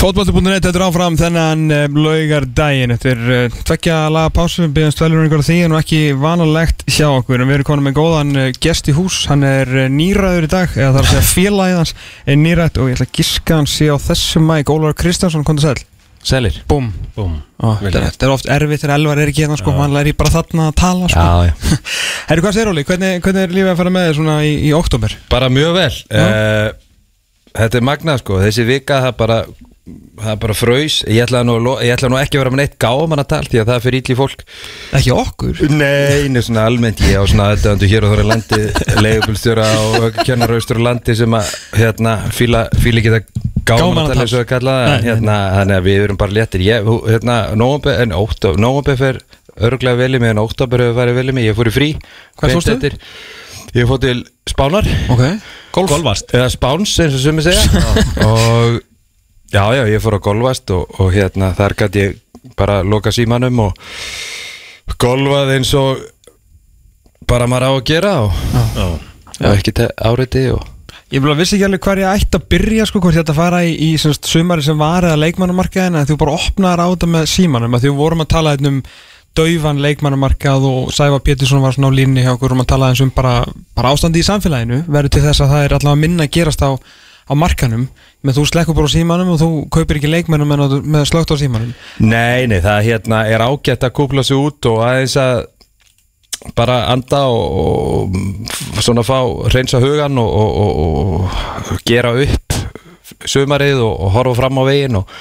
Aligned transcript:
Fótballti.net 0.00 0.64
þetta 0.64 0.78
er 0.78 0.82
áfram 0.86 1.16
þennan 1.20 1.64
um, 1.76 1.96
laugardaginn. 2.00 2.94
Þetta 2.94 3.10
er 3.10 3.18
uh, 3.34 3.58
tveggja 3.68 3.96
laga 4.08 4.30
pásu 4.32 4.62
Við 4.62 4.70
byggjum 4.78 4.94
stvelur 4.94 5.20
einhverja 5.26 5.44
því 5.50 5.56
en 5.66 5.74
ekki 5.76 5.98
vanalegt 6.16 6.86
hjá 6.88 7.04
okkur. 7.10 7.36
En 7.36 7.50
við 7.50 7.58
erum 7.58 7.68
konum 7.68 7.84
með 7.90 7.98
góðan 7.98 8.32
uh, 8.32 8.46
gest 8.64 8.88
í 8.88 8.96
hús. 8.96 9.18
Hann 9.28 9.44
er 9.44 9.68
uh, 9.68 9.90
nýræður 9.92 10.48
í 10.48 10.50
dag 10.56 10.72
Eða 10.72 10.94
það 10.94 10.98
er 11.02 11.04
að 11.04 11.12
segja 11.12 11.26
félagið 11.28 11.78
hans 11.82 11.94
er 12.24 12.40
nýrætt. 12.40 12.80
Og 12.80 12.88
ég 12.88 12.96
ætla 12.96 13.08
að 13.10 13.20
giska 13.20 13.60
hann 13.60 13.70
sé 13.76 13.92
á 13.92 13.96
þessu 14.06 14.44
mæk 14.48 14.72
Ólar 14.72 14.96
Kristjánsson, 15.04 15.44
kom 15.44 15.60
til 15.60 15.68
sæl. 15.68 15.86
Sælir. 16.32 16.60
Búm 16.68 16.92
Ó, 17.20 17.76
þetta, 17.84 18.08
er 18.24 18.32
oft 18.32 18.48
erfitt 18.48 18.80
þegar 18.80 18.96
Elvar 18.96 19.20
er 19.20 19.28
ekki 19.28 19.44
hérna 19.44 19.60
sko. 19.60 19.76
Hann 19.76 19.92
læri 19.92 20.16
bara 20.16 20.32
þarna 20.32 20.72
að 20.72 20.78
tala 20.80 21.12
sko. 21.12 21.28
Já, 21.28 21.50
já. 21.52 21.80
Herru, 22.30 22.48
hvað 22.48 22.56
segir 22.56 22.72
Óli? 22.72 22.88
Hvernig, 22.88 23.18
hvernig 23.20 23.44
er 23.44 23.58
lífið 23.58 23.72
að 23.74 23.82
fara 23.82 23.92
með 23.92 24.08
þér 24.08 24.22
svona 24.22 24.36
í, 24.48 24.54
í 24.64 24.76
oktober? 24.80 25.16
Bara 25.28 25.52
mjög 25.52 25.76
vel 25.76 25.90
Þetta 27.56 27.80
er 27.80 27.84
magnað 27.86 28.22
sko. 28.22 28.38
Þessi 28.44 28.68
vika 28.68 29.02
það 29.06 29.18
bara 29.20 29.42
Það 30.20 30.34
bara 30.42 30.54
fröys 30.54 30.96
Ég 31.08 31.24
ætla 31.24 31.40
nú, 31.46 31.56
ég 31.82 31.94
ætla 31.94 32.10
nú 32.12 32.18
ekki 32.20 32.36
að 32.38 32.44
vera 32.44 32.52
með 32.52 32.60
neitt 32.60 32.76
gáman 32.82 33.22
að 33.22 33.30
tala 33.32 33.50
Því 33.50 33.60
að 33.62 33.70
það 33.70 33.76
er 33.76 33.84
fyrir 33.86 34.02
ítli 34.02 34.16
fólk. 34.18 34.44
Ekki 34.98 35.14
okkur? 35.14 35.62
Nei, 35.72 36.28
nei, 36.30 36.42
svona 36.46 36.66
almennt. 36.68 37.02
Ég 37.08 37.16
á 37.18 37.24
svona 37.26 37.48
aðdöndu 37.54 37.88
hér 37.90 38.06
og 38.06 38.14
þóra 38.14 38.26
landi 38.28 38.60
Leigubulstjóra 39.00 39.66
og 39.96 40.20
kennaraustur 40.20 40.82
landi 40.84 41.16
Sem 41.18 41.36
að 41.40 41.50
hérna 41.80 42.14
Fíla, 42.36 42.66
fíla 42.76 43.02
ekki 43.02 43.14
það 43.16 43.26
gáman 43.70 43.82
Gáman 43.82 43.98
að 43.98 44.04
að 44.04 44.12
tala 44.12 44.26
eins 44.26 44.36
og 44.36 44.44
að 44.44 44.48
kalla 44.52 44.76
það. 44.84 45.08
Hérna, 45.08 45.36
þannig 45.56 45.78
að 45.80 45.88
við 45.88 46.04
erum 46.04 46.20
bara 46.20 46.36
léttir. 46.38 46.66
Ég, 46.66 46.90
hérna, 47.10 47.36
Nómbe 48.60 48.96
fer 49.00 49.22
örglega 49.60 49.98
vel 50.00 50.14
í 50.16 50.22
mig 50.22 50.34
En 50.34 50.42
óttabur 50.44 50.84
hefur 50.84 50.98
farið 51.00 51.20
vel 51.20 51.28
í 51.32 51.36
mig. 51.36 51.50
Ég 51.50 51.58
fór 51.58 51.70
í 51.70 51.74
frí. 51.74 51.92
Hvað 52.40 52.58
fórstu? 52.58 52.92
Ég 53.74 53.86
fór 53.86 54.00
til 54.02 54.24
Spánar. 54.50 54.86
Ok. 55.12 55.20
Golf. 55.70 55.90
Golfast. 55.92 56.32
Eða 56.34 56.48
spáns 56.50 56.96
eins 56.98 57.14
og 57.14 57.22
sumi 57.22 57.44
segja. 57.46 57.62
Og 58.26 58.80
já 59.52 59.64
já 59.74 59.84
ég 59.86 60.02
fór 60.02 60.18
á 60.18 60.20
golfast 60.22 60.70
og, 60.74 60.90
og 60.98 61.12
hérna 61.14 61.52
þar 61.54 61.76
gæti 61.78 62.02
ég 62.02 62.18
bara 62.58 62.80
loka 62.82 63.12
símanum 63.14 63.58
og 63.68 63.78
golfað 64.98 65.54
eins 65.54 65.70
og 65.78 66.02
bara 67.30 67.46
maður 67.46 67.68
á 67.68 67.72
að 67.76 67.86
gera 67.86 68.12
og, 68.24 68.34
Já. 68.74 68.86
Og 69.40 69.54
ekki 69.54 69.74
áriti 69.96 70.50
og 70.54 70.66
Ég 71.10 71.24
vissi 71.34 71.56
ekki 71.56 71.66
alveg 71.66 71.80
hvað 71.82 72.00
ég 72.04 72.20
ætti 72.20 72.38
að 72.38 72.44
byrja 72.52 72.84
sko, 72.86 73.00
hvort 73.02 73.16
ég 73.16 73.24
ætti 73.24 73.32
að 73.32 73.38
fara 73.40 73.60
í, 73.66 73.72
í 73.74 73.88
semst, 73.98 74.28
sumari 74.30 74.62
sem 74.62 74.78
var 74.78 75.02
eða 75.08 75.18
leikmannamarkaðin 75.18 75.98
en 75.98 76.06
þú 76.06 76.16
bara 76.20 76.36
opnaðar 76.38 76.82
á 76.86 76.92
þetta 76.92 77.08
með 77.10 77.24
símanum 77.32 77.74
að 77.74 77.82
því 77.82 77.90
við 77.90 77.98
vorum 77.98 78.22
að 78.22 78.28
tala 78.30 78.52
hérna 78.54 78.70
um 78.70 78.78
dauvan 79.38 79.80
leikmannamarkað 79.82 80.66
og 80.66 80.90
Sæfa 80.94 81.20
Pétursson 81.22 81.62
var 81.62 81.74
svona 81.76 81.92
á 81.94 81.98
línni 81.98 82.24
hjá 82.24 82.32
okkur 82.34 82.50
og 82.50 82.50
vorum 82.50 82.64
að 82.64 82.70
tala 82.72 82.90
eins 82.90 83.02
um 83.04 83.12
bara, 83.14 83.44
bara 83.76 83.92
ástandi 83.94 84.22
í 84.22 84.26
samfélaginu 84.26 84.82
verður 84.88 85.14
til 85.14 85.22
þess 85.26 85.44
að 85.44 85.54
það 85.54 85.64
er 85.66 85.76
allavega 85.76 86.02
minna 86.02 86.26
að 86.26 86.34
gerast 86.34 86.64
á, 86.66 86.70
á 86.74 87.32
markanum. 87.38 87.86
Menn 88.20 88.36
þú 88.36 88.44
slekkur 88.50 88.76
bara 88.76 88.90
á 88.90 88.94
símanum 88.96 89.30
og 89.32 89.40
þú 89.40 89.50
kaupir 89.72 90.00
ekki 90.00 90.10
leikmannum 90.10 90.56
með 90.82 91.06
slögt 91.08 91.32
á 91.32 91.36
símanum. 91.40 91.70
Nei, 92.02 92.50
nei, 92.50 92.58
það 92.64 92.84
hérna 92.88 93.22
er 93.30 93.46
ágætt 93.46 93.86
að 93.86 93.96
kúpla 93.96 94.26
sig 94.26 94.36
út 94.36 94.66
og 94.68 94.82
aðeins 94.84 95.16
að 95.20 95.46
bara 96.56 96.86
anda 96.88 97.26
og, 97.28 98.14
og 98.16 98.80
svona 98.80 99.04
fá 99.04 99.20
reynsa 99.52 99.80
hugan 99.82 100.18
og, 100.18 100.30
og, 100.40 100.80
og, 100.80 101.76
gera 101.84 102.14
upp 102.16 102.56
sumarið 103.28 103.82
og, 103.84 103.92
og 103.92 104.12
horfa 104.16 104.38
fram 104.38 104.60
á 104.60 104.64
veginn 104.64 105.00
og, 105.02 105.18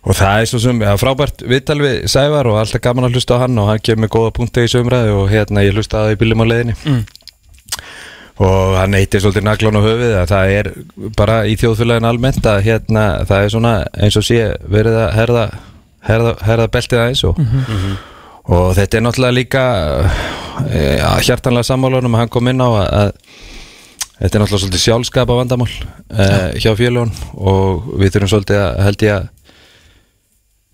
og 0.00 0.16
það 0.16 0.42
er 0.42 0.48
svo 0.48 0.60
sem 0.62 0.80
ja, 0.80 0.94
frábært 1.00 1.42
viðtal 1.48 1.78
við 1.82 1.96
Sævar 2.08 2.48
og 2.48 2.60
alltaf 2.60 2.80
gaman 2.84 3.08
að 3.08 3.18
hlusta 3.18 3.36
á 3.36 3.42
hann 3.42 3.58
og 3.60 3.68
hann 3.68 3.82
kemur 3.84 4.06
með 4.06 4.12
góða 4.14 4.34
punkti 4.38 4.64
í 4.64 4.70
sumræði 4.72 5.16
og 5.16 5.26
hérna 5.32 5.64
ég 5.66 5.76
hlusta 5.76 6.00
að 6.00 6.06
það 6.08 6.14
í 6.14 6.20
bílum 6.22 6.44
á 6.44 6.50
leiðinni. 6.50 6.76
Mm. 6.88 7.02
og 8.40 8.76
hann 8.80 8.96
eittir 8.96 9.20
svolítið 9.20 9.44
naglán 9.44 9.76
á 9.76 9.82
höfuð 9.84 10.14
að 10.16 10.30
það 10.30 10.52
er 10.56 10.70
bara 11.18 11.42
í 11.44 11.56
þjóðfélagin 11.60 12.08
almennt 12.08 12.46
að 12.48 12.62
hérna 12.64 13.02
það 13.28 13.44
er 13.44 13.52
svona 13.52 13.72
eins 14.00 14.16
og 14.16 14.24
sé 14.24 14.38
verið 14.64 14.96
að 15.02 15.10
herða, 15.18 15.42
herða, 16.08 16.32
herða 16.48 16.68
beltið 16.72 17.02
aðeins 17.02 17.24
og, 17.28 17.42
og 18.48 18.70
þetta 18.78 18.96
er 18.96 19.04
náttúrulega 19.04 19.36
líka 19.36 19.64
e, 20.64 20.80
hjartanlega 21.26 21.68
sammálunum 21.68 22.16
að 22.16 22.24
hann 22.24 22.32
kom 22.32 22.48
inn 22.48 22.64
á 22.64 22.68
að, 22.70 22.88
að 23.02 23.12
þetta 24.22 24.32
er 24.32 24.44
náttúrulega 24.46 24.62
svolítið 24.64 24.84
sjálfskapa 24.86 25.36
vandamál 25.42 25.68
e, 25.68 26.30
hjá 26.64 26.72
félagin 26.80 27.12
og 27.36 27.92
við 28.00 28.16
þurfum 28.16 28.32
svolítið 28.32 28.62
að 28.64 28.82
held 28.88 29.04
ég 29.04 29.18
að 29.18 29.28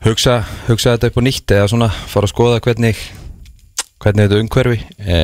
hugsa, 0.07 0.41
hugsa 0.71 0.97
þetta 0.97 1.11
upp 1.11 1.23
á 1.23 1.27
nýtt 1.27 1.57
eða 1.57 1.71
svona 1.73 1.93
fara 2.11 2.29
að 2.29 2.35
skoða 2.35 2.65
hvernig 2.65 2.99
hvernig 3.97 4.27
þetta 4.27 4.41
umhverfi 4.43 4.77
e, 5.01 5.19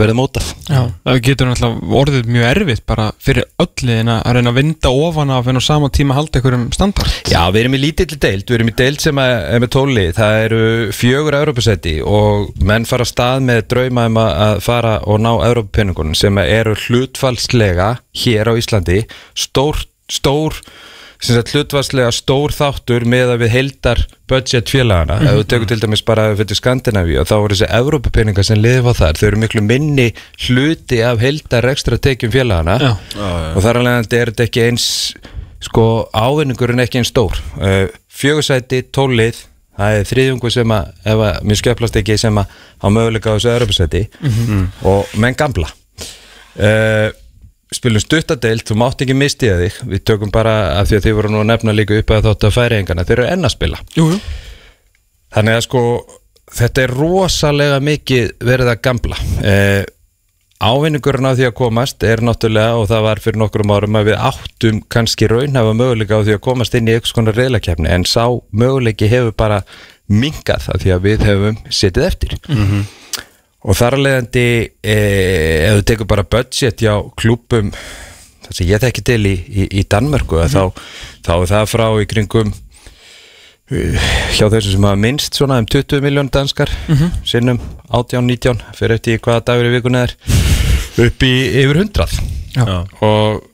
verður 0.00 0.16
mótað. 0.18 0.48
Já, 0.66 0.80
það 1.06 1.20
getur 1.28 1.48
náttúrulega 1.48 1.98
orðið 2.00 2.30
mjög 2.34 2.46
erfitt 2.48 2.82
bara 2.90 3.06
fyrir 3.22 3.46
ölliðin 3.62 4.10
að 4.12 4.34
reyna 4.36 4.50
að 4.50 4.58
vinda 4.58 4.92
ofan 5.06 5.32
af 5.36 5.50
en 5.50 5.60
á 5.60 5.62
sama 5.62 5.90
tíma 5.94 6.16
halda 6.18 6.42
ykkur 6.42 6.56
um 6.58 6.66
standard. 6.74 7.14
Já, 7.30 7.38
við 7.54 7.62
erum 7.62 7.78
í 7.78 7.82
lítill 7.84 8.10
deild, 8.10 8.44
við 8.50 8.58
erum 8.58 8.72
í 8.72 8.76
deild 8.82 9.04
sem 9.04 9.22
er 9.22 9.36
er 9.54 9.62
með 9.62 9.72
tóli, 9.76 10.06
það 10.16 10.42
eru 10.48 10.60
fjögur 10.96 11.38
Európa-setti 11.38 11.96
og 12.02 12.50
menn 12.66 12.88
fara 12.90 13.06
stað 13.08 13.46
með 13.46 13.62
drauma 13.72 14.08
um 14.10 14.20
að 14.24 14.36
að 14.50 14.62
fara 14.66 14.94
og 15.06 15.22
ná 15.22 15.30
Európa-penningunum 15.46 16.18
sem 16.18 16.42
eru 16.42 16.74
hlutfalslega 16.88 17.92
hér 18.24 18.50
á 18.50 18.58
Íslandi 18.58 19.04
stór, 19.38 19.84
stór 20.10 20.58
sem 21.20 21.36
sagt 21.36 21.52
hlutfalslega 21.54 22.10
stór 22.16 22.54
þáttur 22.56 23.04
með 23.08 23.34
að 23.34 23.42
við 23.44 23.52
heldar 23.54 24.04
budget 24.30 24.72
félagana 24.72 25.18
ef 25.20 25.40
þú 25.40 25.48
tekur 25.52 25.70
til 25.70 25.80
dæmis 25.82 26.04
bara 26.06 26.30
fyrir 26.38 26.58
Skandinavíu 26.58 27.18
og 27.20 27.28
þá 27.28 27.34
eru 27.38 27.56
þessi 27.56 27.68
Európa-penningar 27.80 28.46
sem 28.48 28.60
lifa 28.60 28.94
þar 28.96 29.20
þau 29.20 29.26
eru 29.28 29.42
miklu 29.42 29.64
minni 29.66 30.08
hluti 30.46 31.02
af 31.04 31.20
heldar 31.20 31.68
ekstra 31.74 32.00
tekjum 32.00 32.32
félagana 32.32 32.78
Já. 32.80 32.92
og 33.52 33.60
þar 33.66 33.82
alveg 33.82 34.16
er 34.16 34.32
þetta 34.32 34.48
ekki 34.48 34.64
eins 34.70 34.88
sko 35.60 35.84
ávinningurinn 36.16 36.80
ekki 36.80 37.02
eins 37.02 37.10
stór. 37.12 37.36
Uh, 37.60 37.86
fjögursæti, 38.08 38.82
tólið 38.92 39.42
það 39.80 39.96
er 39.96 40.08
þriðjungu 40.10 40.52
sem 40.52 40.72
að 40.76 41.10
ef 41.12 41.24
að 41.26 41.48
mér 41.48 41.60
skjöflast 41.60 41.98
ekki 42.00 42.16
sem 42.20 42.40
að 42.40 42.56
á 42.80 42.86
möguleika 42.92 43.32
á 43.32 43.36
þessu 43.36 43.52
öðrupasæti 43.54 44.02
og 44.88 45.14
menn 45.20 45.36
gamla 45.38 45.68
uh, 45.68 47.08
spilum 47.74 48.02
stuttadeild, 48.02 48.64
þú 48.66 48.76
mátt 48.82 49.04
ekki 49.04 49.14
mistiða 49.16 49.60
þig. 49.60 49.76
Við 49.92 50.06
tökum 50.10 50.32
bara 50.34 50.54
af 50.80 50.88
því 50.90 50.98
að 50.98 51.04
þið 51.06 51.18
voru 51.18 51.34
nú 51.34 51.42
að 51.42 51.50
nefna 51.52 51.76
líka 51.76 52.00
upp 52.00 52.14
að 52.16 52.30
þáttu 52.30 52.48
að 52.48 52.56
færi 52.56 52.80
engana, 52.80 53.06
þeir 53.06 53.18
eru 53.18 53.28
enn 53.34 53.46
að 53.46 53.54
spila. 53.54 53.82
Jú, 53.96 54.08
jú. 54.10 54.18
Þannig 55.30 55.58
að 55.60 55.64
sko 55.68 55.84
þetta 56.58 56.84
er 56.84 56.94
rosalega 56.98 57.80
mikið 57.84 58.30
verið 58.42 58.72
að 58.72 58.84
gamla 58.88 59.18
eh, 59.46 59.82
Ávinningurinn 60.60 61.24
á 61.24 61.32
því 61.32 61.46
að 61.48 61.54
komast 61.56 62.04
er 62.04 62.20
náttúrulega 62.20 62.76
og 62.76 62.88
það 62.90 63.04
var 63.06 63.20
fyrir 63.24 63.40
nokkrum 63.40 63.70
árum 63.72 63.94
að 63.96 64.10
við 64.10 64.18
áttum 64.28 64.80
kannski 64.92 65.28
raunhafa 65.30 65.72
möguleika 65.78 66.18
á 66.20 66.24
því 66.26 66.34
að 66.36 66.42
komast 66.44 66.76
inn 66.76 66.90
í 66.90 66.96
einhvers 66.98 67.14
konar 67.16 67.38
reyðlakefni 67.38 67.88
en 67.88 68.04
sá 68.04 68.26
möguleiki 68.52 69.08
hefur 69.08 69.32
bara 69.32 69.62
minkað 70.10 70.66
af 70.74 70.82
því 70.82 70.92
að 70.92 71.06
við 71.06 71.24
hefum 71.30 71.62
setið 71.72 72.08
eftir 72.10 72.36
og 73.60 73.76
þar 73.76 73.96
að 73.98 74.04
leiðandi 74.06 74.46
eh, 74.82 75.68
ef 75.68 75.80
þú 75.80 75.84
tekur 75.90 76.10
bara 76.10 76.24
budget 76.24 76.80
hjá 76.80 76.94
klúpum 77.20 77.72
það 78.46 78.56
sem 78.56 78.70
ég 78.70 78.82
þekki 78.82 79.04
til 79.06 79.20
í, 79.28 79.36
í, 79.36 79.68
í 79.80 79.86
Danmörku 79.88 80.40
mm 80.40 80.52
þá, 80.54 80.62
þá 81.26 81.32
er 81.36 81.50
það 81.52 81.70
frá 81.74 81.86
í 82.00 82.08
kringum 82.10 82.52
hjá 83.70 84.48
þessu 84.50 84.72
sem 84.72 84.86
hafa 84.88 84.98
minnst 84.98 85.36
svona 85.38 85.60
um 85.62 85.68
20 85.70 86.02
miljón 86.02 86.30
danskar 86.32 86.72
sinnum 87.22 87.60
18-19 87.86 88.64
fyrir 88.74 88.96
eftir 88.96 89.20
hvaða 89.22 89.44
dagur 89.52 89.68
í 89.68 89.76
vikuna 89.76 90.02
er 90.08 90.16
upp 91.04 91.22
í 91.22 91.34
yfir 91.62 91.78
100 91.84 92.18
Já. 92.56 92.82
og 93.06 93.44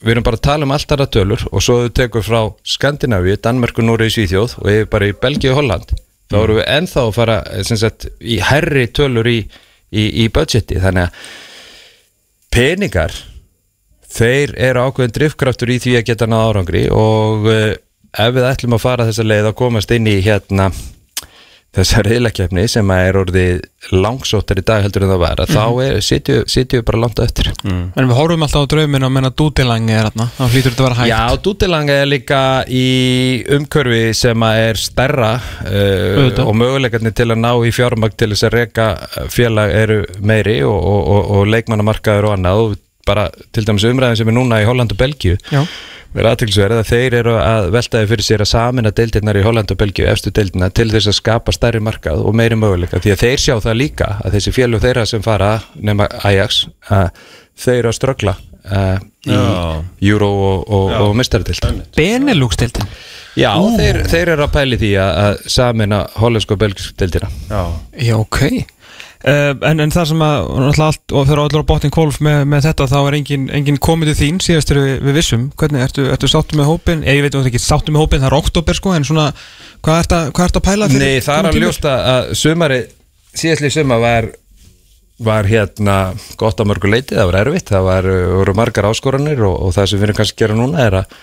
við 0.00 0.14
erum 0.14 0.24
bara 0.24 0.38
að 0.38 0.46
tala 0.46 0.64
um 0.64 0.72
allt 0.72 0.94
aðra 0.94 1.08
tölur 1.12 1.44
og 1.50 1.64
svo 1.64 1.82
þau 1.82 1.92
tekur 2.00 2.24
frá 2.24 2.40
Skandinavíu, 2.64 3.36
Danmörku, 3.36 3.84
Núri 3.84 4.08
Svíþjóð 4.14 4.56
og 4.62 4.70
yfir 4.72 4.88
bara 4.94 5.10
í 5.10 5.16
Belgíu 5.20 5.52
og 5.52 5.60
Holland 5.60 5.92
þá 6.28 6.38
erum 6.42 6.60
við 6.60 6.70
ennþá 6.76 7.04
að 7.04 7.16
fara 7.16 7.38
eh, 7.52 7.64
sagt, 7.70 8.08
í 8.20 8.38
herri 8.44 8.86
tölur 8.92 9.28
í, 9.30 9.38
í, 9.90 10.04
í 10.24 10.28
budgeti. 10.34 10.78
Þannig 10.82 11.08
að 11.08 11.26
peningar 12.54 13.14
þeir 14.08 14.54
eru 14.70 14.86
ákveðin 14.88 15.16
driftkraftur 15.16 15.72
í 15.72 15.80
því 15.82 15.98
að 15.98 16.06
geta 16.10 16.28
náð 16.28 16.46
árangri 16.48 16.84
og 16.94 17.48
uh, 17.48 17.74
ef 18.08 18.30
við 18.34 18.46
ætlum 18.48 18.76
að 18.78 18.84
fara 18.84 19.08
þessa 19.08 19.26
leið 19.26 19.50
að 19.50 19.58
komast 19.58 19.92
inn 19.94 20.08
í 20.08 20.16
hérna 20.24 20.70
þessa 21.76 22.02
reyðlakefni 22.06 22.64
sem 22.70 22.90
að 22.90 23.02
er 23.06 23.16
orðið 23.20 23.58
langsóttar 23.92 24.58
í 24.60 24.64
dag 24.66 24.82
heldur 24.82 25.04
en 25.04 25.12
það 25.12 25.20
var 25.22 25.42
að 25.42 25.52
þá 25.52 25.64
er, 25.84 25.98
sitju, 26.02 26.38
sitju 26.50 26.80
bara 26.86 27.02
langt 27.02 27.20
eftir. 27.22 27.50
En 27.68 28.08
við 28.08 28.14
horfum 28.16 28.46
alltaf 28.46 28.64
á 28.64 28.70
drauminu 28.72 29.08
að 29.08 29.14
menna 29.14 29.30
dútilangi 29.30 29.94
er 29.94 30.08
þarna 30.08 30.26
þá 30.38 30.42
hlýtur 30.46 30.72
þetta 30.72 30.82
að 30.82 30.88
vera 30.88 30.98
hægt. 30.98 31.12
Já, 31.12 31.42
Dútilanga 31.44 31.98
er 32.02 32.10
líka 32.10 32.40
í 32.72 32.86
umkörfi 33.58 34.02
sem 34.16 34.48
að 34.48 34.62
er 34.64 34.82
stærra 34.82 35.30
uh, 35.38 36.42
og 36.46 36.56
möguleikarnir 36.58 37.14
til 37.16 37.28
að 37.28 37.42
ná 37.44 37.52
í 37.68 37.74
fjármagn 37.74 38.16
til 38.18 38.32
þess 38.32 38.48
að 38.48 38.56
reka 38.56 38.88
félag 39.32 39.76
eru 39.84 40.00
meiri 40.24 40.58
og, 40.66 40.78
og, 40.78 41.00
og, 41.14 41.32
og 41.36 41.52
leikmannamarkaður 41.52 42.30
og 42.30 42.38
annað. 42.38 42.64
Og 42.64 42.84
bara 43.08 43.28
til 43.56 43.64
dæmis 43.64 43.86
umræðin 43.88 44.18
sem 44.20 44.28
er 44.28 44.36
núna 44.36 44.58
í 44.60 44.66
Holland 44.68 44.92
og 44.92 45.00
Belgíu. 45.00 45.38
Já. 45.52 45.62
Verið 46.16 46.30
aðtilsverið 46.32 46.80
að 46.82 46.88
þeir 46.88 47.16
eru 47.20 47.34
að 47.40 47.68
veltaði 47.74 48.08
fyrir 48.12 48.26
sér 48.26 48.44
að 48.44 48.50
samina 48.52 48.92
deildirnar 48.96 49.38
í 49.38 49.44
Holland 49.44 49.74
og 49.74 49.80
Belgíu 49.80 50.08
efstu 50.08 50.32
deildina 50.34 50.70
til 50.72 50.88
þess 50.92 51.10
að 51.12 51.18
skapa 51.18 51.54
stærri 51.54 51.82
markað 51.84 52.24
og 52.24 52.36
meiri 52.38 52.58
möguleika. 52.58 53.02
Því 53.04 53.14
að 53.14 53.24
þeir 53.24 53.44
sjá 53.44 53.54
það 53.66 53.80
líka 53.82 54.10
að 54.24 54.38
þessi 54.38 54.54
félug 54.56 54.84
þeirra 54.84 55.04
sem 55.08 55.24
fara 55.24 55.52
nema 55.76 56.08
Ajax 56.28 56.64
að 56.88 57.10
þeir 57.58 57.78
eru 57.82 57.92
að 57.92 57.98
ströggla 57.98 58.34
uh, 58.38 58.96
í 59.28 59.36
Já. 59.36 59.84
Euro 60.12 60.32
og, 60.48 60.64
og, 60.72 60.96
og 61.04 61.14
mistardeild 61.18 61.84
Benelux-deltin 61.98 62.88
Já, 63.38 63.52
þeir, 63.76 64.00
þeir 64.08 64.32
eru 64.34 64.46
að 64.48 64.54
pæli 64.56 64.78
því 64.80 64.90
að, 64.98 65.12
að 65.22 65.36
samina 65.52 66.00
hollensku 66.18 66.56
og 66.56 66.62
belgisku 66.64 66.96
deildina. 66.98 67.28
Já, 67.46 67.60
Já, 68.08 68.14
ok. 68.18 68.40
uh, 68.48 68.77
en, 69.26 69.80
en 69.82 69.92
það 69.94 70.10
sem 70.12 70.20
að 70.22 70.82
allt, 70.84 71.02
og 71.10 71.24
þegar 71.26 71.40
allir 71.42 71.64
á 71.66 71.70
botnin 71.70 71.94
kólf 71.94 72.20
með, 72.24 72.42
með 72.52 72.68
þetta 72.68 72.88
þá 72.92 72.98
er 73.00 73.16
engin, 73.18 73.46
engin 73.58 73.80
komið 73.82 74.12
til 74.12 74.18
þín 74.20 74.42
síðast 74.44 74.74
eru 74.74 74.84
við, 74.84 74.98
við 75.08 75.18
vissum. 75.18 75.46
Hvernig, 75.58 75.84
ertu, 75.88 76.04
ertu 76.14 76.30
sáttu 76.30 76.58
með 76.58 76.70
hópin 76.70 77.02
ég, 77.06 77.18
ég 77.18 77.26
veit 77.26 77.38
ekki 77.40 77.62
sáttu 77.62 77.94
með 77.94 78.04
hópin, 78.04 78.22
það 78.22 78.30
er 78.30 78.38
oktober 78.38 78.78
sko 78.78 78.94
en 78.94 79.08
svona, 79.08 79.30
hvað 79.82 80.02
ertu 80.04 80.18
að, 80.18 80.28
hvað 80.36 80.50
ertu 80.50 80.62
að 80.62 80.68
pæla 80.68 80.90
fyrir 80.92 81.04
Nei, 81.06 81.24
það 81.24 81.40
er 81.40 81.50
að 81.50 81.62
ljósta 81.64 81.96
að 82.12 82.30
sumari 82.42 82.82
síðastlið 83.38 83.74
suma 83.74 83.98
var 84.02 84.30
var 85.18 85.48
hérna 85.50 85.96
gott 86.38 86.60
að 86.62 86.68
mörgu 86.70 86.92
leiti, 86.92 87.16
það 87.18 87.30
var 87.32 87.40
erfitt 87.40 87.72
það 87.72 87.88
var, 87.88 88.08
voru 88.38 88.54
margar 88.54 88.86
áskoranir 88.86 89.42
og, 89.48 89.56
og 89.66 89.74
það 89.74 89.90
sem 89.90 89.98
við 89.98 90.06
erum 90.08 90.18
kannski 90.20 90.36
að 90.36 90.44
gera 90.44 90.58
núna 90.58 90.84
er 90.84 90.96
að 91.00 91.16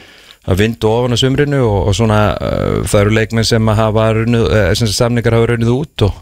að 0.46 0.62
vindu 0.62 0.90
ofan 0.92 1.16
á 1.16 1.18
sumrinu 1.18 1.64
og, 1.66 1.90
og 1.90 1.98
svona 1.98 2.20
uh, 2.36 2.84
það 2.86 3.02
eru 3.02 3.18
leikmenn 3.18 3.48
sem 3.48 3.72
að 3.72 3.80
hafa 3.82 4.06
runnið, 4.20 4.46
uh, 4.46 4.70
sem 4.78 4.92
samningar 4.94 5.38
hafa 5.38 5.52
runnið 5.54 5.74
út 5.74 6.06
og 6.06 6.22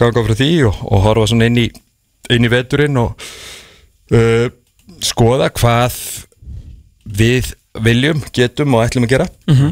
ganga 0.00 0.24
frá 0.24 0.36
því 0.38 0.50
og, 0.70 0.82
og 0.88 1.04
horfa 1.04 1.30
svona 1.32 1.50
inn 1.50 1.60
í 1.60 1.68
inn 2.30 2.46
í 2.46 2.50
veturinn 2.52 2.98
og 3.00 3.26
uh, 4.14 4.48
skoða 5.04 5.50
hvað 5.56 5.96
við 7.10 7.54
viljum, 7.80 8.22
getum 8.34 8.76
og 8.76 8.84
ætlum 8.86 9.06
að 9.06 9.14
gera. 9.14 9.28
Mhm. 9.50 9.70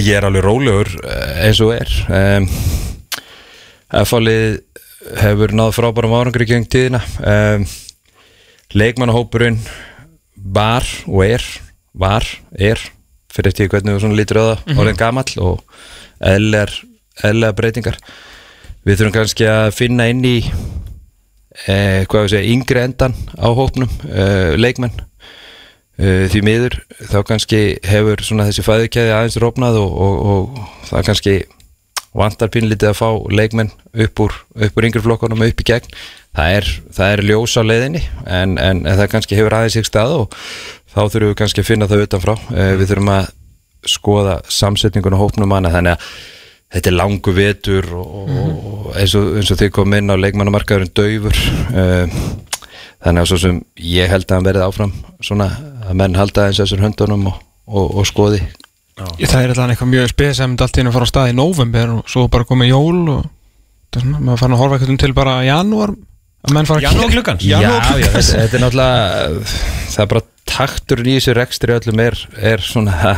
ég 0.00 0.14
er 0.16 0.24
alveg 0.24 0.44
rólegur 0.44 0.90
uh, 1.02 1.32
eins 1.44 1.60
og 1.60 1.74
er. 1.76 1.90
Um, 2.08 2.48
F-fálið 3.94 4.62
hefur 5.20 5.52
náð 5.52 5.74
frábærum 5.76 6.14
árangri 6.16 6.46
gegn 6.48 6.64
tíðina. 6.66 7.02
Um, 7.20 7.66
leikmannahópurinn 8.74 9.60
var 10.34 10.88
og 11.06 11.26
er 11.26 11.44
var, 11.94 12.26
er 12.58 12.80
fyrir 13.34 13.50
eftir 13.50 13.70
hvernig 13.70 13.98
svona 14.02 14.18
lítur 14.18 14.40
á 14.42 14.44
það 14.44 14.58
mm 14.58 14.66
-hmm. 14.66 14.80
orðin 14.80 15.00
gamall 15.00 15.32
og 15.38 15.64
eðlega 16.24 17.52
breytingar. 17.56 17.98
Við 18.84 18.98
þurfum 18.98 19.16
kannski 19.16 19.46
að 19.48 19.74
finna 19.74 20.08
inn 20.08 20.24
í 20.24 20.38
eh, 21.68 22.04
hvað 22.06 22.26
við 22.26 22.30
segja, 22.34 22.52
yngri 22.52 22.80
endan 22.82 23.14
á 23.38 23.48
hópnum, 23.48 23.90
eh, 24.10 24.54
leikmenn. 24.56 24.92
Eh, 25.94 26.26
því 26.26 26.40
miður 26.42 26.80
þá 27.06 27.22
kannski 27.22 27.78
hefur 27.86 28.22
svona 28.26 28.48
þessi 28.48 28.66
fæðukæði 28.66 29.12
aðeins 29.14 29.38
rópnað 29.38 29.78
og, 29.78 29.92
og, 29.94 30.14
og 30.26 30.88
það 30.90 31.04
kannski 31.06 31.34
vantar 32.14 32.50
pínlítið 32.50 32.90
að 32.90 32.98
fá 32.98 33.08
leikmenn 33.30 33.70
upp 34.04 34.20
úr, 34.20 34.34
upp 34.66 34.76
úr 34.78 34.86
yngri 34.88 35.02
flokkunum 35.02 35.46
upp 35.46 35.62
í 35.62 35.66
gegn. 35.66 35.94
Það 36.34 36.56
er, 36.58 36.70
það 36.96 37.12
er 37.12 37.22
ljós 37.28 37.54
á 37.54 37.62
leiðinni 37.62 38.02
en, 38.26 38.56
en, 38.58 38.82
en 38.82 38.98
það 38.98 39.10
kannski 39.12 39.38
hefur 39.38 39.54
aðeins 39.54 39.78
ykkur 39.78 39.90
stað 39.90 40.14
og 40.18 40.34
þá 40.94 41.00
þurfum 41.02 41.32
við 41.32 41.38
kannski 41.40 41.64
að 41.64 41.70
finna 41.70 41.90
það 41.90 42.06
utanfrá. 42.06 42.36
Eh, 42.54 42.72
við 42.80 42.92
þurfum 42.92 43.12
að 43.14 43.28
skoða 43.88 44.38
samsetningun 44.48 45.16
og 45.16 45.26
hópnum 45.26 45.52
hana 45.54 45.72
þannig 45.72 45.98
að 45.98 46.08
þetta 46.74 46.90
er 46.90 46.96
langu 46.96 47.34
vetur 47.36 47.90
og, 47.98 48.32
og 48.32 48.88
eins, 48.98 49.14
og, 49.18 49.36
eins 49.38 49.52
og 49.52 49.60
þið 49.60 49.70
kom 49.76 49.94
inn 49.94 50.10
á 50.10 50.16
leikmannamarkaðurinn 50.18 50.94
döfur 50.96 51.36
uh, 51.76 52.16
þannig 53.04 53.20
að 53.20 53.28
svo 53.30 53.38
sem 53.42 53.60
ég 53.84 54.10
held 54.10 54.26
að 54.26 54.38
hann 54.38 54.48
verði 54.48 54.64
áfram 54.64 54.94
svona 55.22 55.50
að 55.84 55.98
menn 56.00 56.18
halda 56.18 56.48
eins 56.48 56.62
þessar 56.62 56.82
höndunum 56.86 57.28
og, 57.30 57.38
og, 57.68 58.00
og 58.00 58.08
skoði. 58.08 58.40
Ég, 59.18 59.28
það 59.28 59.40
er 59.40 59.52
alltaf 59.52 59.70
eitthvað 59.74 59.92
mjög 59.92 60.10
spes 60.12 60.40
sem 60.40 60.56
allt 60.56 60.76
í 60.76 60.82
hennu 60.82 60.94
fara 60.94 61.06
á 61.06 61.12
stað 61.12 61.30
í 61.32 61.36
november 61.36 61.94
og 61.96 62.10
svo 62.10 62.26
bara 62.32 62.46
komið 62.48 62.72
jól 62.72 63.00
og 63.12 63.22
það 63.90 64.00
er 64.00 64.04
svona, 64.06 64.20
maður 64.22 64.42
fann 64.42 64.54
að 64.54 64.62
horfa 64.62 64.78
eitthvað 64.78 65.00
til 65.02 65.14
bara 65.16 65.38
janúar 65.46 65.94
að 66.44 66.56
menn 66.56 66.68
fara 66.68 66.82
að 66.82 66.86
Janúargluggans? 66.88 67.46
Já, 67.46 67.58
já, 67.62 67.72
þetta, 67.88 68.24
þetta 68.28 68.58
er 68.58 68.64
náttúrulega 68.64 69.28
það 69.94 70.02
er 70.04 70.10
bara 70.12 70.26
takturinn 70.54 71.08
í 71.08 71.16
þessu 71.18 71.36
rekstri 71.38 71.74
öllum 71.74 72.02
er, 72.04 72.18
er 72.52 72.64
svona 72.64 73.14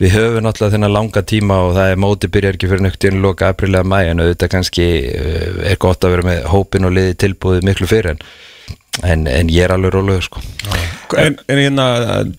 við 0.00 0.16
höfum 0.16 0.42
náttúrulega 0.42 0.74
þennan 0.74 0.94
langa 0.94 1.22
tíma 1.22 1.60
og 1.68 1.76
það 1.76 1.92
er 1.92 2.00
móti 2.02 2.30
byrjar 2.34 2.56
ekki 2.58 2.70
fyrir 2.70 2.84
nögt 2.84 3.04
í 3.06 3.10
enn 3.10 3.22
loka 3.22 3.52
aprílega 3.52 3.86
mæ 3.86 4.00
en 4.10 4.24
auðvitað 4.24 4.50
kannski 4.56 4.88
eh, 5.12 5.60
er 5.70 5.78
gott 5.82 6.04
að 6.04 6.16
vera 6.16 6.26
með 6.26 6.48
hópin 6.50 6.88
og 6.88 6.96
liði 6.96 7.14
tilbúið 7.22 7.68
miklu 7.68 7.88
fyrir 7.90 8.14
en, 8.14 8.24
en, 9.06 9.26
en 9.30 9.52
ég 9.54 9.68
er 9.68 9.74
alveg 9.76 9.94
rólegur 9.94 10.26
sko. 10.26 10.42
En, 11.20 11.38
en 11.46 11.60
hérna 11.62 11.86
að, 12.18 12.34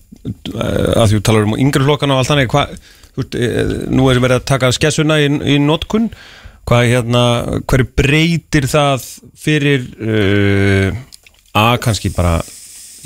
að 1.00 1.14
þú 1.14 1.22
talar 1.24 1.48
um 1.48 1.56
yngri 1.56 1.86
flokkan 1.86 2.12
og 2.12 2.20
allt 2.20 2.34
þannig 2.34 2.58
eh, 2.60 3.76
nú 3.88 4.10
er 4.12 4.20
verið 4.20 4.42
að 4.42 4.48
taka 4.52 4.74
skessuna 4.76 5.22
í, 5.24 5.30
í 5.56 5.56
notkun 5.62 6.10
hvað 6.66 6.90
hérna, 6.90 7.22
hverju 7.68 7.88
breytir 7.98 8.66
það 8.70 9.06
fyrir 9.38 9.86
uh, 10.02 10.98
að 11.56 11.78
kannski 11.86 12.12
bara 12.14 12.40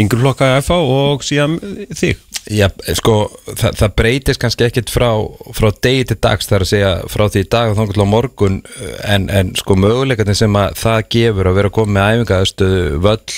yngri 0.01 0.21
flokka 0.23 0.57
FA 0.65 0.81
og 0.81 1.25
síðan 1.27 1.59
þig? 1.93 2.19
Já, 2.51 2.67
sko, 2.97 3.15
það, 3.45 3.75
það 3.77 3.93
breytist 4.01 4.41
kannski 4.41 4.65
ekkit 4.65 4.91
frá, 4.91 5.11
frá 5.55 5.69
degi 5.85 6.07
til 6.09 6.17
dags 6.25 6.49
þar 6.49 6.65
að 6.65 6.71
segja 6.71 6.93
frá 7.12 7.27
því 7.31 7.43
dag 7.53 7.71
og 7.71 7.77
þá 7.77 8.01
á 8.01 8.09
morgun 8.09 8.57
en, 9.05 9.29
en 9.29 9.53
sko 9.61 9.77
möguleikarnir 9.79 10.39
sem 10.39 10.57
að 10.59 10.79
það 10.81 11.05
gefur 11.15 11.51
að 11.51 11.59
vera 11.61 11.71
að 11.71 11.77
koma 11.77 11.95
með 11.99 12.15
æfingaðastu 12.17 12.71
völl, 13.05 13.37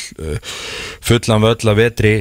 fullan 1.11 1.45
völl 1.45 1.73
að 1.73 1.81
vetri 1.83 2.15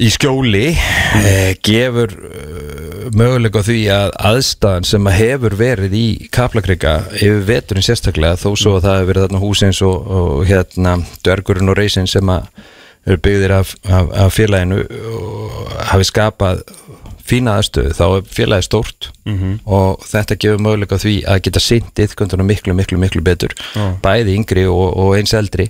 í 0.00 0.08
skjóli 0.08 0.70
eh, 0.72 1.52
gefur 1.60 2.14
uh, 2.16 3.08
möguleika 3.12 3.60
því 3.66 3.80
að 3.92 4.12
aðstæðan 4.30 4.86
sem 4.88 5.08
að 5.10 5.18
hefur 5.18 5.56
verið 5.58 5.96
í 5.98 6.06
Kaplakrika 6.32 6.94
yfir 7.18 7.42
veturinn 7.48 7.84
sérstaklega 7.84 8.40
þó 8.40 8.54
svo 8.56 8.76
að 8.78 8.86
það 8.86 8.96
hefur 8.96 9.10
verið 9.10 9.26
þarna 9.26 9.42
húsins 9.42 9.82
og, 9.84 10.14
og 10.16 10.46
hérna 10.48 10.96
dörgurinn 11.26 11.72
og 11.74 11.76
reysin 11.76 12.08
sem 12.08 12.32
að 12.32 12.48
eru 13.02 13.18
byggðir 13.26 13.56
af, 13.58 13.74
af, 13.90 14.10
af 14.24 14.32
félaginu 14.32 14.80
og 15.18 15.72
hafi 15.90 16.06
skapað 16.08 16.62
fína 17.26 17.58
aðstöðu 17.58 17.94
þá 17.98 18.04
er 18.06 18.28
félagið 18.30 18.66
stórt. 18.68 19.08
Og 19.66 20.04
þetta 20.06 20.38
gefur 20.38 20.62
möguleika 20.62 20.98
því 21.02 21.16
að 21.28 21.42
geta 21.48 21.62
ytkvöndunum 22.06 22.48
miklu, 22.48 22.74
miklu, 22.78 22.98
miklu 23.02 23.22
betur 23.26 23.54
Já. 23.74 23.92
bæði 24.02 24.38
yngri 24.38 24.64
og, 24.70 24.94
og 24.96 25.16
eins 25.18 25.34
eldri 25.36 25.68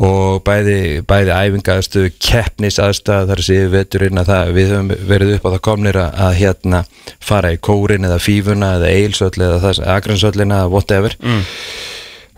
og 0.00 0.40
bæði, 0.46 1.02
bæði 1.08 1.34
æfingaðstöðu 1.36 2.10
keppnis 2.22 2.78
aðstöða 2.80 3.28
þar 3.28 3.42
að 3.42 3.48
séu 3.50 3.68
veturinn 3.72 4.20
að 4.22 4.30
það, 4.32 4.52
við 4.56 4.72
höfum 4.72 4.90
verið 5.10 5.32
upp 5.36 5.44
á 5.44 5.52
það 5.52 5.62
komnir 5.68 6.00
að, 6.00 6.18
að 6.26 6.36
hérna 6.38 6.82
fara 7.20 7.52
í 7.52 7.60
kórin 7.68 8.08
eða 8.08 8.20
fífuna 8.24 8.74
eða 8.78 8.92
eilsöll 8.96 9.34
eða 9.36 9.60
þess 9.66 9.84
agransöllina 9.96 10.62
whatever 10.72 11.16
mm. 11.20 11.42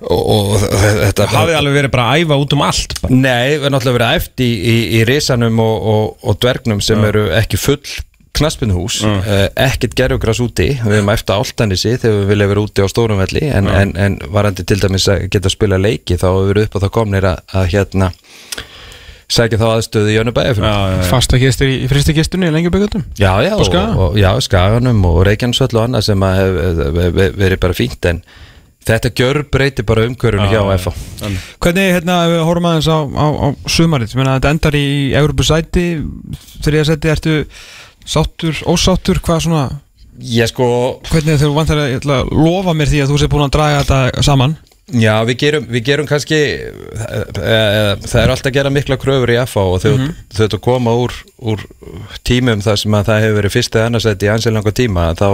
og, 0.08 0.22
og 0.34 0.64
þetta 1.04 1.28
hafið 1.36 1.58
alveg 1.60 1.78
verið 1.78 1.94
bara 1.94 2.08
að 2.10 2.24
æfa 2.24 2.40
út 2.42 2.56
um 2.56 2.64
allt 2.66 2.96
bara. 3.04 3.20
Nei, 3.20 3.48
við 3.52 3.58
erum 3.60 3.76
náttúrulega 3.76 3.98
verið 4.00 4.22
eftir 4.22 4.48
í, 4.48 4.56
í, 4.58 4.78
í 4.98 5.04
risanum 5.12 5.62
og, 5.62 5.90
og, 5.94 6.08
og 6.26 6.40
dvergnum 6.42 6.82
sem 6.82 7.06
eru 7.12 7.28
ekki 7.38 7.62
full 7.62 7.82
knaspinhús, 8.38 9.02
uh, 9.04 9.22
ekkert 9.60 9.96
gerugras 9.98 10.40
úti. 10.42 10.70
Við 10.80 10.98
erum 10.98 11.12
eftir 11.12 11.36
áltanissi 11.36 11.96
þegar 12.00 12.18
við 12.22 12.30
vilja 12.32 12.50
vera 12.52 12.64
úti 12.64 12.84
á 12.84 12.88
stórum 12.88 13.20
velli 13.20 13.44
en, 13.52 13.68
en, 13.68 13.94
en 14.00 14.18
varandi 14.32 14.64
til 14.64 14.80
dæmis 14.80 15.08
að 15.12 15.26
geta 15.28 15.50
að 15.50 15.56
spila 15.56 15.80
leiki 15.80 16.16
þá 16.20 16.28
hefur 16.30 16.60
við 16.60 16.68
upp 16.68 16.78
á 16.78 16.82
það 16.86 16.94
komnir 16.96 17.28
að, 17.28 17.42
að 17.60 17.72
hérna 17.74 18.12
sækja 19.32 19.58
þá 19.60 19.66
aðstöðu 19.70 20.12
í 20.12 20.16
Jönnubæði 20.16 20.54
Já, 20.60 20.68
já, 20.68 20.94
já. 20.98 21.02
fasta 21.08 21.40
gestur 21.40 21.70
í, 21.70 21.76
í 21.84 21.90
fristi 21.90 22.14
gestunni 22.16 22.48
í 22.48 22.54
lengjuböggutum 22.54 23.04
Já, 23.18 23.32
já, 23.44 23.52
Og 23.56 23.76
og, 23.76 24.16
já, 24.20 24.30
skaganum 24.44 25.04
og 25.08 25.20
Reykjanesvöll 25.28 25.76
og 25.76 25.84
annað 25.86 26.08
sem 26.10 26.24
að 26.26 26.40
hef, 26.40 26.56
hef, 26.62 26.96
hef, 26.98 27.36
verið 27.40 27.62
bara 27.62 27.76
fínt 27.76 28.08
en 28.10 28.20
þetta 28.82 29.12
gjör 29.14 29.42
breyti 29.52 29.84
bara 29.86 30.06
umhverjunu 30.08 30.48
hjá 30.50 30.62
FA 30.82 30.92
Hvernig, 31.62 31.92
hérna, 31.96 32.18
ef 32.26 32.34
við 32.34 32.44
horfum 32.48 32.68
aðeins 32.72 32.90
á, 32.90 32.98
á, 32.98 33.26
á 33.30 33.46
sumarið, 33.70 34.16
þetta 34.18 34.52
endar 34.56 34.78
í 34.78 34.86
Európu 35.22 35.46
sæti, 35.46 35.86
þriða 36.66 36.88
sæti 36.90 37.12
ertu 37.14 37.36
sáttur, 38.04 38.58
ósáttur, 38.68 39.22
hvað 39.24 39.46
svona? 39.46 39.64
Ég 40.22 40.50
sko, 40.50 40.66
hvernig 41.08 41.40
þú 41.40 41.54
vantar 41.56 41.80
að, 41.80 41.94
að 42.04 42.34
lofa 42.36 42.74
mér 42.76 42.90
því 42.90 43.00
að 43.04 43.14
þú 43.14 43.22
sé 43.22 43.30
búin 43.32 43.46
að 43.46 43.54
draga 43.56 43.80
þetta 43.82 44.26
saman? 44.26 44.58
Já, 44.92 45.22
við 45.24 45.36
gerum, 45.40 45.66
við 45.72 45.84
gerum 45.86 46.08
kannski 46.10 46.36
e, 46.36 46.58
e, 46.58 47.58
það 48.02 48.18
er 48.18 48.32
alltaf 48.34 48.50
að 48.50 48.56
gera 48.58 48.72
mikla 48.74 48.98
kröfur 49.00 49.30
í 49.32 49.38
FA 49.48 49.62
og 49.72 49.78
þau, 49.80 49.92
þau 50.34 50.40
þetta 50.42 50.60
koma 50.66 50.94
úr, 51.00 51.14
úr 51.38 51.62
tímum 52.26 52.60
þar 52.64 52.80
sem 52.82 52.96
að 52.98 53.08
það 53.08 53.22
hefur 53.24 53.38
verið 53.38 53.54
fyrsta 53.54 53.84
ennarsætti 53.86 54.28
í 54.28 54.32
ansilanga 54.34 54.74
tíma 54.76 55.06
þá 55.16 55.28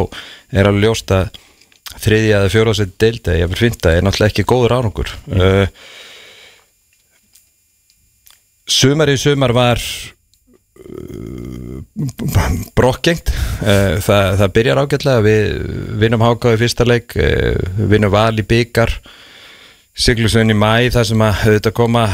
er 0.52 0.68
alveg 0.68 0.84
ljóst 0.84 1.14
að 1.16 1.40
þriðja 2.04 2.42
eða 2.42 2.52
fjóraðsætti 2.54 2.98
deildi, 3.02 3.38
ég 3.40 3.50
vil 3.50 3.60
finna 3.64 3.94
er 3.96 4.06
náttúrulega 4.06 4.34
ekki 4.34 4.46
góður 4.46 4.76
árangur. 4.76 5.14
Mm. 5.32 5.72
Sumar 8.68 9.10
í 9.10 9.16
sumar 9.18 9.56
var 9.56 9.82
brokkgengt 12.78 13.32
það, 14.04 14.26
það 14.40 14.52
byrjar 14.56 14.80
ágætlega. 14.82 15.24
Við 15.26 15.42
vinnum 16.02 16.24
Háká 16.24 16.54
í 16.54 16.60
fyrsta 16.60 16.86
leik 16.88 17.16
eh, 17.20 17.58
vinnum 17.78 18.12
Val 18.14 18.34
í 18.38 18.46
byggar 18.46 18.94
Siglusson 19.98 20.54
í 20.54 20.56
mæ 20.56 20.88
þar 20.94 21.08
sem 21.08 21.22
að 21.26 21.44
þetta 21.44 21.74
koma 21.74 22.06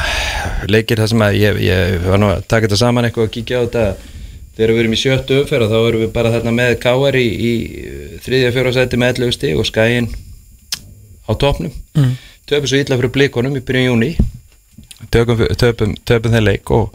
leikir 0.73 1.03
þar 1.03 1.11
sem 1.13 1.25
að 1.27 1.39
ég, 1.41 1.63
ég 1.67 1.97
var 2.07 2.21
nú 2.23 2.31
að 2.33 2.47
taka 2.49 2.67
þetta 2.67 2.81
saman 2.81 3.09
eitthvað 3.09 3.29
og 3.29 3.35
kíkja 3.35 3.61
á 3.61 3.65
þetta. 3.67 4.13
Þegar 4.55 4.71
við 4.71 4.81
erum 4.85 4.95
í 4.95 5.01
sjöttu 5.01 5.41
umferð 5.43 5.73
þá 5.73 5.79
erum 5.81 6.05
við 6.05 6.13
bara 6.15 6.31
þarna 6.31 6.53
með 6.55 6.77
Káar 6.81 7.19
í, 7.19 7.27
í 7.27 7.53
þriðja 8.23 8.55
fjóra 8.55 8.73
seti 8.77 9.01
með 9.03 9.19
11 9.19 9.37
stig 9.37 9.59
og 9.59 9.67
skæin 9.67 10.13
á 11.25 11.33
topnum 11.35 11.73
mm. 11.97 12.13
töpum 12.49 12.69
svo 12.71 12.81
illa 12.81 12.99
fyrir 13.01 13.13
blikonum 13.15 13.57
í 13.57 13.65
byrjun 13.65 13.91
júni 13.91 14.11
töpum, 15.13 15.41
töpum, 15.61 15.95
töpum 16.05 16.35
þeir 16.35 16.45
leik 16.45 16.73
og, 16.75 16.95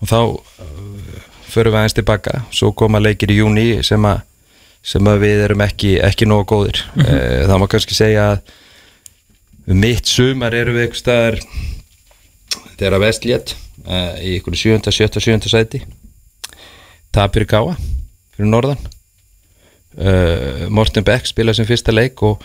og 0.00 0.10
þá 0.10 0.18
förum 1.52 1.74
við 1.74 1.80
aðeins 1.82 1.96
tilbaka 1.98 2.42
svo 2.54 2.72
koma 2.72 3.00
leikir 3.02 3.32
í 3.32 3.40
júni 3.40 3.68
sem 3.86 4.04
að 4.08 4.26
sem 4.82 5.04
að 5.10 5.18
við 5.26 5.42
erum 5.44 5.60
ekki, 5.60 5.98
ekki 6.00 6.26
nógu 6.28 6.46
góðir 6.54 6.78
mm 6.94 7.02
-hmm. 7.04 7.46
það 7.50 7.58
má 7.60 7.66
kannski 7.68 7.94
segja 7.94 8.30
að 8.32 8.38
mitt 9.66 10.06
sumar 10.06 10.54
eru 10.56 10.72
við 10.72 10.86
eitthvað 10.86 11.02
staðar 11.02 11.40
þeirra 12.80 13.02
vestlétt 13.02 13.54
í 14.20 14.36
ykkur 14.38 14.56
7. 14.56 14.90
7. 14.92 15.20
7. 15.20 15.48
sæti 15.48 15.82
tapir 17.12 17.44
gáa 17.44 17.76
fyrir 18.34 18.48
norðan 18.48 18.80
uh, 19.98 20.66
Morten 20.68 21.04
Beck 21.04 21.26
spila 21.26 21.54
sem 21.54 21.68
fyrsta 21.68 21.92
leik 21.92 22.22
og 22.22 22.42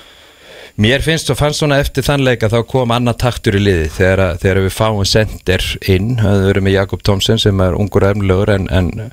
mér 0.82 1.04
finnst 1.06 1.30
og 1.32 1.40
fannst 1.40 1.62
svona 1.62 1.80
eftir 1.84 2.06
þann 2.06 2.26
leik 2.26 2.44
að 2.44 2.58
þá 2.58 2.70
kom 2.72 2.94
annað 2.96 3.20
taktur 3.24 3.58
í 3.58 3.64
liði 3.64 3.90
þegar, 3.96 4.40
þegar 4.42 4.62
við 4.66 4.74
fáum 4.76 5.04
sendir 5.08 5.66
inn, 5.92 6.16
það 6.20 6.48
verður 6.50 6.66
með 6.68 6.78
Jakob 6.78 7.06
Thomsen 7.08 7.42
sem 7.42 7.62
er 7.64 7.78
ungur 7.80 8.08
ermlögur 8.10 8.56
en, 8.58 8.68
en 8.74 9.12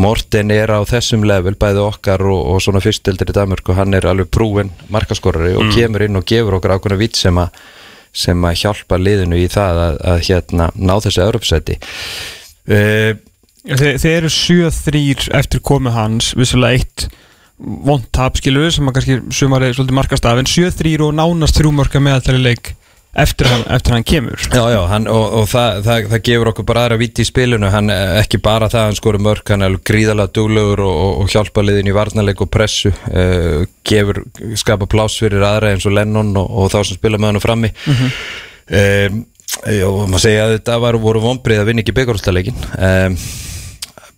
Morten 0.00 0.52
er 0.54 0.70
á 0.70 0.80
þessum 0.86 1.24
level 1.26 1.56
bæði 1.60 1.82
okkar 1.82 2.22
og, 2.22 2.42
og 2.52 2.60
svona 2.62 2.82
fyrstildir 2.84 3.32
í 3.32 3.36
Danmörk 3.36 3.72
og 3.72 3.80
hann 3.80 3.96
er 3.96 4.06
alveg 4.08 4.30
prúin 4.32 4.70
markaskorari 4.92 5.56
og 5.56 5.66
mm. 5.66 5.72
kemur 5.76 6.04
inn 6.06 6.20
og 6.20 6.28
gefur 6.28 6.58
okkur 6.60 6.76
ákveðna 6.76 7.00
vitt 7.00 7.18
sem, 7.18 7.40
sem 8.12 8.46
að 8.46 8.60
hjálpa 8.62 9.00
liðinu 9.00 9.40
í 9.40 9.48
það 9.50 9.82
að, 9.86 9.98
að 10.12 10.22
hérna 10.28 10.70
ná 10.76 10.94
þessu 11.00 11.24
Europasæti 11.26 11.80
uh, 11.80 13.18
Þeir, 13.60 13.98
þeir 14.00 14.14
eru 14.14 14.30
7-3 14.32 15.00
eftir 15.36 15.60
komið 15.60 15.92
hans 15.92 16.30
vissulega 16.38 16.78
eitt 16.80 17.10
vondtap 17.60 18.38
skilur 18.40 18.70
sem 18.72 18.88
að 18.88 18.98
kannski 18.98 19.16
sumarið 19.36 19.76
svolítið 19.76 19.98
markast 19.98 20.28
af 20.28 20.40
en 20.40 20.48
7-3 20.48 20.98
og 21.04 21.16
nánast 21.16 21.58
þrjúmörka 21.58 22.02
meðaltæli 22.02 22.42
leik 22.44 22.74
eftir 23.10 23.48
hann, 23.50 23.64
eftir 23.74 23.94
hann 23.96 24.04
kemur. 24.06 24.38
Já, 24.54 24.62
já, 24.70 24.78
hann, 24.86 25.08
og, 25.10 25.24
og 25.40 25.48
það, 25.50 25.80
það, 25.86 26.04
það 26.12 26.22
gefur 26.28 26.50
okkur 26.52 26.66
bara 26.68 26.84
aðra 26.84 26.98
viti 27.00 27.24
í 27.24 27.26
spilinu, 27.26 27.70
hann 27.72 27.90
ekki 27.90 28.38
bara 28.42 28.68
það 28.70 28.86
hann 28.86 28.98
skori 29.00 29.22
mörk, 29.22 29.50
hann 29.50 29.66
er 29.66 29.74
gríðalega 29.90 30.30
duglegur 30.38 30.84
og, 30.86 31.00
og 31.24 31.32
hjálpa 31.32 31.64
liðin 31.66 31.90
í 31.90 31.96
varnarleik 31.96 32.44
og 32.44 32.52
pressu, 32.54 32.92
uh, 33.10 33.66
gefur 33.86 34.22
skapa 34.60 34.86
plás 34.90 35.18
fyrir 35.18 35.42
aðra 35.42 35.74
eins 35.74 35.88
og 35.90 35.96
Lennon 35.98 36.30
og, 36.38 36.54
og 36.62 36.70
þá 36.70 36.78
sem 36.84 37.00
spila 37.00 37.18
með 37.18 37.32
hann 37.32 37.44
frammi. 37.48 37.74
Mm 37.74 38.00
-hmm. 38.00 38.16
um, 38.80 39.26
Já, 39.66 39.88
maður 39.90 40.22
segja 40.22 40.42
að 40.46 40.52
þetta 40.54 40.76
var, 40.78 40.96
voru 41.02 41.20
vonbrið 41.24 41.60
að 41.60 41.66
vinna 41.66 41.82
ekki 41.82 41.94
byggjarústaleikin 41.96 42.60
um, 42.86 43.16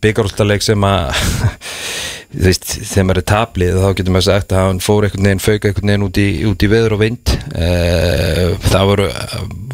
byggjarústaleik 0.05 0.65
sem 0.65 0.85
að 0.85 1.23
þú 2.33 2.47
veist, 2.47 2.67
þegar 2.89 3.07
maður 3.09 3.21
er 3.21 3.27
tablið 3.29 3.79
þá 3.83 3.87
getur 3.99 4.15
maður 4.15 4.27
sagt 4.29 4.55
að 4.55 4.67
hann 4.67 4.81
fór 4.83 5.07
einhvern 5.07 5.29
veginn 5.29 5.43
fauk 5.43 5.67
einhvern 5.69 5.93
veginn 5.93 6.07
út 6.07 6.21
í, 6.23 6.27
út 6.49 6.65
í 6.65 6.71
veður 6.73 6.97
og 6.97 7.03
vind. 7.03 7.33
Eh, 7.53 8.57
það 8.69 8.89
voru 8.91 9.07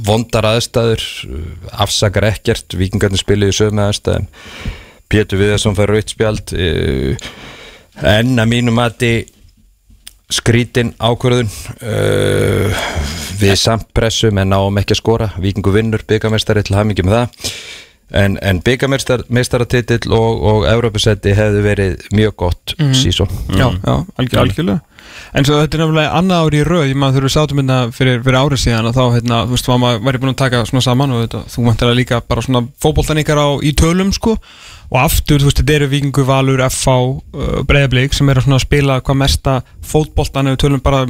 vondar 0.09 0.51
aðstæður 0.51 1.07
afsakar 1.87 2.29
ekkert, 2.33 2.77
vikingarnir 2.79 3.23
spiliði 3.23 3.59
sögum 3.61 3.83
aðstæðum. 3.85 4.29
Pétur 5.09 5.41
Viðarsson 5.41 5.79
fær 5.79 5.95
rautspjald 5.95 6.55
eh, 6.59 7.29
en 8.05 8.35
að 8.37 8.51
mínu 8.53 8.75
mati 8.75 9.13
skrítin 10.29 10.93
ákvörðun. 11.01 11.49
Við 13.39 13.55
samt 13.57 13.87
pressum 13.97 14.37
en 14.43 14.51
náum 14.53 14.77
ekki 14.83 14.93
að 14.93 15.01
skora. 15.01 15.29
Vikingu 15.41 15.73
vinnur 15.73 16.03
byggamestari 16.05 16.67
til 16.67 16.77
hamingi 16.77 17.07
með 17.07 17.23
það 17.23 17.53
en, 18.11 18.39
en 18.43 18.61
byggameistaratitill 18.65 20.13
og, 20.15 20.45
og 20.53 20.69
Európa-setti 20.71 21.35
hefði 21.37 21.65
verið 21.65 22.07
mjög 22.17 22.37
gott 22.45 22.77
mm. 22.79 22.95
sísón 22.97 23.33
mm. 23.33 23.59
Já, 23.59 23.69
já 23.85 23.97
algjör, 24.17 24.41
algjörlega 24.45 24.81
En 25.37 25.45
svo 25.45 25.59
þetta 25.61 25.77
er 25.77 25.83
náttúrulega 25.83 26.17
annað 26.17 26.47
ári 26.47 26.59
í 26.59 26.65
rauð 26.67 26.87
ég 26.89 26.99
maður 26.99 27.19
þurfið 27.19 27.35
sátum 27.35 27.61
hérna 27.61 27.77
fyrir, 27.95 28.21
fyrir 28.25 28.39
árið 28.39 28.61
síðan 28.63 28.89
og 28.89 28.97
þá 28.97 29.03
hérna, 29.17 29.41
þú 29.45 29.55
veist, 29.55 29.71
maður 29.83 30.03
væri 30.07 30.21
búin 30.23 30.33
að 30.33 30.41
taka 30.43 30.61
svona 30.69 30.85
saman 30.85 31.15
og 31.15 31.23
þetta, 31.25 31.43
þú 31.53 31.65
mætti 31.67 31.87
að 31.87 31.99
líka 31.99 32.21
bara 32.29 32.45
svona 32.45 32.63
fókbóltan 32.85 33.21
ykkar 33.23 33.41
á 33.41 33.49
í 33.61 33.73
tölum 33.77 34.13
sko 34.17 34.37
og 34.39 34.99
aftur, 35.03 35.43
þú 35.43 35.51
veist, 35.51 35.61
þetta 35.61 35.77
eru 35.77 35.91
Vikingu, 35.93 36.25
Valur, 36.29 36.65
FH 36.69 36.97
uh, 36.97 37.59
Breiðablík 37.69 38.17
sem 38.17 38.33
eru 38.33 38.45
að 38.47 38.65
spila 38.65 39.01
hvað 39.05 39.21
mesta 39.25 39.59
fókbóltan 39.85 40.49
eða 40.53 40.63
tölum 40.65 40.85
bara 40.85 41.05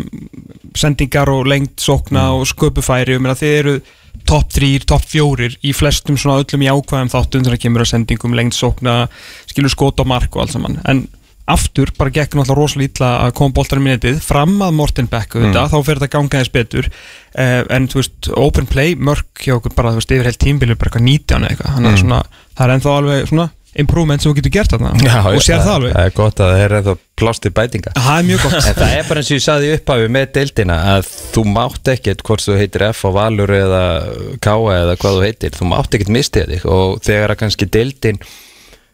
sendingar 0.78 1.30
og 1.30 1.46
lengt 1.50 1.78
sókna 1.82 2.28
mm. 2.28 2.40
og 2.40 2.50
sköpufæri 2.50 3.18
og 3.18 3.30
þið 3.38 3.56
eru 3.60 3.78
topp 4.28 4.50
3, 4.58 4.72
topp 4.88 5.06
4 5.08 5.52
í 5.64 5.74
flestum 5.76 6.18
svona 6.20 6.42
öllum 6.42 6.64
í 6.64 6.70
ákvæðum 6.70 7.12
þáttum 7.12 7.44
þegar 7.44 7.56
það 7.56 7.62
kemur 7.64 7.84
að 7.84 7.92
sendingum, 7.92 8.36
lengt 8.36 8.56
sókna 8.56 8.96
skilur 9.48 9.72
skót 9.72 10.02
og 10.02 10.10
mark 10.10 10.36
og 10.36 10.44
allt 10.44 10.56
saman 10.56 10.80
en 10.88 11.06
aftur 11.48 11.90
bara 11.96 12.12
gekk 12.12 12.36
náttúrulega 12.36 12.58
rosalega 12.58 12.90
ítla 12.90 13.10
að 13.24 13.34
koma 13.38 13.56
bóltarinn 13.56 13.86
minnitið 13.86 14.18
fram 14.20 14.58
að 14.64 14.74
Morten 14.76 15.08
Beck 15.08 15.32
mm. 15.32 15.46
þetta, 15.46 15.62
þá 15.72 15.78
fer 15.86 16.00
þetta 16.00 16.10
ganga 16.12 16.40
eins 16.42 16.50
betur 16.52 16.88
uh, 16.90 17.62
en 17.72 17.88
þú 17.88 18.02
veist, 18.02 18.30
open 18.36 18.68
play, 18.68 18.96
mörk 19.00 19.44
hjá 19.46 19.54
okkur 19.56 19.72
bara, 19.78 19.94
þú 19.94 20.02
veist, 20.02 20.12
yfir 20.12 20.28
heilt 20.28 20.42
tímbilu 20.44 20.76
bara 20.76 20.92
eitthvað 20.92 21.06
19 21.08 21.48
eitthvað, 21.48 21.72
þannig 21.78 21.90
að 21.90 21.96
mm. 21.96 22.02
svona 22.02 22.20
það 22.58 22.66
er 22.66 22.74
ennþá 22.74 22.96
alveg 22.98 23.30
svona 23.32 23.48
improvement 23.78 24.22
sem 24.22 24.30
þú 24.30 24.38
getur 24.40 24.54
gert 24.58 24.74
þarna. 24.74 24.90
Já, 25.04 25.18
og 25.30 25.44
sér 25.44 25.62
það 25.62 25.74
alveg. 25.74 25.94
Það 25.94 26.08
er 26.08 26.16
gott 26.18 26.42
að 26.42 26.52
það 26.52 26.64
er 26.64 26.74
ennþá 26.78 26.94
plásti 27.18 27.52
bætinga. 27.54 27.92
Það 27.98 28.18
er 28.18 28.26
mjög 28.28 28.42
gott. 28.44 28.58
En 28.58 28.76
það 28.78 28.96
er 28.96 29.08
bara 29.08 29.22
eins 29.22 29.30
og 29.30 29.38
ég 29.38 29.44
saði 29.44 29.70
upphafi 29.76 30.10
með 30.16 30.26
deildina 30.38 30.80
að 30.94 31.12
þú 31.34 31.44
mátt 31.54 31.92
ekkert 31.94 32.24
hvort 32.26 32.44
þú 32.44 32.58
heitir 32.58 32.86
F 32.88 33.06
á 33.06 33.10
Valur 33.18 33.54
eða 33.54 33.84
K 34.44 34.56
eða 34.74 34.98
hvað 34.98 35.16
þú 35.18 35.24
heitir, 35.26 35.56
þú 35.58 35.70
mátt 35.72 35.96
ekkert 35.98 36.14
mistið 36.18 36.52
þig. 36.54 36.68
Og 36.74 37.00
þegar 37.06 37.34
að 37.34 37.40
kannski 37.44 37.70
deildin 37.78 38.20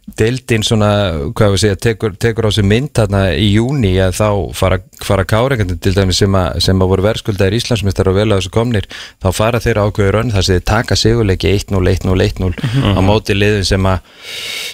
deildin 0.05 0.65
svona, 0.67 0.89
hvað 1.33 1.55
við 1.55 1.61
segja 1.63 1.77
tekur, 1.81 2.13
tekur 2.21 2.49
á 2.49 2.51
sig 2.53 2.67
mynd 2.69 2.91
þarna 2.97 3.23
í 3.41 3.47
júni 3.55 3.95
að 4.05 4.19
þá 4.19 4.27
fara, 4.57 4.79
fara 5.01 5.25
káringandi 5.25 5.79
til 5.81 5.95
dæmi 5.97 6.13
sem 6.17 6.35
að, 6.37 6.59
sem 6.67 6.83
að 6.85 6.91
voru 6.91 7.07
verðskuldar 7.07 7.55
í 7.57 7.61
Íslandsmyndstar 7.63 8.11
og 8.13 8.19
vel 8.19 8.27
að 8.29 8.43
þessu 8.43 8.53
komnir, 8.53 8.89
þá 9.25 9.29
fara 9.33 9.63
þeirra 9.65 9.87
ákveður 9.89 10.19
önn 10.21 10.33
þar 10.35 10.47
sem 10.47 10.59
þeir 10.59 10.67
taka 10.69 10.99
sigurleiki 11.01 11.55
1-0, 11.55 11.81
1-0, 11.95 12.27
1-0 12.27 12.53
á 12.85 13.01
móti 13.07 13.37
liðin 13.39 13.65
sem 13.71 13.89
að 13.89 13.97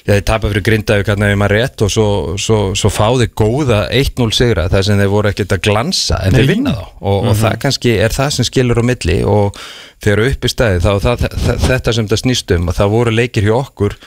ja, 0.02 0.16
þeir 0.16 0.26
tapa 0.32 0.50
fyrir 0.50 0.66
grindaðu 0.66 1.06
kannar 1.06 1.30
við 1.30 1.40
maður 1.44 1.56
rétt 1.60 1.87
og 1.87 1.94
svo, 1.94 2.08
svo, 2.34 2.58
svo 2.75 2.90
fá 2.90 3.06
þeir 3.22 3.30
góða 3.38 3.80
1-0 4.00 4.28
sigra 4.34 4.66
þar 4.72 4.88
sem 4.88 4.99
þeir 4.99 5.14
voru 5.14 5.30
ekkert 5.30 5.54
að 5.54 5.62
glansa 5.68 6.18
en 6.25 6.34
Nei. 6.34 6.40
þeir 6.40 6.52
vinna 6.56 6.75
þá 6.75 6.82
og, 6.82 6.90
mm 6.90 7.06
-hmm. 7.06 7.14
og 7.14 7.30
mhm. 7.30 7.40
það 7.44 7.56
kannski 7.66 7.94
er 8.02 8.18
það 8.18 8.34
sem 8.34 8.50
skilur 8.50 8.82
á 8.82 8.84
milli 8.90 9.22
og 9.22 9.62
þegar 10.02 10.26
upp 10.26 10.44
í 10.44 10.50
stæði 10.50 10.82
þá 10.82 10.92
það, 11.06 11.25
það, 11.46 11.64
þetta 11.68 11.96
sem 11.96 12.10
það 12.10 12.22
snýstum 12.25 12.68
og 12.68 12.78
það 12.80 12.94
voru 12.99 13.14
leikir 13.14 13.46
hjá 13.46 13.56
okkur 13.60 13.99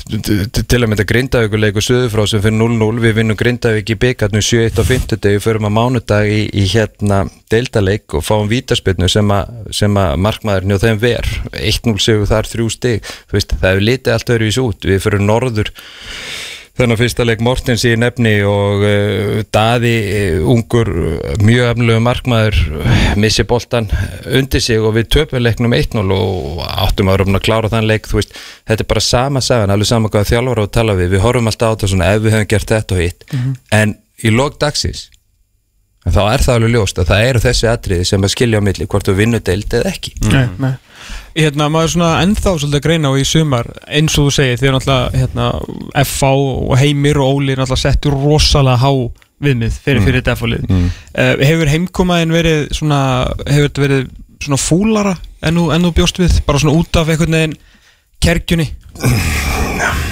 til 0.00 0.78
að 0.78 0.86
mynda 0.88 1.04
Grindavíkuleiku 1.06 1.82
Suðufrá 1.82 2.24
sem 2.30 2.42
fyrir 2.42 2.56
0-0 2.56 3.02
við 3.02 3.16
vinnum 3.18 3.38
Grindavík 3.38 3.90
í 3.92 3.96
byggarnu 4.00 4.42
7-1 4.42 4.78
á 4.80 4.84
50 4.86 5.20
degi 5.22 5.40
fyrir 5.42 5.62
maður 5.62 5.76
mánudag 5.76 6.30
í, 6.30 6.40
í 6.50 6.64
hérna 6.70 7.24
deildaleik 7.52 8.14
og 8.16 8.24
fáum 8.24 8.48
vítaspilnu 8.50 9.10
sem 9.10 9.30
að 9.34 10.14
markmaðurinn 10.24 10.76
og 10.76 10.82
þeim 10.84 11.02
ver. 11.02 11.28
1-0 11.52 11.96
séu 12.02 12.28
þar 12.30 12.48
þrjú 12.48 12.70
stig. 12.72 13.10
Það 13.30 13.66
hefur 13.66 13.84
litið 13.86 14.14
allt 14.14 14.32
öðruvis 14.36 14.60
út. 14.62 14.88
Við 14.88 15.04
fyrir 15.04 15.26
norður 15.26 15.74
Þannig 16.80 16.96
að 16.96 17.00
fyrsta 17.02 17.24
leik 17.28 17.42
Mortens 17.44 17.82
í 17.84 17.90
nefni 18.00 18.30
og 18.48 18.84
uh, 18.88 19.40
Daði, 19.52 19.90
uh, 20.16 20.46
ungur, 20.48 20.88
mjög 21.44 21.74
afnlegu 21.74 22.00
markmaður, 22.00 22.56
missi 23.20 23.44
boltan 23.44 23.90
undir 24.24 24.64
sig 24.64 24.80
og 24.80 24.94
við 24.96 25.10
töpum 25.12 25.44
leiknum 25.44 25.76
1-0 25.76 26.00
og 26.16 26.62
áttum 26.64 27.10
að 27.12 27.20
röfna 27.20 27.36
að 27.36 27.44
klára 27.50 27.72
þann 27.74 27.88
leik, 27.90 28.08
þú 28.08 28.22
veist, 28.22 28.32
þetta 28.64 28.86
er 28.86 28.90
bara 28.94 29.04
sama 29.04 29.44
sagan, 29.44 29.74
alveg 29.74 29.90
sama 29.90 30.08
hvað 30.08 30.30
þjálfur 30.32 30.62
á 30.62 30.64
að 30.64 30.72
tala 30.78 30.96
við, 30.96 31.12
við 31.12 31.24
horfum 31.26 31.52
alltaf 31.52 31.68
á 31.68 31.72
þetta 31.74 31.90
svona 31.92 32.10
ef 32.14 32.24
við 32.24 32.36
hefum 32.38 32.50
gert 32.54 32.72
þetta 32.72 32.96
og 32.96 33.04
hitt, 33.04 33.28
mm 33.28 33.42
-hmm. 33.42 33.60
en 33.82 33.94
í 34.24 34.32
logdagsins, 34.32 35.04
þá 36.06 36.22
er 36.26 36.44
það 36.46 36.54
alveg 36.54 36.76
ljóst 36.76 37.00
að 37.00 37.10
það 37.10 37.26
eru 37.30 37.42
þessi 37.46 37.68
atriði 37.70 38.06
sem 38.08 38.24
að 38.24 38.32
skilja 38.36 38.62
á 38.62 38.66
milli 38.66 38.86
hvort 38.88 39.10
við 39.10 39.20
vinnu 39.20 39.42
deild 39.44 39.76
eða 39.80 39.92
ekki. 39.92 40.14
Nei, 40.30 40.46
nei 40.60 40.72
hérna, 41.36 41.68
maður 41.72 41.94
svona 41.94 42.10
ennþá 42.24 42.54
svolítið 42.58 42.84
greina 42.84 43.10
á 43.10 43.14
í 43.18 43.24
sumar 43.28 43.68
eins 43.86 44.16
og 44.18 44.28
þú 44.28 44.34
segir, 44.34 44.60
því 44.60 44.70
að 44.70 44.76
náttúrulega 44.76 45.20
hérna, 45.20 45.48
FV 46.02 46.30
og 46.34 46.76
Heimir 46.80 47.20
og 47.22 47.38
Óli 47.38 47.56
náttúrulega 47.56 47.82
settur 47.84 48.16
rosalega 48.18 48.82
há 48.82 48.92
viðmið 49.40 49.78
fyrir, 49.78 50.00
mm. 50.00 50.08
fyrir 50.08 50.20
þetta 50.20 50.36
FV-lið 50.36 50.66
mm. 50.68 50.86
uh, 51.14 51.32
hefur 51.48 51.72
heimkomaðin 51.74 52.36
verið 52.36 52.66
svona 52.76 53.00
hefur 53.46 53.70
þetta 53.70 53.86
verið 53.86 54.06
svona 54.40 54.60
fúlara 54.60 55.16
enn 55.46 55.60
þú 55.88 55.94
bjóst 55.96 56.20
við, 56.20 56.40
bara 56.48 56.62
svona 56.62 56.76
út 56.80 57.00
af 57.00 57.12
einhvern 57.12 57.38
veginn 57.38 57.58
kerkjunni 58.20 58.70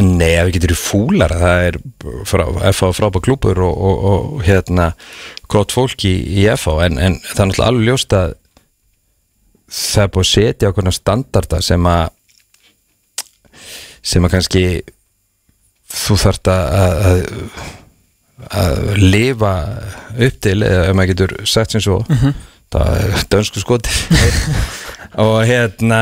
Nei, 0.00 0.34
ef 0.36 0.48
við 0.48 0.56
getum 0.58 0.78
fúlara, 0.78 1.38
það 1.40 1.64
er 1.68 1.78
frá, 2.28 2.44
FH 2.70 2.90
frábæð 2.98 3.24
klúpur 3.26 3.62
og, 3.64 3.80
og, 3.88 4.04
og 4.10 4.44
hérna 4.46 4.92
gott 5.50 5.72
fólk 5.74 6.04
í, 6.08 6.14
í 6.42 6.46
FH 6.52 6.86
en, 6.86 7.00
en 7.00 7.18
það 7.24 7.42
er 7.42 7.50
náttúrulega 7.50 7.70
alveg 7.70 7.88
ljóst 7.88 8.16
að 8.16 8.36
það 9.70 10.04
er 10.04 10.12
búið 10.14 10.24
að 10.26 10.30
setja 10.30 10.70
okkurna 10.70 10.94
standarda 10.94 11.60
sem 11.62 11.90
að 11.90 12.08
sem 14.10 14.24
að 14.24 14.34
kannski 14.34 14.64
þú 15.90 16.16
þart 16.22 16.50
að 16.52 16.64
að, 17.10 17.24
að 18.60 18.86
lifa 19.00 19.54
upp 20.26 20.38
til 20.42 20.56
eða 20.66 20.86
ef 20.88 20.96
maður 20.96 21.12
getur 21.12 21.34
sagt 21.50 21.74
sem 21.74 21.84
svo. 21.84 22.00
Mm 22.08 22.16
-hmm. 22.22 22.38
það 22.72 22.96
er 23.00 23.26
dönsku 23.34 23.60
skoti 23.60 23.90
og 25.26 25.44
hérna 25.46 26.00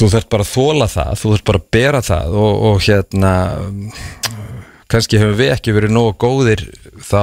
þú 0.00 0.10
þart 0.14 0.30
bara 0.32 0.46
að 0.46 0.52
þóla 0.54 0.90
það 0.90 1.14
þú 1.20 1.34
þart 1.34 1.48
bara 1.50 1.62
að 1.62 1.70
bera 1.76 2.02
það 2.04 2.36
og, 2.40 2.62
og 2.70 2.84
hérna 2.86 3.34
kannski 4.90 5.20
hefur 5.20 5.36
við 5.38 5.52
ekki 5.54 5.74
verið 5.76 5.92
nógu 5.94 6.14
góðir 6.20 6.64
þá 7.00 7.22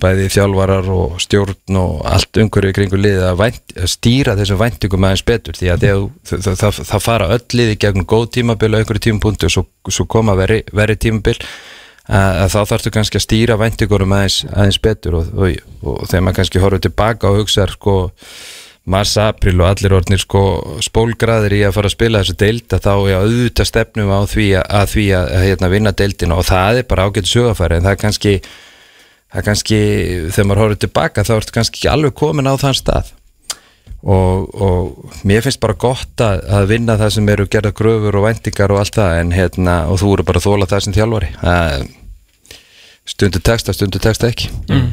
bæði 0.00 0.26
þjálfarar 0.34 0.90
og 0.92 1.16
stjórn 1.22 1.78
og 1.80 1.94
allt 2.08 2.40
umhverju 2.42 2.74
kringu 2.76 3.00
liðið 3.00 3.24
að, 3.30 3.38
vænt, 3.40 3.74
að 3.74 3.90
stýra 3.90 4.36
þessum 4.38 4.60
væntingum 4.60 5.06
aðeins 5.08 5.24
betur. 5.26 5.56
Því 5.58 5.70
að 5.72 5.86
það, 5.86 6.04
það, 6.34 6.58
það, 6.60 6.82
það 6.90 7.06
fara 7.06 7.30
öll 7.36 7.58
liði 7.60 7.78
gegnum 7.82 8.08
góð 8.12 8.26
tímabil 8.36 8.72
og 8.72 8.82
einhverju 8.82 9.04
tímapunktu 9.08 9.48
og 9.48 9.56
svo, 9.56 9.64
svo 9.88 10.06
koma 10.12 10.36
veri, 10.38 10.60
veri 10.76 10.98
tímabil 11.00 11.38
að, 12.06 12.44
þá 12.54 12.60
þarfstu 12.60 12.94
kannski 12.94 13.20
að 13.20 13.26
stýra 13.26 13.58
væntingurum 13.60 14.14
aðeins, 14.16 14.38
aðeins 14.52 14.80
betur 14.84 15.18
og, 15.20 15.32
og, 15.34 15.58
og, 15.82 16.04
þegar 16.06 16.26
maður 16.28 16.40
kannski 16.40 16.62
horfður 16.62 16.86
tilbaka 16.86 17.32
og 17.32 17.42
hugsa 17.42 17.66
sko 17.72 17.98
mars, 18.86 19.16
april 19.18 19.58
og 19.60 19.72
allir 19.72 19.96
orðnir 19.96 20.22
sko 20.22 20.42
spólgraðir 20.84 21.56
í 21.58 21.64
að 21.66 21.74
fara 21.74 21.90
að 21.90 21.96
spila 21.96 22.22
þessu 22.22 22.36
deild 22.38 22.76
að 22.76 22.84
þá 22.86 22.92
er 22.94 23.16
auðvitað 23.24 23.70
stefnum 23.72 24.12
á 24.14 24.20
því 24.30 24.46
að, 24.60 24.64
að 24.80 24.86
því 24.92 25.06
að, 25.18 25.34
að 25.38 25.44
hérna, 25.48 25.72
vinna 25.72 25.92
deildina 25.98 26.38
og 26.38 26.46
það 26.46 26.80
er 26.80 26.88
bara 26.92 27.06
ágætt 27.08 27.30
sögafæri 27.30 27.78
en 27.78 27.86
það 27.88 27.96
er 27.96 28.02
kannski 28.04 28.34
það 29.36 29.40
er 29.40 29.46
kannski, 29.50 29.78
þegar 30.32 30.48
maður 30.48 30.62
horfður 30.62 30.82
tilbaka 30.86 31.24
þá 31.26 31.32
ertu 31.36 31.54
kannski 31.56 31.80
ekki 31.80 31.92
alveg 31.92 32.14
komin 32.16 32.48
á 32.48 32.54
þann 32.60 32.78
stað. 32.78 33.12
Og, 34.06 34.52
og 34.62 35.14
mér 35.26 35.42
finnst 35.42 35.60
bara 35.62 35.74
gott 35.74 36.22
að, 36.22 36.44
að 36.46 36.68
vinna 36.70 36.94
það 37.00 37.14
sem 37.16 37.30
eru 37.32 37.46
gerða 37.50 37.72
gröfur 37.74 38.18
og 38.20 38.26
vendingar 38.28 38.74
og 38.74 38.80
allt 38.82 38.98
það 38.98 39.20
en 39.20 39.32
hérna, 39.34 39.76
og 39.90 39.98
þú 40.02 40.12
eru 40.14 40.26
bara 40.28 40.42
að 40.42 40.46
þóla 40.46 40.68
það 40.70 40.84
sem 40.84 40.96
þjálfari. 40.96 41.30
Stundu 43.06 43.42
texta, 43.42 43.74
stundu 43.74 44.02
texta 44.02 44.30
ekki. 44.30 44.52
Mm. 44.70 44.92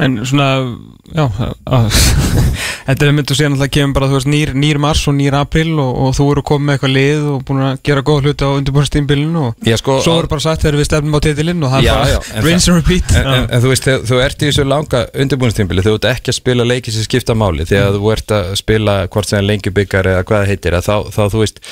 En 0.00 0.14
svona, 0.24 0.46
já 1.12 1.26
að, 1.76 1.88
Þetta 2.86 3.04
er 3.04 3.10
mynd 3.12 3.28
og 3.30 3.36
síðan 3.36 3.54
alltaf 3.58 3.68
kemur 3.74 3.94
bara, 3.98 4.06
þú 4.08 4.16
veist, 4.16 4.28
nýr, 4.32 4.52
nýr 4.56 4.78
mars 4.80 5.02
og 5.10 5.14
nýr 5.18 5.34
april 5.36 5.74
og, 5.78 5.90
og 6.06 6.14
þú 6.16 6.24
eru 6.32 6.42
komið 6.48 6.64
með 6.64 6.78
eitthvað 6.78 6.94
lið 6.96 7.26
og 7.28 7.42
búin 7.46 7.60
að 7.66 7.74
gera 7.86 8.04
góð 8.08 8.24
hluti 8.24 8.48
á 8.48 8.50
undirbúinstýmbilinu 8.56 9.42
og 9.50 9.68
Já, 9.68 9.76
sko, 9.82 9.98
svo 10.02 10.14
eru 10.22 10.30
bara 10.32 10.44
sagt 10.46 10.64
þegar 10.64 10.78
við 10.80 10.88
stefnum 10.88 11.14
á 11.14 11.20
titilinn 11.28 11.66
og 11.68 11.74
það 11.74 11.84
Já, 11.86 11.92
er 11.92 12.10
já, 12.14 12.16
bara 12.24 12.40
en 12.40 12.46
rinse 12.48 12.72
and 12.72 12.80
repeat. 12.80 13.12
en, 13.20 13.28
en, 13.34 13.46
en 13.52 13.62
þú 13.66 13.74
veist, 13.74 13.86
þegar 13.90 14.08
þú 14.08 14.22
ert 14.24 14.42
í 14.42 14.48
þessu 14.48 14.66
langa 14.72 15.04
undirbúinstýmbili, 15.26 15.84
þú 15.86 15.94
ert 15.98 16.08
ekki 16.14 16.32
að 16.32 16.38
spila 16.40 16.68
leiki 16.72 16.96
sem 16.96 17.06
skipta 17.06 17.36
máli, 17.38 17.68
þegar 17.68 17.94
þú 18.00 18.12
ert 18.16 18.34
að 18.40 18.50
spila 18.64 18.96
hvort 19.12 19.28
sem 19.30 19.44
lengjubikar 19.46 20.08
eða 20.16 20.24
hvað 20.26 20.42
það 20.46 20.52
heitir 20.54 20.78
að 20.80 20.88
þá, 20.88 20.96
þá 21.12 21.22
þú 21.36 21.44
veist 21.44 21.62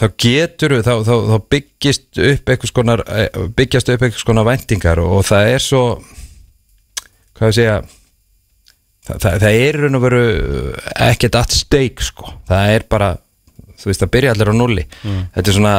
þá 0.00 0.06
getur 0.24 0.78
þá, 0.80 0.92
þá, 1.06 1.14
þá 1.30 1.36
byggist 1.54 2.24
upp 2.32 2.50
einhvers 2.56 2.74
konar 2.74 3.04
eh, 3.12 3.28
byggjast 3.60 3.92
upp 3.94 4.08
einhvers 4.08 4.26
konar 4.26 4.48
væntingar 4.48 5.04
og, 5.04 5.20
og 5.20 5.28
það 5.28 5.52
er 5.52 5.62
svo 5.62 5.84
hvað 7.34 7.50
ég 7.50 7.58
segja 7.58 7.76
það, 9.04 9.18
það, 9.18 9.36
það 9.44 9.60
er 9.66 9.80
raun 9.82 9.98
og 9.98 10.06
veru 10.06 10.24
ekkert 11.10 11.38
at 11.42 11.54
stake 11.54 12.06
sko, 12.06 12.32
það 12.48 12.74
er 12.78 12.88
bara 12.90 13.14
þú 13.84 13.90
veist, 13.90 14.02
það 14.02 14.14
byrja 14.16 14.32
allir 14.34 14.50
á 14.50 14.54
nulli. 14.56 14.86
Þetta 15.34 15.50
er 15.50 15.58
svona, 15.58 15.74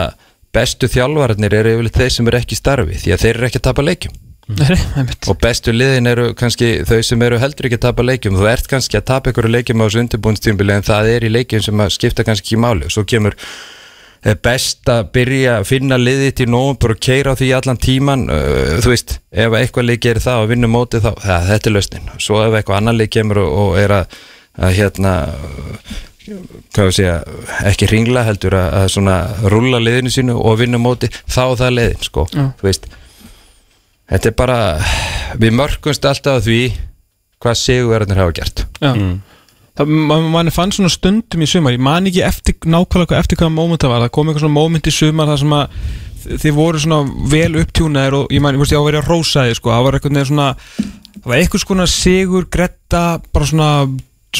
bestu 0.56 0.90
þjálfararnir 0.92 1.58
eru 1.58 1.74
yfirleitt 1.76 2.00
þeir 2.00 2.14
sem 2.16 2.30
eru 2.30 2.40
ekki 2.40 2.56
í 2.56 2.60
starfi 2.60 3.02
því 3.02 3.16
að 3.16 3.26
þeir 3.26 3.34
eru 3.36 3.50
ekki 3.50 3.62
að 3.62 3.68
tapa 3.70 3.86
leikjum. 3.86 4.22
Einmitt. 4.46 5.26
og 5.26 5.40
bestu 5.42 5.74
liðin 5.74 6.06
eru 6.06 6.26
kannski 6.38 6.84
þau 6.86 7.00
sem 7.02 7.24
eru 7.26 7.40
heldur 7.42 7.66
ekki 7.66 7.80
að 7.80 7.86
tapa 7.88 8.06
leikjum. 8.06 8.36
Þú 8.38 8.50
ert 8.52 8.68
kannski 8.70 9.00
að 9.00 9.08
tapa 9.10 9.32
ykkur 9.32 9.50
leikjum 9.50 9.82
á 9.82 9.86
þessu 9.88 10.04
undirbúinstímbili 10.04 10.76
en 10.76 10.86
það 10.86 11.10
er 11.16 11.26
í 11.26 11.32
leikjum 11.34 11.64
sem 11.66 11.86
skipta 11.96 12.26
kannski 12.28 12.52
ekki 12.52 12.62
máli. 12.62 12.86
Og 12.86 12.94
svo 12.94 13.06
kemur 13.10 13.34
best 14.46 14.90
að 14.90 15.12
byrja 15.14 15.60
að 15.60 15.68
finna 15.70 15.98
liðið 16.02 16.32
til 16.40 16.48
nógumbur 16.50 16.96
og 16.96 17.02
keira 17.06 17.36
á 17.36 17.38
því 17.38 17.50
allan 17.60 17.78
tíman 17.82 18.24
uh, 18.34 18.80
þú 18.82 18.94
veist, 18.94 19.20
ef 19.30 19.58
eitthvað 19.60 19.88
lið 19.92 20.00
gerir 20.08 20.26
það 20.26 20.42
og 20.42 20.50
vinnur 20.50 20.72
mótið 20.74 21.06
þá, 21.06 21.12
það, 21.22 21.46
þetta 21.52 21.70
er 21.70 21.76
lausnin 21.76 22.10
svo 22.18 22.42
ef 22.42 22.58
eitthvað 22.58 22.80
annar 22.82 22.98
lið 22.98 23.12
kemur 23.18 23.42
og, 23.44 23.54
og 23.62 23.78
er 23.84 23.94
að, 24.00 24.18
að 24.58 24.76
hérna 24.80 25.14
hvað 26.26 26.90
við 26.90 26.96
segja, 26.98 27.16
ekki 27.70 27.90
ringla 27.92 28.26
heldur 28.26 28.58
að, 28.58 28.68
að 28.80 28.88
svona 28.96 29.18
rúlla 29.54 29.82
liðinu 29.84 30.14
sínu 30.14 30.38
og 30.42 30.58
vinna 30.64 30.82
móti, 30.82 31.12
þá 31.30 31.42
er 31.44 31.60
það 31.62 31.76
liðin 31.78 32.08
sko, 32.08 32.26
Já. 32.34 32.48
þú 32.58 32.70
veist 32.72 32.90
þetta 34.10 34.32
er 34.32 34.38
bara 34.42 34.60
við 35.42 35.56
mörgumst 35.60 36.10
alltaf 36.10 36.42
á 36.42 36.46
því 36.46 36.60
hvað 37.46 37.62
sigurverðarnir 37.62 38.24
hafa 38.24 38.38
gert 38.42 38.66
Já. 38.82 38.92
Það, 39.76 39.90
man, 40.08 40.28
man 40.32 40.50
fann 40.56 40.72
svona 40.72 40.88
stundum 40.94 41.42
í 41.44 41.48
sumar 41.52 41.74
ég 41.76 41.82
man 41.84 42.06
ekki 42.08 42.22
eftir, 42.24 42.56
nákvæmlega 42.64 43.18
eftir 43.20 43.40
hvaða 43.42 43.52
móment 43.58 43.82
það 43.84 43.92
var, 43.92 44.04
það 44.06 44.14
kom 44.16 44.30
eitthvað 44.32 44.46
svona 44.46 44.56
móment 44.56 44.88
í 44.88 44.94
sumar 44.96 45.28
það 45.34 45.40
sem 45.42 45.56
að 45.58 45.80
þi- 46.26 46.38
þið 46.46 46.56
voru 46.56 46.80
svona 46.86 47.00
vel 47.34 47.50
upptjúnaðir 47.60 48.16
og 48.22 48.32
ég 48.32 48.44
man, 48.46 48.56
ég 48.56 48.64
veist 48.64 48.72
ég 48.72 48.80
á 48.80 48.84
að 48.84 48.88
vera 48.90 49.02
að 49.04 49.10
rósa 49.12 49.44
þið 49.50 49.58
sko, 49.60 49.74
það 49.76 49.84
var 49.90 49.98
eitthvað 50.00 50.30
svona 50.32 50.48
það 50.56 51.28
var 51.34 51.38
eitthvað 51.42 51.66
svona 51.66 51.88
sigur, 51.92 52.48
gretta 52.56 53.04
bara 53.36 53.50
svona, 53.52 53.70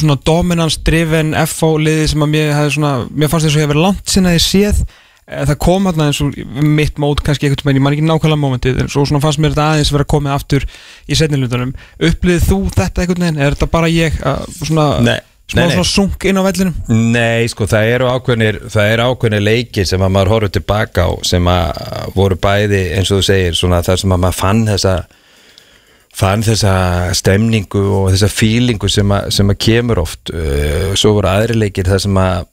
svona 0.00 0.16
dominance 0.24 0.80
driven 0.88 1.34
FH 1.44 1.70
liði 1.84 2.08
sem 2.14 2.24
að 2.24 2.32
mér 2.32 2.70
svona, 2.72 2.94
mér 3.12 3.28
fannst 3.32 3.46
þess 3.50 3.58
að 3.58 3.60
ég 3.60 3.68
hefði 3.68 3.84
langt 3.84 4.12
sinna 4.16 4.32
ég 4.38 4.44
séð 4.46 4.82
það 5.26 5.56
kom 5.62 5.88
hérna 5.88 6.08
eins 6.10 6.20
og 6.22 6.34
mitt 6.62 7.00
mót 7.02 7.20
kannski 7.26 7.48
eitthvað, 7.48 7.74
ég 7.74 7.82
man 7.82 7.96
ekki 7.96 8.04
nákvæmlega 8.06 8.38
mómentið 8.38 8.82
en 8.84 8.90
svo 8.92 9.02
svona 9.08 9.22
fannst 9.24 9.40
mér 9.42 9.54
þetta 9.54 9.70
aðeins 9.72 9.90
vera 9.94 10.06
komið 10.12 10.34
aftur 10.36 10.66
í 11.10 11.18
setnilutunum, 11.18 11.72
upplýðið 11.98 12.44
þú 12.46 12.58
þetta 12.76 13.02
einhvern 13.02 13.24
veginn, 13.24 13.40
er 13.42 13.56
þetta 13.56 13.68
bara 13.72 13.90
ég 13.90 14.20
að 14.22 14.44
svona, 14.60 14.86
Nei, 15.02 15.16
smá 15.50 15.60
nei, 15.64 15.72
svona 15.74 15.90
sunk 15.90 16.28
inn 16.30 16.38
á 16.38 16.46
vellinum? 16.46 16.76
Nei, 17.16 17.50
sko, 17.50 17.66
það 17.70 17.90
eru 17.96 18.10
ákveðnir 18.14 18.60
það 18.70 18.90
eru 18.92 19.08
ákveðnir 19.10 19.46
leikir 19.48 19.88
sem 19.90 20.06
að 20.06 20.14
maður 20.14 20.32
horfður 20.36 20.54
tilbaka 20.60 21.08
á 21.10 21.12
sem 21.26 21.50
að 21.50 22.14
voru 22.14 22.38
bæði 22.46 22.82
eins 22.94 23.10
og 23.10 23.18
þú 23.18 23.28
segir, 23.32 23.58
svona 23.58 23.82
það 23.86 24.02
sem 24.04 24.14
að 24.14 24.22
maður 24.26 24.40
fann 24.44 24.62
þessa 24.70 24.96
fann 26.16 26.46
þessa 26.46 26.76
stemningu 27.18 27.82
og 27.98 28.06
þessa 28.14 28.30
fílingu 28.32 28.88
sem 28.88 29.10
sem 29.34 29.50
að 29.52 29.58
kemur 29.66 30.00
oft. 30.00 30.30
Uh, 30.30 30.94
svo 30.96 31.12
voru 31.18 31.28
aðri 31.28 31.58
leikir 31.58 31.90
það 31.90 32.00
sem 32.06 32.22
að 32.22 32.46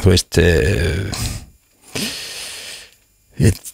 þú 0.00 0.10
veist 0.10 0.40
ég, 0.42 1.28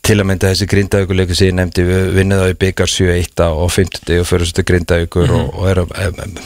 til 0.06 0.20
að 0.20 0.28
mynda 0.28 0.52
þessi 0.52 0.68
grindaugurleikur 0.70 1.38
sem 1.38 1.50
ég 1.50 1.56
nefndi, 1.58 1.86
við 1.86 2.12
vinnum 2.14 2.42
það 2.42 2.52
í 2.52 2.58
byggar 2.62 2.92
7-1 2.92 3.42
á 3.42 3.50
50 3.50 4.22
og 4.22 4.28
fyrir 4.28 4.46
þessu 4.46 4.66
grindaugur 4.68 5.34
og, 5.34 5.48
og 5.58 5.68
erum 5.72 5.90
um, 5.90 6.38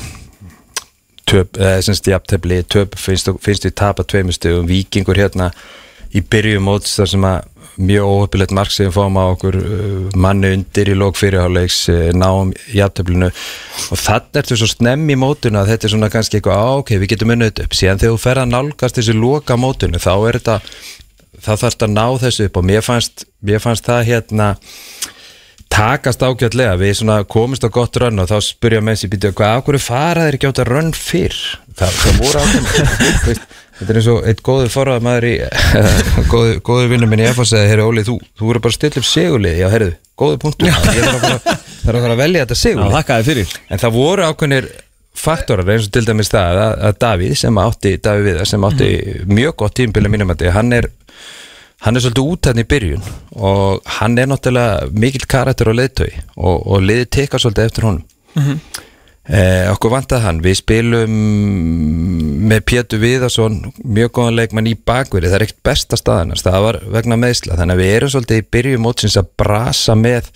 töp, 1.28 1.60
eða 1.60 1.84
semst 1.84 2.08
jafntefli 2.08 2.62
töp 2.72 2.96
finnst, 2.98 3.30
við 3.44 3.76
tapa 3.76 4.06
tveimur 4.08 4.36
stegum 4.36 4.68
vikingur 4.70 5.20
hérna 5.20 5.50
í 6.16 6.22
byrju 6.24 6.62
móts 6.64 6.96
þar 6.96 7.12
sem 7.12 7.26
að 7.28 7.48
mjög 7.80 8.08
óöpilegt 8.12 8.52
mark 8.56 8.72
sem 8.74 8.90
fáum 8.92 9.16
á 9.16 9.24
okkur 9.30 9.56
uh, 9.56 10.16
manni 10.18 10.50
undir 10.56 10.90
í 10.90 10.96
lók 10.98 11.16
fyrirháleiks 11.20 11.78
uh, 11.92 12.00
náum 12.16 12.50
jafnteflinu. 12.74 13.30
Og 13.92 14.00
þannig 14.00 14.40
ertu 14.42 14.58
svo 14.58 14.68
snemm 14.68 15.06
í 15.12 15.16
mótuna 15.20 15.62
að 15.62 15.74
þetta 15.74 15.88
er 15.88 15.94
svona 15.94 16.10
kannski 16.12 16.40
eitthvað, 16.40 16.60
á 16.60 16.68
ok, 16.82 16.94
við 17.00 17.12
getum 17.14 17.32
unnið 17.36 17.52
þetta 17.52 17.68
upp. 17.68 17.76
Síðan 17.78 18.02
þegar 18.02 18.16
þú 18.16 18.22
fer 18.24 18.42
að 18.42 18.50
nálgast 18.52 19.00
þessi 19.00 19.16
loka 19.16 19.56
mótunu 19.60 20.02
þá 20.02 20.12
er 20.16 20.40
þetta, 20.40 20.58
þá 21.40 21.50
þarf 21.52 21.64
þetta 21.66 21.88
að 21.88 21.96
ná 21.96 22.04
þessu 22.24 22.48
upp 22.48 22.60
og 22.60 22.68
mér 22.70 22.84
fannst, 22.86 23.24
mér 23.46 23.62
fannst 23.62 23.88
það 23.88 24.06
hérna 24.10 24.50
takast 25.70 26.22
ágætlega, 26.22 26.74
við 26.80 26.96
svona 26.98 27.20
komist 27.30 27.64
á 27.64 27.70
gott 27.72 27.96
rönn 28.02 28.20
og 28.20 28.28
þá 28.30 28.36
spurja 28.42 28.82
menn 28.84 28.98
sér 28.98 29.12
býtu 29.12 29.30
hvað, 29.36 29.56
af 29.56 29.66
hverju 29.68 29.82
fara 29.84 30.26
þeir 30.26 30.38
ekki 30.38 30.50
átt 30.50 30.62
að 30.64 30.70
rönn 30.74 30.92
fyrr? 30.96 31.38
Það, 31.78 31.98
það 32.00 32.18
voru 32.24 32.42
ákveðin 32.42 32.68
þetta 33.80 33.94
er 33.94 34.00
eins 34.00 34.10
og 34.12 34.28
eitt 34.28 34.42
góður 34.44 34.72
forrað 34.74 35.06
maður 35.06 35.28
í 35.30 35.32
góður, 36.32 36.60
góður 36.66 36.92
vinnur 36.92 37.10
minn 37.10 37.22
í 37.22 37.30
FA 37.30 37.46
segði, 37.48 37.70
herri 37.70 37.86
Óli, 37.86 38.04
þú, 38.04 38.18
þú 38.36 38.50
voru 38.50 38.64
bara 38.66 38.74
að 38.74 38.78
stilla 38.80 39.00
upp 39.00 39.08
segulið, 39.08 39.58
já, 39.62 39.66
herriðu, 39.72 39.96
góður 40.20 40.42
punktur. 40.44 40.68
Ég 40.68 41.06
þarf 41.06 41.14
að 41.14 41.24
fara, 41.24 41.58
þarf 41.86 42.02
að, 42.02 42.10
að 42.10 42.22
velja 42.24 42.46
þetta 42.46 42.60
fyrir. 43.30 43.58
En 43.70 43.80
það 43.80 43.96
voru 43.96 44.26
ákveðinir 44.26 44.70
faktorar 45.20 45.68
eins 45.74 45.88
og 45.88 45.94
til 45.94 46.04
dæmis 46.06 46.30
það 46.32 46.60
að, 46.62 46.74
að 46.88 46.98
Davíð 47.04 47.34
sem 47.40 47.60
átti, 47.60 47.94
Davíð 48.04 48.28
Viðar 48.28 48.48
sem 48.48 48.66
átti 48.68 48.90
mjög 49.28 49.56
gott 49.62 49.76
tímbil 49.80 50.04
að 50.06 50.12
mínum 50.14 50.32
að 50.34 50.46
hann 50.54 50.76
er 50.76 50.88
hann 51.84 51.96
er 51.96 52.04
svolítið 52.04 52.28
út 52.34 52.50
hann 52.50 52.60
í 52.60 52.68
byrjun 52.68 53.08
og 53.40 53.90
hann 53.98 54.18
er 54.20 54.28
náttúrulega 54.30 54.90
mikill 54.92 55.26
karakter 55.30 55.72
og 55.72 55.78
leiðtögi 55.78 56.22
og, 56.36 56.56
og 56.66 56.84
liðið 56.84 57.10
tekar 57.16 57.42
svolítið 57.42 57.70
eftir 57.70 57.88
honum. 57.88 58.06
Eh, 59.30 59.68
okkur 59.70 59.92
vantaði 59.92 60.24
hann. 60.24 60.38
Við 60.42 60.56
spilum 60.58 61.18
með 62.50 62.64
Pétur 62.66 63.02
Viðarsson 63.02 63.60
mjög 63.84 64.14
góðan 64.16 64.38
leikmann 64.38 64.70
í 64.70 64.74
bakverði 64.74 65.30
það 65.30 65.36
er 65.38 65.44
ekkert 65.46 65.62
besta 65.68 65.98
staðanast, 66.00 66.46
það 66.46 66.64
var 66.64 66.78
vegna 66.96 67.18
meðsla 67.20 67.58
þannig 67.60 67.76
að 67.76 67.82
við 67.84 67.92
erum 67.98 68.12
svolítið 68.14 68.40
í 68.40 68.48
byrjun 68.56 68.82
mótsins 68.82 69.18
að 69.20 69.30
brasa 69.38 69.94
með 69.98 70.32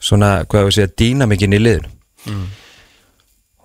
svona, 0.00 0.30
hvað 0.48 0.66
við 0.68 0.76
segja, 0.78 0.94
dýnamikinn 1.02 1.58
í 1.58 1.60
liðinu. 1.60 1.92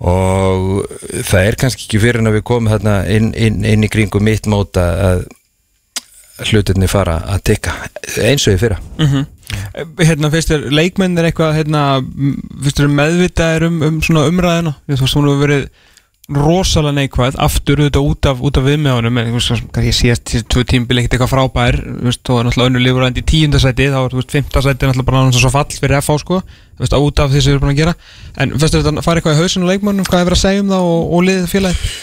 Og 0.05 0.83
það 1.23 1.47
er 1.47 1.57
kannski 1.61 1.85
ekki 1.85 2.01
fyrir 2.03 2.19
en 2.19 2.33
að 2.33 2.39
við 2.41 2.45
komum 2.49 2.89
inn, 3.07 3.31
inn, 3.31 3.61
inn 3.63 3.85
í 3.87 3.91
kringum 3.91 4.25
mitt 4.27 4.49
móta 4.51 4.89
að 5.07 5.25
hlutinni 6.43 6.87
fara 6.91 7.19
að 7.31 7.43
tikka 7.51 7.73
eins 8.19 8.45
og 8.47 8.55
ég 8.55 8.61
fyrra. 8.61 8.79
Hérna, 10.01 10.31
finnst 10.33 10.51
þér 10.51 10.69
leikmenn 10.73 11.17
er 11.17 11.29
eitthvað 11.29 11.57
hérna, 11.59 11.81
finnst 12.63 12.79
þér 12.81 12.95
meðvitaðir 12.99 13.67
um, 13.69 13.81
um 13.87 13.99
svona 14.03 14.25
umræðina, 14.31 14.73
þú 14.87 14.95
veist, 14.95 15.15
hún 15.15 15.29
hefur 15.29 15.43
verið 15.45 15.67
rosalega 16.25 16.95
neikvæð, 16.97 17.35
aftur 17.37 17.83
auðvitað 17.83 18.07
út 18.09 18.27
af, 18.31 18.39
af 18.41 18.63
viðmeðunum, 18.65 19.19
en 19.21 19.35
ég 19.85 19.93
síðast 19.93 20.25
þessi 20.25 20.47
tvö 20.49 20.63
tímbil 20.65 20.97
ekkert 20.97 21.13
eitthvað 21.19 21.33
frábær 21.35 21.77
þá 21.77 22.31
er 22.33 22.47
náttúrulega 22.47 22.69
önnur 22.71 22.81
lífur 22.81 23.05
í 23.05 23.23
tíundasæti 23.29 23.91
þá 23.93 23.99
er, 23.99 24.15
fimmtasæti 24.33 24.89
náttúrulega 24.89 25.05
bara 25.11 25.21
náttúrulega 25.21 25.43
svo 25.43 25.53
fall 25.53 25.77
fyrir 25.77 26.01
FH, 26.01 26.17
sko, 26.23 26.41
veist, 26.81 26.97
út 26.97 27.21
af 27.21 27.29
því 27.29 27.43
sem 27.45 27.53
við 27.53 27.59
erum 27.59 27.67
búin 27.67 27.75
að 27.75 27.81
gera. 27.83 27.95
En 28.41 28.57
finnst 28.57 28.73
þér 28.73 28.87
þetta 28.87 29.05
fara 29.05 29.21
eitthvað 29.21 29.37
í 29.37 29.43
hausinu 29.43 29.69
leikmannum, 29.69 30.09
hvað 30.09 30.23
er 30.23 30.29
verið 30.31 30.39
að 30.39 30.45
segja 30.47 30.65
um 30.65 30.73
það 30.73 30.89
og, 30.89 31.05
og 31.05 31.25
liðið 31.29 31.49
félagið? 31.53 31.95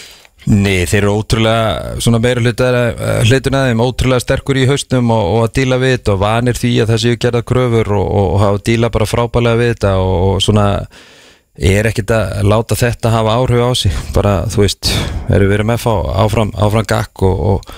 Nei, 0.51 0.83
þeir 0.91 1.05
eru 1.05 1.15
ótrúlega 1.21 2.01
svona 2.03 2.19
meira 2.23 2.43
hlutun 2.43 3.57
að 3.57 3.69
þeim 3.69 3.83
ótrúlega 3.85 4.25
sterkur 4.25 4.59
í 4.59 4.67
haustum 4.67 5.13
og, 5.15 5.23
og 5.37 5.45
að 5.47 5.53
díla 5.61 5.79
við 5.79 5.97
þetta 5.97 6.15
og 6.17 6.23
vanir 6.25 6.59
því 6.59 6.73
að 6.83 6.93
það 6.93 7.03
séu 7.05 7.19
gerða 7.23 7.43
kröfur 7.47 7.93
og, 7.95 8.09
og, 8.19 8.31
hafa 8.43 8.63
díla 8.67 8.91
bara 8.95 9.09
frábælega 9.09 9.61
við 9.61 9.73
þetta 9.75 9.93
og, 10.03 10.15
og 10.27 10.43
svona 10.43 10.67
er 11.53 11.89
ekkert 11.93 12.15
að 12.17 12.51
láta 12.51 12.79
þetta 12.81 13.15
hafa 13.15 13.39
áhrif 13.39 13.63
á 13.63 13.71
sig. 13.79 13.99
Bara, 14.17 14.35
þú 14.51 14.65
veist, 14.65 14.93
erum 15.29 15.47
við 15.47 15.55
verið 15.55 15.71
með 15.71 15.79
að 15.79 15.85
fá 15.85 16.23
áfram, 16.25 16.55
áfram 16.59 16.89
gakk 16.91 17.27
og 17.29 17.75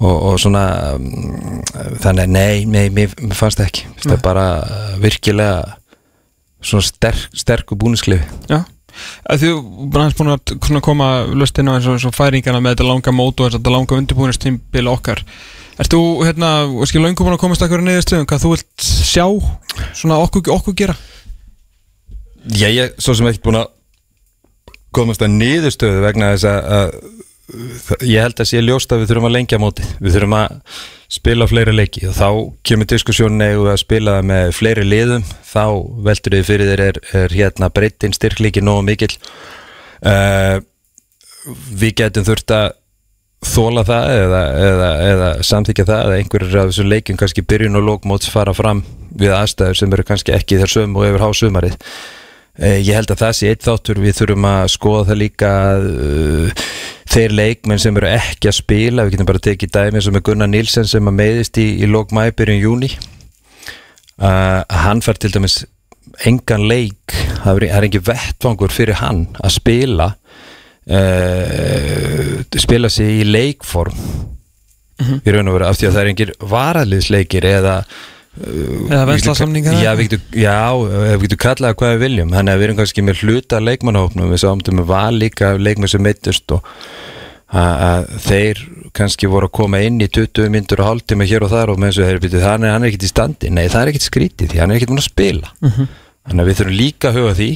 og 0.00 0.38
svona 0.40 0.62
um, 0.96 1.60
þannig, 2.00 2.30
nei, 2.32 2.64
nei, 2.64 2.86
mér 2.88 3.12
fannst 3.36 3.60
ekki. 3.60 3.84
Þetta 3.98 4.14
er 4.14 4.22
bara 4.24 4.44
virkilega 5.02 5.74
svona 6.64 6.84
sterk, 6.84 7.26
sterku 7.36 7.76
búnisklifi 7.76 8.24
Já 8.48 8.62
að 9.30 9.44
Þú 9.44 9.54
bara 9.92 10.08
hans 10.08 10.18
búin 10.18 10.34
að 10.34 10.84
koma 10.84 11.08
löst 11.32 11.58
inn 11.60 11.70
á 11.70 11.76
eins 11.76 11.88
og, 11.88 11.96
eins 11.96 12.06
og 12.08 12.16
færingana 12.16 12.60
með 12.60 12.76
þetta 12.76 12.90
langa 12.90 13.14
mót 13.14 13.40
og 13.40 13.56
þetta 13.56 13.74
langa 13.74 13.98
undirbúinustímbil 14.00 14.92
okkar 14.92 15.24
Erst 15.80 15.94
þú, 15.94 16.00
hérna, 16.28 16.50
skil 16.84 17.00
löngu 17.00 17.24
búin 17.24 17.32
að 17.38 17.40
komast 17.40 17.62
niður 17.64 18.02
stöðum, 18.04 18.26
hvað 18.28 18.42
þú 18.42 18.50
vilt 18.52 18.84
sjá 18.84 19.24
svona 19.96 20.18
okkur, 20.20 20.50
okkur 20.52 20.74
gera? 20.76 20.96
Ég, 22.52 22.98
svo 23.00 23.14
sem 23.16 23.28
ekki 23.30 23.40
búin 23.46 23.62
að 23.62 23.70
komast 24.92 25.24
að 25.24 25.38
niður 25.38 25.72
stöðu 25.72 26.02
vegna 26.04 26.34
þess 26.34 26.50
að 26.50 26.92
ég 28.06 28.22
held 28.22 28.40
að 28.40 28.48
sé 28.50 28.62
ljóst 28.62 28.92
að 28.92 29.02
við 29.02 29.12
þurfum 29.12 29.28
að 29.28 29.36
lengja 29.36 29.60
móti 29.60 29.86
við 29.98 30.16
þurfum 30.16 30.36
að 30.38 30.58
spila 31.10 31.48
fleiri 31.50 31.74
leiki. 31.74 32.04
Og 32.08 32.16
þá 32.16 32.28
kemur 32.66 32.88
diskussjónu 32.90 33.46
eða 33.46 33.72
að 33.74 33.80
spila 33.82 34.18
með 34.26 34.52
fleiri 34.56 34.84
liðum? 34.86 35.24
Þá 35.46 35.64
veldur 36.06 36.36
þið 36.36 36.44
fyrir 36.46 36.70
þeir 36.70 36.84
er, 36.86 37.00
er 37.22 37.34
hérna 37.34 37.70
breytin 37.74 38.14
styrklíki 38.14 38.62
nógu 38.62 38.84
mikil 38.86 39.10
uh, 40.06 40.60
við 41.80 41.96
getum 42.02 42.26
þurft 42.28 42.54
að 42.54 42.68
þóla 43.50 43.82
það 43.88 44.14
eða, 44.18 44.40
eða, 44.60 44.88
eða 45.08 45.28
samþykja 45.48 45.86
það 45.88 46.00
eða 46.04 46.16
einhverjir 46.20 46.58
af 46.60 46.70
þessum 46.70 46.90
leikin 46.92 47.20
kannski 47.20 47.44
byrjun 47.48 47.80
og 47.80 47.86
lókmóts 47.86 48.28
fara 48.28 48.52
fram 48.52 48.82
við 49.16 49.32
aðstæður 49.32 49.78
sem 49.80 49.94
eru 49.96 50.04
kannski 50.10 50.34
ekki 50.36 50.58
þar 50.60 50.74
söm 50.74 50.98
og 50.98 51.08
yfir 51.08 51.24
hásumarið. 51.24 51.78
Uh, 52.60 52.78
ég 52.78 52.94
held 52.94 53.10
að 53.10 53.22
það 53.24 53.36
sé 53.38 53.50
eitt 53.50 53.66
þáttur. 53.66 54.02
Við 54.04 54.18
þurfum 54.20 54.48
að 54.52 54.70
skoða 54.76 55.04
það 55.10 55.22
líka 55.24 55.52
uh, 55.80 56.64
þeir 57.10 57.34
leikmenn 57.34 57.80
sem 57.82 57.96
eru 57.98 58.08
ekki 58.10 58.50
að 58.50 58.58
spila 58.60 59.04
við 59.04 59.16
getum 59.16 59.30
bara 59.30 59.42
tekið 59.42 59.74
dæmi 59.74 60.02
sem 60.04 60.16
er 60.16 60.24
Gunnar 60.26 60.50
Nilsen 60.50 60.86
sem 60.88 61.10
að 61.10 61.18
meiðist 61.18 61.58
í, 61.58 61.66
í 61.82 61.88
lókmæbyrjun 61.90 62.62
júni 62.62 62.90
uh, 64.20 64.62
hann 64.84 65.02
fær 65.04 65.18
til 65.20 65.32
dæmis 65.34 65.64
engan 66.26 66.66
leik. 66.68 67.14
Það 67.44 67.64
er 67.68 67.86
ekki 67.86 68.02
vettvangur 68.04 68.72
fyrir 68.74 68.98
hann 69.00 69.26
að 69.40 69.54
spila 69.56 70.08
uh, 70.90 72.34
spila 72.60 72.90
sig 72.92 73.22
í 73.22 73.26
leikform. 73.28 73.96
Mm 75.00 75.06
-hmm. 75.06 75.20
í 75.24 75.32
raun 75.32 75.48
og 75.48 75.54
veru 75.54 75.64
af 75.64 75.76
því 75.78 75.86
að 75.88 75.94
það 75.94 76.02
er 76.02 76.10
engir 76.10 76.32
varaliðsleikir 76.44 77.44
eða 77.48 77.84
eða 78.38 79.06
venslasamningar 79.10 79.78
já, 79.82 79.90
við 79.98 80.08
getum, 80.08 80.26
já, 80.38 80.58
við 80.78 81.24
getum 81.24 81.40
kallaða 81.44 81.78
hvað 81.80 81.94
við 81.94 82.04
viljum. 82.04 82.34
Þannig 82.36 82.52
að 82.52 82.60
við 82.60 82.68
erum 82.68 82.80
kannski 82.80 83.04
með 83.06 83.24
hluta 83.24 83.62
leikmannahópnum 83.62 84.34
við 84.34 84.42
sáum 84.44 84.62
með 84.70 84.86
val 84.90 85.16
líka 85.18 85.54
leikmann 85.58 85.90
sem 85.90 86.04
mittust 86.04 86.54
og 86.54 86.68
að 87.50 88.06
þeir 88.22 88.60
kannski 88.94 89.26
voru 89.30 89.48
að 89.48 89.56
koma 89.58 89.80
inn 89.82 89.98
í 90.02 90.06
20 90.06 90.52
myndur 90.54 90.84
og 90.84 90.90
hálftíma 90.90 91.26
hér 91.26 91.46
og 91.46 91.50
þar 91.50 91.72
og 91.72 91.80
með 91.82 91.90
þess 91.90 92.02
að 92.02 92.10
þeir 92.10 92.22
byrju 92.24 92.44
hann 92.44 92.66
er, 92.66 92.74
hann 92.74 92.84
er 92.84 92.92
ekkit 92.92 93.06
í 93.06 93.10
standi, 93.10 93.50
nei 93.50 93.64
það 93.66 93.82
er 93.82 93.90
ekkit 93.90 94.06
skrítið 94.06 94.52
því 94.52 94.62
hann 94.62 94.70
er 94.70 94.78
ekkit 94.78 94.92
múin 94.92 95.02
að 95.02 95.08
spila. 95.08 95.50
Mm 95.58 95.72
-hmm. 95.74 95.90
þannig 96.28 96.44
að 96.44 96.50
við 96.50 96.60
þurfum 96.60 96.78
líka 96.78 97.10
að 97.10 97.18
huga 97.18 97.34
því. 97.40 97.50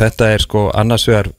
Þetta 0.00 0.30
er 0.30 0.46
sko 0.46 0.64
annars 0.70 1.08
vegar 1.08 1.32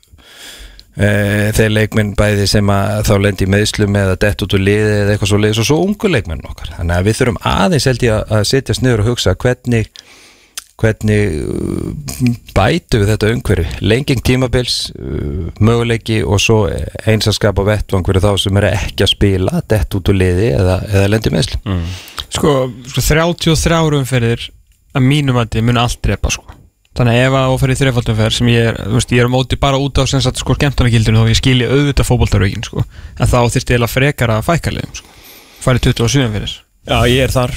þeir 0.96 1.72
leikminn 1.72 2.16
bæði 2.20 2.48
sem 2.52 2.72
að 2.74 3.06
þá 3.08 3.14
lendi 3.24 3.48
meðslum 3.48 3.96
eða 3.96 4.18
dett 4.20 4.44
út 4.44 4.56
úr 4.58 4.64
liði 4.64 4.96
eða 4.98 5.14
eitthvað 5.14 5.32
svo 5.32 5.40
leiðis 5.40 5.62
og 5.64 5.70
svo 5.70 5.78
ungu 5.86 6.12
leikminn 6.12 6.44
okkar. 6.50 6.74
Þannig 6.80 6.98
að 6.98 7.08
við 7.08 7.20
þurfum 7.20 7.44
aðeins 7.52 7.88
held 7.88 8.04
ég 8.08 8.34
að 8.38 8.50
setja 8.50 8.76
sniður 8.76 9.06
og 9.06 9.14
hugsa 9.14 9.38
hvernig 9.40 9.88
hvernig 10.82 11.36
bætu 12.56 13.02
við 13.02 13.12
þetta 13.14 13.32
umhverju 13.36 13.66
lenging 13.86 14.24
tímabils, 14.26 14.78
möguleiki 15.62 16.22
og 16.26 16.42
svo 16.42 16.64
einsaskap 17.10 17.60
á 17.62 17.64
vettvang 17.70 18.08
fyrir 18.08 18.24
þá 18.24 18.32
sem 18.42 18.62
eru 18.62 18.72
ekki 18.72 19.06
að 19.06 19.14
spila 19.14 19.62
dett 19.70 19.98
út 19.98 20.12
úr 20.12 20.18
liði 20.18 20.50
eða, 20.56 20.80
eða 20.90 21.12
lendi 21.12 21.34
meðslu 21.36 21.62
mm. 21.62 21.84
sko, 22.30 22.56
sko 22.90 23.06
33 23.12 23.78
árum 23.78 24.08
fyrir 24.10 24.48
að 24.98 25.08
mínum 25.08 25.40
að 25.42 25.54
þið 25.56 25.70
muni 25.70 25.84
allt 25.84 26.02
drepa 26.04 26.34
sko 26.34 26.61
þannig 26.98 27.18
að 27.18 27.26
ef 27.26 27.36
að 27.40 27.54
óferði 27.56 27.78
þreifaldum 27.80 28.18
fer 28.20 28.36
sem 28.36 28.50
ég 28.52 28.70
er, 28.72 28.80
veist, 28.92 29.14
ég 29.16 29.24
er 29.24 29.32
móti 29.32 29.58
bara 29.60 29.80
út 29.80 30.02
á 30.02 30.04
sem 30.10 30.24
sagt 30.24 30.42
sko 30.42 30.56
skemmtarnagildinu 30.58 31.22
þá 31.22 31.32
ég 31.32 31.40
skilji 31.40 31.70
auðvitað 31.70 32.10
fókbóltaraukin 32.10 32.66
sko 32.68 32.84
en 32.84 33.32
þá 33.32 33.38
þurfti 33.54 33.78
ég 33.78 33.86
að 33.86 33.94
frekara 33.94 34.40
fækaliðum 34.46 34.98
sko. 35.00 35.18
Farið 35.62 35.92
27 35.92 36.32
fyrir. 36.34 36.56
Já, 36.90 36.98
ég 37.06 37.22
er 37.22 37.34
þar. 37.34 37.54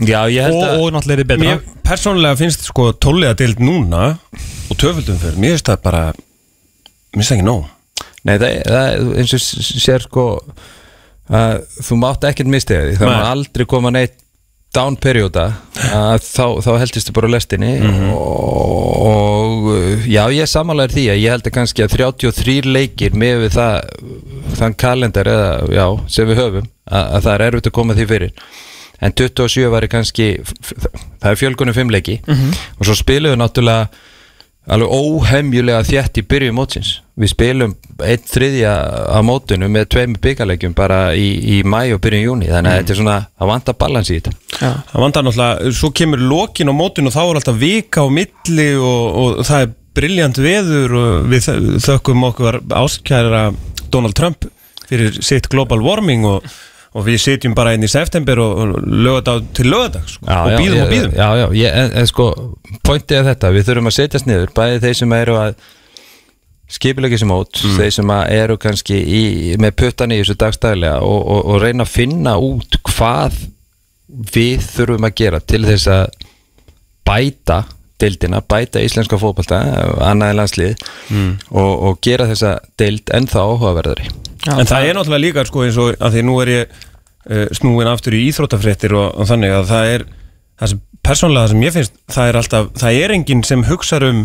Já, 0.00 0.18
ég 0.32 0.46
held 0.46 0.56
og, 0.56 0.62
að 0.64 0.82
og 0.82 0.92
náttúrulega 0.94 1.18
er 1.18 1.22
þið 1.22 1.30
betra. 1.30 1.44
Mér 1.44 1.82
persónulega 1.84 2.38
finnst 2.40 2.64
sko 2.64 2.86
tóliða 2.96 3.36
deild 3.42 3.60
núna 3.60 4.04
og 4.72 4.78
töföldum 4.80 5.18
fyrir, 5.20 5.36
mér 5.36 5.54
finnst 5.54 5.68
það 5.68 5.82
bara 5.84 6.02
mér 6.16 7.18
finnst 7.18 7.32
það 7.34 7.36
ekki 7.36 7.48
nóg. 7.50 7.66
Nei, 8.22 8.36
það, 8.40 8.56
það 8.72 9.10
eins 9.20 9.36
og 9.36 9.44
sér 9.82 10.06
sko 10.06 10.26
að 11.32 11.58
þú 11.84 11.98
mátt 12.00 12.24
ekkert 12.30 12.50
mistega 12.50 12.88
því 12.88 12.98
það 13.02 13.12
má 13.12 13.28
aldrei 13.28 13.66
koma 13.68 13.92
neitt 13.94 14.16
down 14.72 14.96
perioda 14.96 15.48
þá, 15.74 16.46
þá 16.64 16.70
heldist 16.80 17.10
þið 17.10 17.16
bara 17.18 17.30
lestinni 17.34 17.72
og, 18.14 19.02
og 19.04 20.06
já, 20.08 20.22
ég 20.32 20.48
samanlega 20.48 20.94
því 20.94 21.04
að 21.12 21.20
ég 21.20 21.34
held 21.34 21.48
að 21.48 21.56
kannski 21.58 21.84
að 21.84 21.96
33 21.98 22.58
leikir 22.68 23.16
með 23.18 23.44
við 23.44 23.56
það 23.58 23.74
þann 24.60 24.76
kalendar 24.80 25.28
eða, 25.32 25.50
já, 25.76 25.86
sem 26.16 26.30
við 26.30 26.40
höfum 26.40 26.68
að, 26.88 27.04
að 27.04 27.26
það 27.26 27.34
er 27.34 27.46
erfitt 27.48 27.68
að 27.68 27.76
koma 27.78 27.98
því 27.98 28.08
fyrir. 28.14 28.32
En 29.02 29.14
27 29.18 29.68
var 29.72 29.88
kannski 29.90 30.28
það 30.46 31.28
er 31.32 31.38
fjölgunum 31.40 31.76
5 31.76 31.92
leiki 31.92 32.16
og 32.78 32.86
svo 32.86 32.96
spilum 32.96 33.34
við 33.34 33.40
náttúrulega 33.42 33.88
alveg 34.70 34.92
óhemjulega 34.94 35.82
þjætt 35.86 36.20
í 36.20 36.24
byrju 36.30 36.54
mótsins. 36.54 36.92
Við 37.18 37.32
spilum 37.32 37.74
einn 38.02 38.28
þriðja 38.30 38.72
á 39.10 39.18
mótinu 39.26 39.68
með 39.72 39.88
tveim 39.94 40.14
byggarleikjum 40.22 40.76
bara 40.78 41.00
í, 41.18 41.26
í 41.56 41.58
mæ 41.66 41.92
og 41.96 42.00
byrjun 42.04 42.24
júni 42.28 42.50
þannig 42.50 42.70
að 42.70 42.78
þetta 42.80 42.94
er 42.94 43.00
svona, 43.00 43.18
það 43.38 43.52
vantar 43.52 43.78
balans 43.82 44.10
í 44.10 44.18
þetta. 44.18 44.34
Já. 44.54 44.70
Það 44.92 45.04
vandar 45.04 45.26
náttúrulega, 45.26 45.74
svo 45.80 45.92
kemur 45.98 46.24
lokin 46.30 46.72
á 46.72 46.74
mótinu 46.78 47.10
og 47.10 47.16
þá 47.16 47.22
er 47.24 47.40
alltaf 47.40 47.60
vika 47.60 48.06
á 48.06 48.08
milli 48.18 48.68
og, 48.78 49.20
og 49.22 49.44
það 49.48 49.66
er 49.66 49.76
briljant 49.98 50.40
veður 50.40 50.98
og 50.98 51.30
við 51.32 51.48
þökkum 51.84 52.28
okkur 52.30 52.60
áskæra 52.78 53.46
Donald 53.92 54.16
Trump 54.16 54.46
fyrir 54.86 55.18
sitt 55.24 55.50
global 55.52 55.82
warming 55.84 56.24
og, 56.28 56.46
og 56.92 57.06
við 57.06 57.20
sitjum 57.22 57.54
bara 57.56 57.72
inn 57.76 57.84
í 57.86 57.88
september 57.90 58.38
og, 58.44 58.74
lögadag 58.84 59.46
til 59.56 59.70
lögadag 59.72 60.08
sko, 60.10 60.26
og 60.44 60.50
býðum 60.60 60.76
ég- 60.76 60.82
og 60.84 60.90
býðum 60.92 61.14
Já, 61.16 61.28
já, 61.40 61.46
ég, 61.56 61.76
en, 61.84 61.94
en 62.02 62.06
sko, 62.10 62.26
pointið 62.84 63.18
er 63.22 63.28
þetta 63.30 63.52
við 63.54 63.68
þurfum 63.70 63.88
að 63.92 63.96
setjast 63.98 64.28
niður, 64.28 64.52
bæði 64.56 64.82
þeir 64.84 64.98
sem 65.00 65.12
eru 65.20 65.38
að 65.40 65.54
skipilegja 66.72 67.18
sem 67.20 67.28
mót 67.28 67.58
þeir 67.76 67.90
sem 67.92 68.10
eru 68.16 68.56
kannski 68.60 68.96
í, 68.96 69.22
með 69.60 69.74
puttan 69.82 70.12
í 70.14 70.20
þessu 70.22 70.36
dagstæðlega 70.40 71.00
og, 71.04 71.20
og, 71.34 71.42
og 71.52 71.60
reyna 71.64 71.84
að 71.84 71.92
finna 71.92 72.36
út 72.40 72.78
hvað 72.88 73.40
við 74.32 74.64
þurfum 74.72 75.04
að 75.08 75.14
gera 75.20 75.40
til 75.40 75.62
þess 75.68 75.88
að 75.92 76.06
bæta 77.08 77.62
deildina, 78.02 78.40
bæta 78.42 78.80
íslenska 78.82 79.18
fótbolta 79.20 79.58
annaði 80.08 80.36
landslið 80.38 80.86
og, 81.52 81.72
og 81.88 82.00
gera 82.02 82.26
þessa 82.30 82.56
deild 82.80 83.12
ennþá 83.14 83.44
áhugaverðari 83.46 84.08
Já, 84.42 84.56
En 84.58 84.66
það 84.66 84.88
er 84.88 84.98
náttúrulega 84.98 85.24
líka 85.26 85.44
sko 85.46 85.62
eins 85.66 85.78
og 85.78 85.94
að 86.02 86.16
því 86.16 86.24
nú 86.26 86.36
er 86.42 86.52
ég 86.52 86.76
uh, 87.30 87.46
snúin 87.54 87.90
aftur 87.90 88.16
í 88.18 88.24
íþróttafréttir 88.30 88.94
og, 88.98 89.08
og 89.14 89.28
þannig 89.30 89.54
að 89.54 89.68
það 89.70 89.90
er 89.94 90.06
það 90.58 90.72
sem, 90.72 90.82
persónlega 91.02 91.44
það 91.44 91.54
sem 91.54 91.64
ég 91.66 91.76
finnst 91.76 91.98
það 92.16 92.30
er 92.30 92.40
alltaf, 92.40 92.70
það 92.82 93.00
er 93.04 93.16
enginn 93.16 93.46
sem 93.46 93.64
hugsar 93.70 94.06
um 94.08 94.24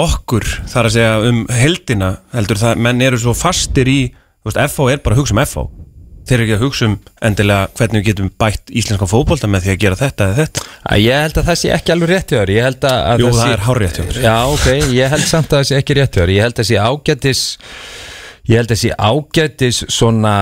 okkur, 0.00 0.46
þar 0.70 0.86
að 0.86 0.94
segja 0.94 1.14
um 1.26 1.44
heldina, 1.50 2.10
heldur 2.36 2.60
það, 2.60 2.82
menn 2.86 3.02
eru 3.02 3.18
svo 3.18 3.34
fastir 3.34 3.90
í, 3.90 4.00
þú 4.38 4.52
veist, 4.52 4.60
FH 4.70 4.92
er 4.94 5.02
bara 5.02 5.18
að 5.18 5.24
hugsa 5.24 5.34
um 5.34 5.42
FH 5.42 5.66
þeir 6.30 6.36
eru 6.36 6.46
ekki 6.46 6.56
að 6.56 6.62
hugsa 6.64 6.86
um 6.86 6.94
endilega 7.26 7.68
hvernig 7.78 8.02
við 8.02 8.08
getum 8.10 8.28
bætt 8.38 8.70
íslenska 8.70 9.08
fótbolta 9.10 9.48
með 9.50 9.64
því 9.66 9.72
að 9.72 9.80
gera 9.82 9.98
þetta 9.98 10.28
eða 10.28 10.36
þetta. 10.44 10.64
Að 10.84 11.02
Ég 11.02 11.24
held 11.24 11.40
að 11.40 11.48
það 11.48 11.58
sé 11.60 11.72
ekki 11.74 11.94
alveg 11.94 12.10
rétt 12.12 12.30
hjá 12.30 12.38
þér. 12.38 12.52
Ég 12.54 12.66
held 12.68 12.86
að, 12.86 12.98
að 13.00 13.22
Jú, 13.22 13.30
það 13.30 13.40
sé, 13.40 13.48
er 13.50 13.64
hárrétt 13.66 13.98
hjá 13.98 14.04
þér. 14.04 14.20
Já, 14.26 14.36
ok, 14.54 14.68
ég 14.94 15.14
held 15.14 15.26
samt 15.26 15.50
að 15.50 15.56
það 15.56 15.66
sé 15.70 15.80
ekki 15.80 15.96
rétt 15.98 16.14
hjá 16.14 16.22
þér. 16.22 16.32
Ég 16.36 16.46
held 16.46 16.54
að 16.54 16.60
það 16.60 16.68
sé 16.70 16.78
ágætis 16.86 17.42
Ég 18.48 18.56
held 18.56 18.72
að 18.72 18.80
sé 18.80 18.90
ágætis 18.96 19.82
svona 19.92 20.34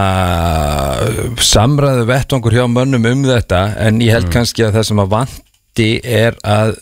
samræðu 1.43 2.07
vettvangur 2.09 2.55
hjá 2.55 2.65
mönnum 2.71 3.11
um 3.11 3.27
þetta 3.27 3.65
en 3.85 4.01
ég 4.05 4.15
held 4.15 4.31
kannski 4.33 4.67
að 4.67 4.79
það 4.79 4.89
sem 4.91 5.03
að 5.03 5.13
vanti 5.17 5.89
er 6.07 6.39
að 6.47 6.73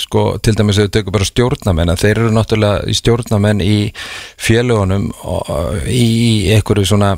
sko, 0.00 0.26
til 0.42 0.56
dæmis 0.58 0.80
að 0.80 0.88
þau 0.88 0.96
tökur 0.98 1.16
bara 1.16 1.30
stjórnamenn 1.30 1.94
að 1.94 2.02
þeir 2.02 2.12
eru 2.18 2.34
náttúrulega 2.34 2.98
stjórnamenn 3.00 3.64
í 3.64 3.78
félugunum 4.42 5.08
og, 5.22 5.80
í 5.86 6.52
einhverju 6.54 6.90
svona 6.92 7.16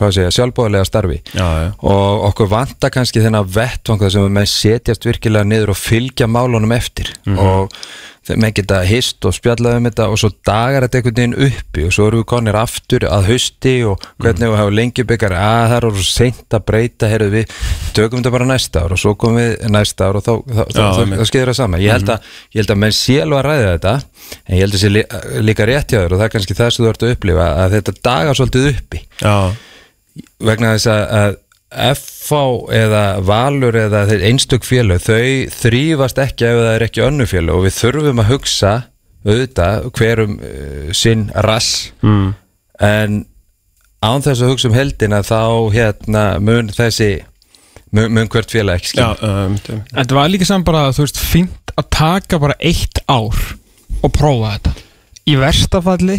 hvað 0.00 0.14
segja, 0.16 0.34
sjálfbóðlega 0.34 0.88
starfi. 0.88 1.18
Já, 1.34 1.46
já. 1.60 1.66
og 1.84 2.28
okkur 2.30 2.50
vantar 2.50 2.92
kannski 2.94 3.22
þennan 3.22 3.48
vettvang 3.52 4.00
þar 4.00 4.14
sem 4.14 4.24
við 4.24 4.36
menn 4.38 4.48
setjast 4.48 5.06
virkilega 5.06 5.48
niður 5.48 5.74
og 5.74 5.80
fylgja 5.80 6.28
málunum 6.30 6.72
eftir. 6.76 7.12
Og 7.36 7.74
menn 8.38 8.54
geta 8.54 8.80
hist 8.86 9.24
og 9.26 9.34
spjallað 9.34 9.78
um 9.78 9.88
þetta 9.88 10.06
og 10.12 10.18
svo 10.20 10.30
dagar 10.46 10.84
þetta 10.86 11.00
einhvern 11.00 11.16
veginn 11.18 11.36
uppi 11.46 11.86
og 11.86 11.94
svo 11.94 12.06
eru 12.08 12.20
við 12.20 12.26
konir 12.32 12.58
aftur 12.60 13.06
að 13.08 13.30
hausti 13.30 13.74
og 13.88 14.04
hvernig 14.20 14.52
við 14.52 14.60
hafa 14.60 14.74
lengi 14.78 15.04
byggar 15.10 15.34
að 15.36 15.64
það 15.72 15.76
eru 15.78 16.04
seint 16.06 16.56
að 16.58 16.66
breyta, 16.70 17.10
heyrðu 17.10 17.30
við 17.34 17.54
tökum 17.96 18.20
þetta 18.20 18.34
bara 18.36 18.48
næsta 18.50 18.84
ár 18.84 18.94
og 18.96 19.02
svo 19.02 19.14
komum 19.20 19.40
við 19.40 19.66
næsta 19.74 20.10
ár 20.10 20.20
og 20.20 20.26
þá, 20.26 20.32
þá, 20.46 20.62
þá, 20.70 20.82
þá, 21.14 21.24
skeiður 21.30 21.52
það 21.52 21.58
sama. 21.60 21.82
Ég 21.82 21.96
held, 21.96 22.14
að, 22.14 22.30
ég 22.54 22.62
held 22.62 22.74
að 22.74 22.80
menn 22.84 22.96
sé 22.96 23.18
alveg 23.24 23.40
að 23.40 23.48
ræða 23.48 23.74
þetta 23.74 23.94
en 24.40 24.56
ég 24.56 24.64
held 24.64 24.78
að 24.78 24.84
sé 24.84 24.92
lí, 24.92 25.04
líka 25.48 25.68
rétt 25.70 25.94
hjá 25.94 26.00
þér 26.00 26.14
og 26.14 26.20
það 26.20 26.26
er 26.28 26.34
kannski 26.36 26.58
það 26.58 26.72
sem 26.74 26.84
þú 26.84 26.90
ert 26.92 27.06
að 27.06 27.14
upplifa 27.16 27.50
að 27.64 27.76
þetta 27.78 27.96
dagar 28.10 28.40
svolítið 28.40 28.70
uppi. 28.74 29.04
Já, 29.20 29.36
vegna 30.50 30.74
þess 30.76 30.90
að, 30.92 31.38
að 31.70 31.94
FH 31.96 32.40
eða 32.74 33.04
Valur 33.26 33.78
eða 33.78 34.04
þeir 34.10 34.26
einstök 34.30 34.66
félög 34.66 35.02
þau 35.04 35.50
þrýfast 35.54 36.20
ekki 36.22 36.48
ef 36.48 36.60
það 36.60 36.74
er 36.74 36.86
ekki 36.86 37.04
önnu 37.06 37.26
félög 37.30 37.58
og 37.58 37.66
við 37.68 37.76
þurfum 37.78 38.22
að 38.22 38.30
hugsa 38.34 38.74
auðvitað 39.26 39.90
hverum 39.98 40.36
uh, 40.38 40.92
sinn 40.96 41.26
rass 41.46 41.90
mm. 42.02 42.28
en 42.80 43.24
án 44.00 44.24
þess 44.24 44.40
að 44.40 44.54
hugsa 44.54 44.70
um 44.70 44.78
heldina 44.78 45.20
þá 45.26 45.42
hérna 45.74 46.24
mun 46.42 46.72
þessi 46.74 47.12
mun, 47.94 48.10
mun 48.16 48.30
hvert 48.32 48.52
félag 48.52 48.80
ekki 48.80 48.94
já, 48.96 49.10
skilja 49.14 49.46
um, 49.46 49.56
En 49.68 49.84
þetta 50.02 50.18
var 50.18 50.32
líka 50.32 50.48
saman 50.48 50.66
bara, 50.66 50.88
þú 50.96 51.06
veist, 51.06 51.20
fínt 51.20 51.74
að 51.76 51.88
taka 51.94 52.40
bara 52.42 52.56
eitt 52.58 53.02
ár 53.10 53.36
og 54.00 54.12
prófa 54.14 54.56
þetta. 54.56 54.74
Í 55.28 55.36
verstafalli 55.40 56.18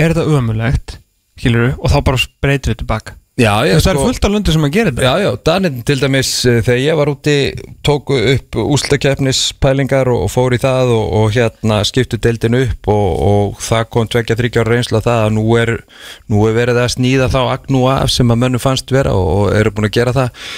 er 0.00 0.14
þetta 0.14 0.38
ömulegt, 0.38 0.96
skilur 1.38 1.74
og 1.76 1.92
þá 1.92 1.98
bara 2.06 2.22
breytum 2.42 2.72
við 2.72 2.82
tilbaka. 2.82 3.19
Já, 3.40 3.52
veist, 3.64 3.86
það 3.86 3.92
er 3.92 4.00
fullt 4.04 4.26
af 4.26 4.34
löndi 4.34 4.54
sem 4.54 4.66
að 4.66 4.74
gera 4.76 4.92
þetta. 4.92 5.06
Já, 5.06 5.24
já, 5.24 5.30
Daninn 5.48 5.80
til 5.88 5.96
dæmis 6.02 6.32
eh, 6.44 6.60
þegar 6.66 6.82
ég 6.82 6.98
var 7.00 7.12
úti 7.12 7.36
tóku 7.86 8.18
upp 8.34 8.60
úslakeppnispælingar 8.64 10.10
og, 10.12 10.26
og 10.26 10.32
fór 10.34 10.56
í 10.56 10.60
það 10.60 10.92
og, 10.96 11.16
og 11.20 11.34
hérna 11.36 11.80
skiptu 11.88 12.20
deildin 12.20 12.58
upp 12.60 12.92
og, 12.92 13.08
og 13.30 13.64
það 13.64 13.88
kom 13.96 14.12
tvekja 14.12 14.38
þryggjára 14.40 14.76
reynsla 14.76 15.02
það 15.06 15.24
að 15.24 15.34
nú 15.38 15.46
er, 15.60 15.74
nú 16.30 16.46
er 16.48 16.56
verið 16.60 16.84
að 16.84 16.94
snýða 16.98 17.32
þá 17.32 17.40
agnú 17.56 17.84
af 17.90 18.14
sem 18.14 18.30
að 18.30 18.42
mönnu 18.44 18.62
fannst 18.62 18.92
vera 18.94 19.16
og, 19.16 19.34
og 19.34 19.58
eru 19.58 19.74
búin 19.74 19.90
að 19.90 19.98
gera 20.00 20.16
það 20.16 20.48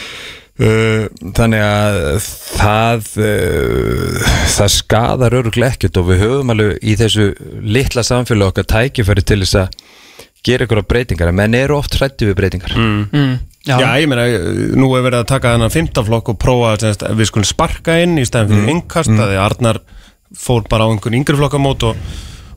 Uh, 0.61 1.07
þannig 1.33 1.63
að 1.65 1.95
það 2.29 3.07
uh, 3.25 4.33
það 4.53 4.69
skadar 4.75 5.37
öruglega 5.39 5.73
ekkert 5.73 5.97
og 5.97 6.11
við 6.11 6.21
höfum 6.27 6.53
alveg 6.53 6.85
í 6.85 6.97
þessu 7.01 7.31
litla 7.65 8.05
samfélag 8.05 8.53
okkar 8.53 8.69
tækifæri 8.69 9.25
til 9.25 9.39
þess 9.41 9.57
að 9.63 9.79
gera 10.47 10.67
ykkur 10.67 10.83
breytingar 10.89 11.31
en 11.31 11.39
menn 11.39 11.57
eru 11.57 11.79
oft 11.79 11.97
hrætti 11.99 12.29
við 12.29 12.39
breytingar. 12.41 12.75
Mm, 12.77 13.41
Já, 13.63 13.79
ég 14.03 14.09
meina, 14.11 14.25
nú 14.75 14.89
er 14.99 15.05
verið 15.05 15.21
að 15.21 15.29
taka 15.31 15.53
þennan 15.55 15.71
fymtaflokk 15.71 16.33
og 16.33 16.39
prófa 16.43 16.73
semst, 16.83 17.05
að 17.07 17.21
við 17.21 17.29
skulum 17.31 17.47
sparka 17.47 17.95
inn 18.03 18.17
í 18.19 18.25
stæðan 18.27 18.51
fyrir 18.51 18.65
mm. 18.65 18.73
innkast 18.75 19.13
mm. 19.13 19.21
að 19.23 19.31
því 19.31 19.39
Arnar 19.39 19.79
fór 20.43 20.65
bara 20.67 20.89
á 20.89 20.91
einhvern 20.91 21.19
yngri 21.21 21.39
flokkamót 21.39 21.87
og 21.87 22.01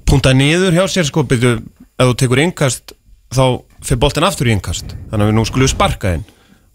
punta 0.09 0.33
niður 0.33 0.73
hjá 0.73 0.85
sér 0.89 1.05
sko, 1.05 1.25
byrju, 1.29 1.59
ef 1.93 2.09
þú 2.09 2.17
tekur 2.23 2.41
innkast 2.41 2.95
þá 3.35 3.43
fyrir 3.85 4.01
boltin 4.01 4.25
aftur 4.25 4.49
í 4.49 4.55
innkast. 4.55 4.95
Þannig 5.11 5.21
að 5.21 5.29
við 5.29 5.37
nú 5.37 5.45
skulum 5.45 5.69
sparka 5.69 6.15
inn. 6.17 6.25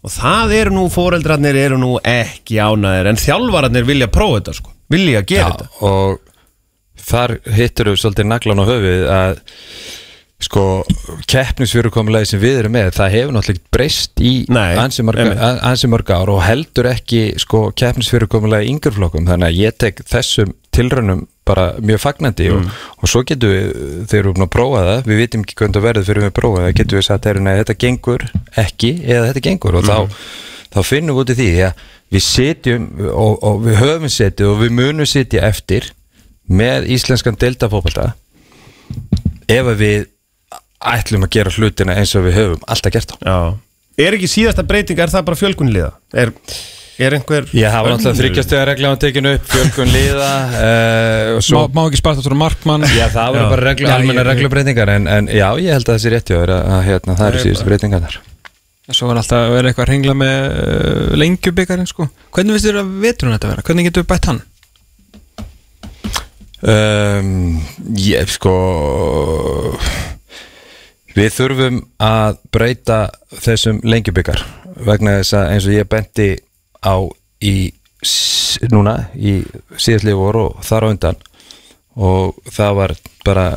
Og 0.01 0.15
það 0.15 0.55
eru 0.57 0.75
nú, 0.77 0.87
foreldrarnir 0.89 1.59
eru 1.59 1.77
nú 1.81 1.93
ekki 2.07 2.61
ánæðir 2.63 3.11
en 3.11 3.19
þjálfararnir 3.21 3.85
vilja 3.85 4.07
prófa 4.13 4.39
þetta 4.39 4.55
sko, 4.57 4.71
vilja 4.91 5.25
gera 5.27 5.51
þetta 5.51 5.89
og 5.91 6.21
þar 7.01 7.35
hittur 7.53 7.91
við 7.91 7.99
svolítið 8.01 8.29
naglan 8.29 8.63
á 8.63 8.65
höfuð 8.65 9.03
að 9.13 9.41
sko 10.41 10.63
keppnisfyrirkomulegi 11.29 12.31
sem 12.31 12.41
við 12.41 12.61
erum 12.63 12.73
með 12.75 12.89
það 12.97 13.13
hefur 13.15 13.35
náttúrulega 13.35 13.73
breyst 13.75 14.23
í 14.23 14.33
ansi 14.51 15.89
mörg, 15.91 16.11
ár 16.11 16.31
og 16.33 16.41
heldur 16.45 16.89
ekki 16.91 17.21
sko 17.41 17.67
keppnisfyrirkomulegi 17.77 18.69
í 18.69 18.73
yngreflokkum 18.75 19.29
þannig 19.29 19.51
að 19.51 19.61
ég 19.61 19.77
tek 19.81 20.01
þessum 20.09 20.55
tilraunum 20.73 21.25
bara 21.47 21.71
mjög 21.83 22.01
fagnandi 22.03 22.49
og, 22.53 22.67
og 23.01 23.11
svo 23.11 23.23
getum 23.27 23.51
við, 23.51 23.71
þegar 24.07 24.27
við 24.27 24.31
erum 24.31 24.45
að 24.45 24.53
prófa 24.55 24.83
það 24.87 25.09
við 25.09 25.21
vitum 25.23 25.45
ekki 25.45 25.57
hvernig 25.59 25.77
það 25.77 25.87
verður 25.87 26.07
fyrir 26.09 26.23
við 26.23 26.29
að 26.29 26.37
prófa 26.37 26.61
það 26.65 26.75
getum 26.79 26.99
við 26.99 27.07
sagt, 27.07 27.27
"Heyrðu, 27.27 27.43
nei, 27.47 27.55
þetta 27.59 27.77
gengur 27.85 28.27
ekki 28.61 28.91
eða 29.05 29.25
þetta 29.31 29.43
gengur. 29.47 29.79
Og 29.79 29.87
þá, 29.89 29.97
þá 30.71 30.79
finnum 30.87 31.17
við 31.17 31.23
út 31.23 31.33
í 31.33 31.37
því 31.41 31.49
að 31.67 31.83
við 32.11 32.25
setjum 32.27 32.87
og, 33.09 33.35
og 33.43 33.61
við 33.65 33.79
höfum 33.81 34.11
setið 34.11 34.51
og 34.51 34.61
við 34.61 34.73
munum 34.77 35.09
setja 35.09 35.43
eftir 35.47 35.91
með 36.51 36.89
íslenskan 36.91 37.39
deltafópalda 37.39 38.11
ef 39.51 39.69
við 39.79 40.10
ætlum 40.95 41.25
að 41.27 41.33
gera 41.37 41.51
hlutina 41.55 41.95
eins 42.01 42.13
og 42.17 42.25
við 42.27 42.37
höfum 42.39 42.61
alltaf 42.67 42.93
gert 42.95 43.11
á 43.13 43.17
Já. 43.21 43.37
Er 44.01 44.15
ekki 44.17 44.29
síðasta 44.31 44.63
breyting, 44.65 44.97
er 45.03 45.11
það 45.13 45.25
bara 45.27 45.37
fjölgunliða? 45.37 45.89
Er, 46.17 46.31
er 47.01 47.15
einhver 47.17 47.45
Ég 47.53 47.69
hafa 47.73 47.91
náttúrulega 47.91 48.17
þryggjastega 48.21 48.63
regla 48.71 48.93
á 48.93 48.95
tekinu 49.03 49.33
upp, 49.37 49.45
fjölgun 49.51 49.91
liða 49.93 50.29
uh, 50.47 51.35
og 51.35 51.43
svo 51.45 51.63
Má, 51.67 51.75
má 51.75 51.81
ekki 51.91 51.99
sparta 51.99 52.23
tóra 52.25 52.37
markmann. 52.39 52.87
Já, 52.95 53.05
það 53.13 53.35
voru 53.35 53.43
Já. 53.45 53.49
bara 53.53 53.65
reglu, 53.67 53.89
Já, 53.91 53.95
almenna 53.99 54.25
reglubreitingar 54.31 54.93
en, 54.95 55.07
en 55.11 55.29
já, 55.29 55.47
ég 55.61 55.75
held 55.75 55.85
að 55.85 55.93
það 55.97 56.03
sé 56.05 56.13
rétt 56.15 56.31
hjá 56.31 56.37
þér 56.39 56.53
að, 56.55 56.69
að 56.77 56.83
hérna, 56.89 57.17
það 57.19 57.29
eru 57.33 57.43
síðustu 57.45 57.67
breytingar 57.69 58.05
þar 58.07 58.19
Svo 58.91 59.07
var 59.07 59.19
alltaf 59.21 59.45
að 59.45 59.53
vera 59.55 59.69
eitthvað 59.69 59.85
að 59.85 59.91
hringla 59.93 60.15
með 60.19 60.39
uh, 60.51 61.11
lengjubikarin, 61.21 61.87
sko. 61.87 62.07
Hvernig 62.35 62.57
finnst 62.57 62.65
þér 62.67 62.79
að 62.81 62.89
veturinn 63.05 63.35
þetta 63.37 63.51
vera? 63.53 63.63
Hvernig 63.69 63.85
getur 63.87 64.03
við 64.03 64.09
bætt 64.11 64.27
hann? 64.31 64.41
um, 66.71 67.61
Ég, 68.01 68.33
sko 68.33 68.55
Við 71.17 71.29
þurfum 71.35 71.81
að 72.01 72.39
breyta 72.53 72.99
þessum 73.41 73.81
lengjubikar 73.83 74.43
vegna 74.85 75.19
þess 75.19 75.37
að 75.37 75.53
eins 75.53 75.67
og 75.67 75.75
ég 75.75 75.89
benti 75.91 76.29
á 76.81 76.95
í 77.43 77.55
núna 78.71 78.95
í 79.15 79.39
síðastlífi 79.77 80.17
voru 80.17 80.47
og 80.49 80.65
þar 80.65 80.87
á 80.87 80.91
undan 80.91 81.23
og 82.01 82.37
það 82.51 82.77
var 82.77 82.93
bara 83.25 83.47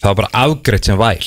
það 0.00 0.08
var 0.08 0.18
bara 0.22 0.44
afgreitt 0.46 0.88
sem 0.88 0.98
væl. 1.00 1.26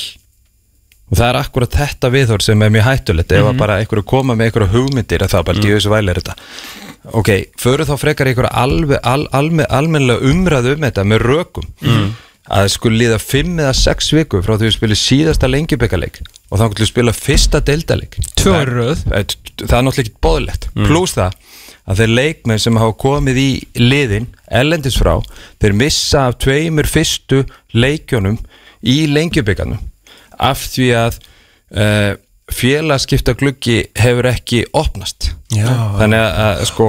Og 1.10 1.18
það 1.18 1.26
er 1.26 1.38
akkurat 1.40 1.74
þetta 1.74 2.10
viðhór 2.14 2.44
sem 2.44 2.62
er 2.62 2.70
mjög 2.70 2.86
hættulegt. 2.86 3.32
Ef 3.34 3.48
að 3.50 3.58
bara 3.58 3.80
einhverju 3.82 4.06
koma 4.06 4.36
með 4.38 4.50
einhverju 4.50 4.70
hugmyndir 4.76 5.24
að 5.24 5.32
það 5.34 5.46
bara 5.48 5.58
mm. 5.58 5.70
þessu 5.74 5.90
væl 5.90 6.10
er 6.12 6.20
þetta. 6.20 6.36
Ok, 7.18 7.30
föru 7.58 7.86
þá 7.88 7.94
frekar 7.98 8.30
einhverju 8.30 8.50
alve, 8.62 9.00
al, 9.02 9.24
alme, 9.34 9.66
almennilega 9.66 10.30
umræðu 10.30 10.76
um 10.76 10.84
þetta 10.86 11.06
með 11.10 11.24
rökum. 11.26 11.66
Mm. 11.82 12.12
Að 12.50 12.68
skulle 12.74 12.98
líða 13.00 13.18
fimm 13.22 13.58
eða 13.62 13.74
sex 13.78 14.10
viku 14.16 14.40
frá 14.42 14.56
því 14.58 14.66
við 14.68 14.76
spilum 14.76 14.98
síðasta 15.00 15.50
lengjubikaleik 15.50 16.20
og 16.50 16.58
þá 16.58 16.64
skulle 16.66 16.84
við 16.84 16.90
spila 16.92 17.14
fyrsta 17.14 17.60
deildaleik 17.66 18.18
Tvö 18.40 18.54
Það- 18.54 18.62
er 18.64 18.74
það 18.74 19.76
er 19.78 19.84
náttúrulega 19.86 20.04
ekki 20.06 20.16
bóðlegt 20.26 20.68
pluss 20.74 21.14
það 21.18 21.36
að 21.90 22.00
þeir 22.02 22.12
leikmenn 22.14 22.62
sem 22.62 22.76
hafa 22.78 22.96
komið 23.02 23.38
í 23.42 23.50
liðin 23.80 24.26
ellendis 24.60 24.98
frá 25.00 25.14
þeir 25.62 25.76
missa 25.78 26.26
af 26.30 26.38
tveimur 26.42 26.86
fyrstu 26.90 27.44
leikjónum 27.74 28.38
í 28.82 28.98
lengjubikannum 29.10 29.80
af 30.40 30.62
því 30.72 30.88
að 30.96 31.18
uh, 31.76 32.12
félagskipta 32.50 33.34
gluggi 33.38 33.84
hefur 33.94 34.26
ekki 34.30 34.64
opnast. 34.74 35.30
Já. 35.54 35.68
þannig 36.00 36.18
að, 36.18 36.30
að 36.46 36.62
sko 36.70 36.86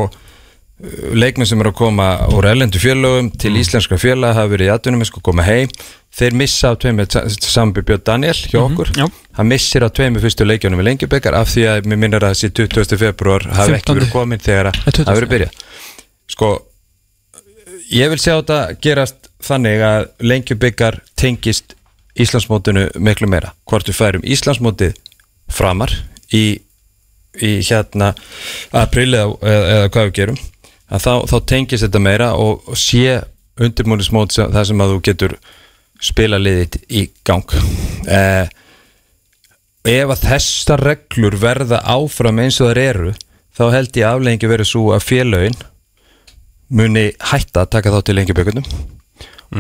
leikmenn 1.14 1.46
sem 1.46 1.60
eru 1.62 1.70
að 1.72 1.78
koma 1.78 2.08
úr 2.34 2.48
ellendu 2.50 2.80
félögum 2.82 3.30
til 3.40 3.54
íslenska 3.60 4.00
félag 4.02 4.34
hafa 4.38 4.50
verið 4.54 4.70
í 4.70 4.72
atvinnum 4.74 5.06
sko 5.06 5.22
koma 5.24 5.46
heim 5.46 5.70
þeir 6.18 6.36
missa 6.40 6.72
á 6.72 6.80
tveimur 6.82 7.10
samanbyrð 7.12 7.88
Björn 7.92 8.06
Daniel 8.08 8.40
hjá 8.40 8.60
okkur 8.64 8.90
já. 8.98 9.06
hann 9.38 9.50
missir 9.52 9.86
á 9.86 9.90
tveimur 9.94 10.24
fyrstu 10.24 10.48
leikjónum 10.48 10.82
í 10.82 10.88
lengjubikar 10.88 11.38
af 11.38 11.52
því 11.54 11.68
að 11.70 11.90
mér 11.92 12.02
minnir 12.02 12.26
að 12.26 12.34
þessi 12.34 12.52
20. 12.58 12.98
februar 12.98 13.46
hafi 13.52 13.78
ekki 13.78 13.92
15. 13.92 14.00
verið 14.00 14.14
komin 14.16 14.42
þegar 14.42 14.72
20. 14.80 15.06
það 15.06 15.20
verið 15.20 15.34
byrjað 15.36 15.62
sko 16.34 16.50
ég 17.92 18.14
vil 18.14 18.22
sjá 18.24 18.34
þetta 18.34 18.60
gerast 18.82 19.30
þannig 19.46 19.86
að 19.86 20.10
lengjubikar 20.34 21.02
tengist 21.20 21.78
Íslandsmótinu 22.20 22.90
miklu 23.00 23.30
meira 23.32 23.54
hvort 23.70 23.88
við 23.88 24.00
færum 24.02 24.26
Íslandsmótið 24.28 24.98
framar 25.52 25.94
í, 26.34 26.58
í 27.40 27.52
hérna 27.68 28.12
april 28.76 29.14
eða, 29.14 29.30
eða, 29.46 29.70
eða 29.76 29.92
hvað 29.94 30.10
við 30.10 30.18
gerum 30.20 30.42
að 30.92 31.06
þá, 31.06 31.14
þá 31.32 31.38
tengist 31.54 31.86
þetta 31.86 32.04
meira 32.04 32.30
og, 32.40 32.64
og 32.68 32.80
sé 32.80 33.20
undirbúnismót 33.62 34.36
sem, 34.36 34.52
það 34.52 34.70
sem 34.70 34.84
að 34.84 34.94
þú 34.94 35.02
getur 35.08 35.36
spila 36.02 36.40
liðið 36.42 36.80
í 36.90 37.04
gang 37.28 37.58
eh, 38.18 38.48
ef 39.92 40.14
að 40.16 40.26
þessar 40.28 40.86
reglur 40.92 41.38
verða 41.42 41.82
áfram 41.96 42.42
eins 42.44 42.62
og 42.62 42.72
þær 42.72 42.82
eru 42.86 43.14
þá 43.58 43.66
held 43.76 44.00
ég 44.00 44.08
afleggingi 44.08 44.50
verið 44.52 44.72
svo 44.72 44.90
að 44.96 45.06
félögin 45.06 45.60
muni 46.72 47.10
hætta 47.32 47.66
að 47.66 47.72
taka 47.76 47.94
þá 47.94 48.02
til 48.08 48.18
lengjubökundum 48.18 48.68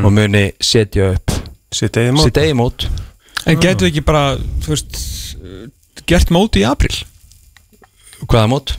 og 0.01 0.11
muni 0.15 0.51
setja 0.63 1.13
upp 1.17 1.39
Sitt 1.71 1.95
mót 2.11 2.37
eigi 2.39 2.55
mót 2.55 2.87
En 3.47 3.57
getur 3.57 3.87
við 3.87 3.95
ekki 3.95 4.01
bara, 4.05 4.35
veist, 4.67 4.97
gert 6.05 6.29
móti 6.29 6.61
í 6.61 6.65
april? 6.67 6.93
hvaða 8.29 8.49
mót? 8.51 8.73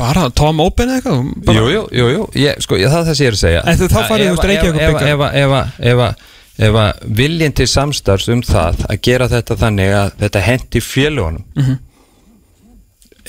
Bara 0.00 0.26
Tom 0.40 0.60
Open 0.64 0.88
eða 0.88 0.98
eitthvað? 1.02 1.30
Bara, 1.46 1.62
Jú, 1.68 1.82
jú, 1.92 2.08
jú. 2.14 2.24
Ég, 2.40 2.60
sko, 2.64 2.78
ég, 2.80 2.88
það 2.88 3.00
er 3.02 3.06
það 3.10 3.16
sem 3.18 3.24
ég 3.26 3.30
er 3.30 3.36
að 3.36 3.42
segja. 3.44 3.62
En 3.68 3.78
þú- 3.80 3.88
þá 3.92 3.98
farið, 4.08 4.26
veist, 4.30 4.40
Ef- 4.40 4.50
Reykjavík 4.50 4.80
ef- 4.90 6.80
að 6.80 7.06
viljinn 7.20 7.54
til 7.56 7.66
samstarfs 7.72 8.28
um 8.32 8.42
það 8.44 8.82
að 8.92 9.00
gera 9.06 9.28
þetta 9.32 9.56
þannig 9.56 9.94
að 9.96 10.10
þetta 10.24 10.40
hendi 10.44 10.80
fjölugunum 10.84 11.78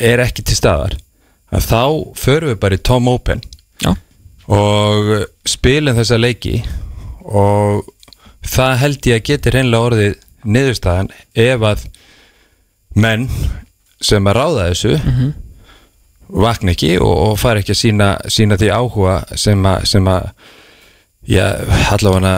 er 0.02 0.24
ekki 0.24 0.44
til 0.48 0.56
staðar 0.58 0.96
að 1.52 1.66
þá 1.68 1.82
förum 2.20 2.52
við 2.54 2.60
bara 2.64 2.76
í 2.80 2.82
tom 2.84 3.08
open 3.12 3.42
Já, 3.84 3.94
og 4.48 5.28
spilum 5.48 5.96
þessa 6.00 6.20
leiki 6.20 6.58
og 7.24 7.86
það 8.48 8.78
held 8.84 9.10
ég 9.12 9.20
að 9.20 9.26
geti 9.30 9.54
reynlega 9.56 9.88
orðið 9.90 10.16
niðurstaðan 10.56 11.12
ef 11.36 11.66
að 11.72 11.86
menn 12.96 13.28
sem 14.02 14.26
að 14.28 14.38
ráða 14.40 14.70
þessu 14.72 14.96
vakna 16.32 16.76
ekki 16.76 16.96
og, 17.02 17.12
og 17.12 17.38
fara 17.42 17.62
ekki 17.62 17.76
að 17.76 17.82
sína, 17.82 18.10
sína 18.32 18.58
því 18.60 18.72
áhuga 18.74 19.20
sem 19.40 19.66
að, 19.68 19.86
sem 19.92 20.10
að 20.12 20.28
já, 21.28 21.46
allavega 21.94 22.34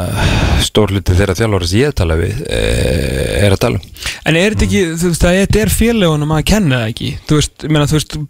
stór 0.64 0.94
hluti 0.94 1.16
þeirra 1.18 1.38
þjálfóra 1.38 1.70
sem 1.70 1.84
ég 1.84 1.96
tala 1.98 2.18
við 2.20 2.44
eh, 2.50 3.46
er 3.46 3.56
að 3.56 3.64
tala 3.64 3.80
um. 3.80 3.90
En 4.28 4.38
er 4.40 4.56
þetta 4.56 4.68
ekki, 4.68 4.84
þú 5.00 5.12
veist, 5.14 5.26
þetta 5.26 5.64
er 5.64 5.74
félagunum 5.74 6.36
að 6.36 6.46
kenna 6.52 6.84
það 6.84 6.94
ekki? 6.94 7.12
Þú 7.30 7.40
veist, 7.40 7.56
ég 7.64 7.74
meina, 7.76 7.90
þú 7.90 8.00
veist 8.00 8.22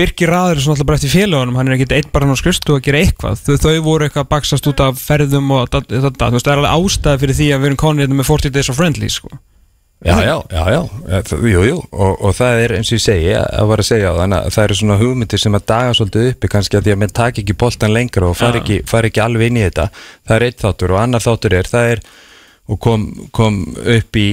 Birgir 0.00 0.30
Raður 0.30 0.56
er 0.56 0.62
svona 0.62 0.76
alltaf 0.78 0.86
bara 0.88 0.98
eftir 1.00 1.12
félagunum 1.12 1.56
Hann 1.58 1.68
er 1.68 1.74
ekki 1.76 1.96
eitt 1.98 2.12
bara 2.14 2.24
hann 2.24 2.38
á 2.38 2.40
skristu 2.40 2.76
að 2.76 2.84
gera 2.86 3.00
eitthvað. 3.02 3.40
Þau, 3.42 3.56
þau 3.66 3.72
voru 3.84 4.06
eitthvað 4.06 4.22
að 4.22 4.30
baksast 4.30 4.68
út 4.70 4.82
af 4.86 5.02
ferðum 5.02 5.50
og 5.56 5.70
það, 5.74 5.90
þú 5.90 6.02
veist, 6.06 6.46
það 6.46 6.52
er 6.54 6.62
alveg 6.62 6.76
ástæði 6.76 7.22
fyrir 7.24 7.38
því 7.40 7.48
að 7.50 7.60
við 7.60 7.70
erum 7.70 7.80
konið 7.84 8.06
hérna 8.06 8.20
með 8.20 8.30
40 8.30 8.54
days 8.54 8.70
of 8.70 8.78
friendly, 8.78 9.10
sko 9.12 9.40
Já, 10.00 10.14
já, 10.24 10.42
já, 10.50 10.62
já, 10.72 11.22
jú, 11.44 11.62
jú. 11.66 11.80
Og, 11.92 12.22
og 12.24 12.32
það 12.32 12.62
er 12.62 12.72
eins 12.78 12.88
og 12.88 12.96
ég 12.96 13.02
segi, 13.04 13.34
að 13.36 13.66
var 13.68 13.82
að 13.82 13.88
segja 13.90 14.12
á 14.16 14.20
þannig 14.22 14.38
að 14.38 14.54
það 14.54 14.64
eru 14.64 14.78
svona 14.78 14.96
hugmyndir 15.02 15.42
sem 15.42 15.58
að 15.58 15.66
daga 15.68 15.98
svolítið 15.98 16.28
uppi 16.30 16.50
kannski 16.54 16.78
að 16.78 16.86
því 16.86 16.94
að 16.94 17.02
menn 17.02 17.12
taki 17.18 17.44
ekki 17.44 17.56
boltan 17.60 17.92
lengra 17.92 18.30
og 18.30 18.38
fari 18.40 18.62
ekki, 18.62 18.78
fari 18.88 19.10
ekki 19.10 19.22
alveg 19.26 19.50
inn 19.52 19.60
í 19.60 19.66
þetta. 19.66 19.86
Það 20.24 20.38
er 20.38 20.46
eitt 20.46 20.64
þáttur 20.64 20.94
og 20.96 21.02
annar 21.02 21.26
þáttur 21.26 21.58
er 21.58 21.68
það 21.68 21.92
er, 21.92 22.02
og 22.72 22.80
kom, 22.86 23.06
kom 23.36 23.60
upp 23.76 24.20
í 24.22 24.28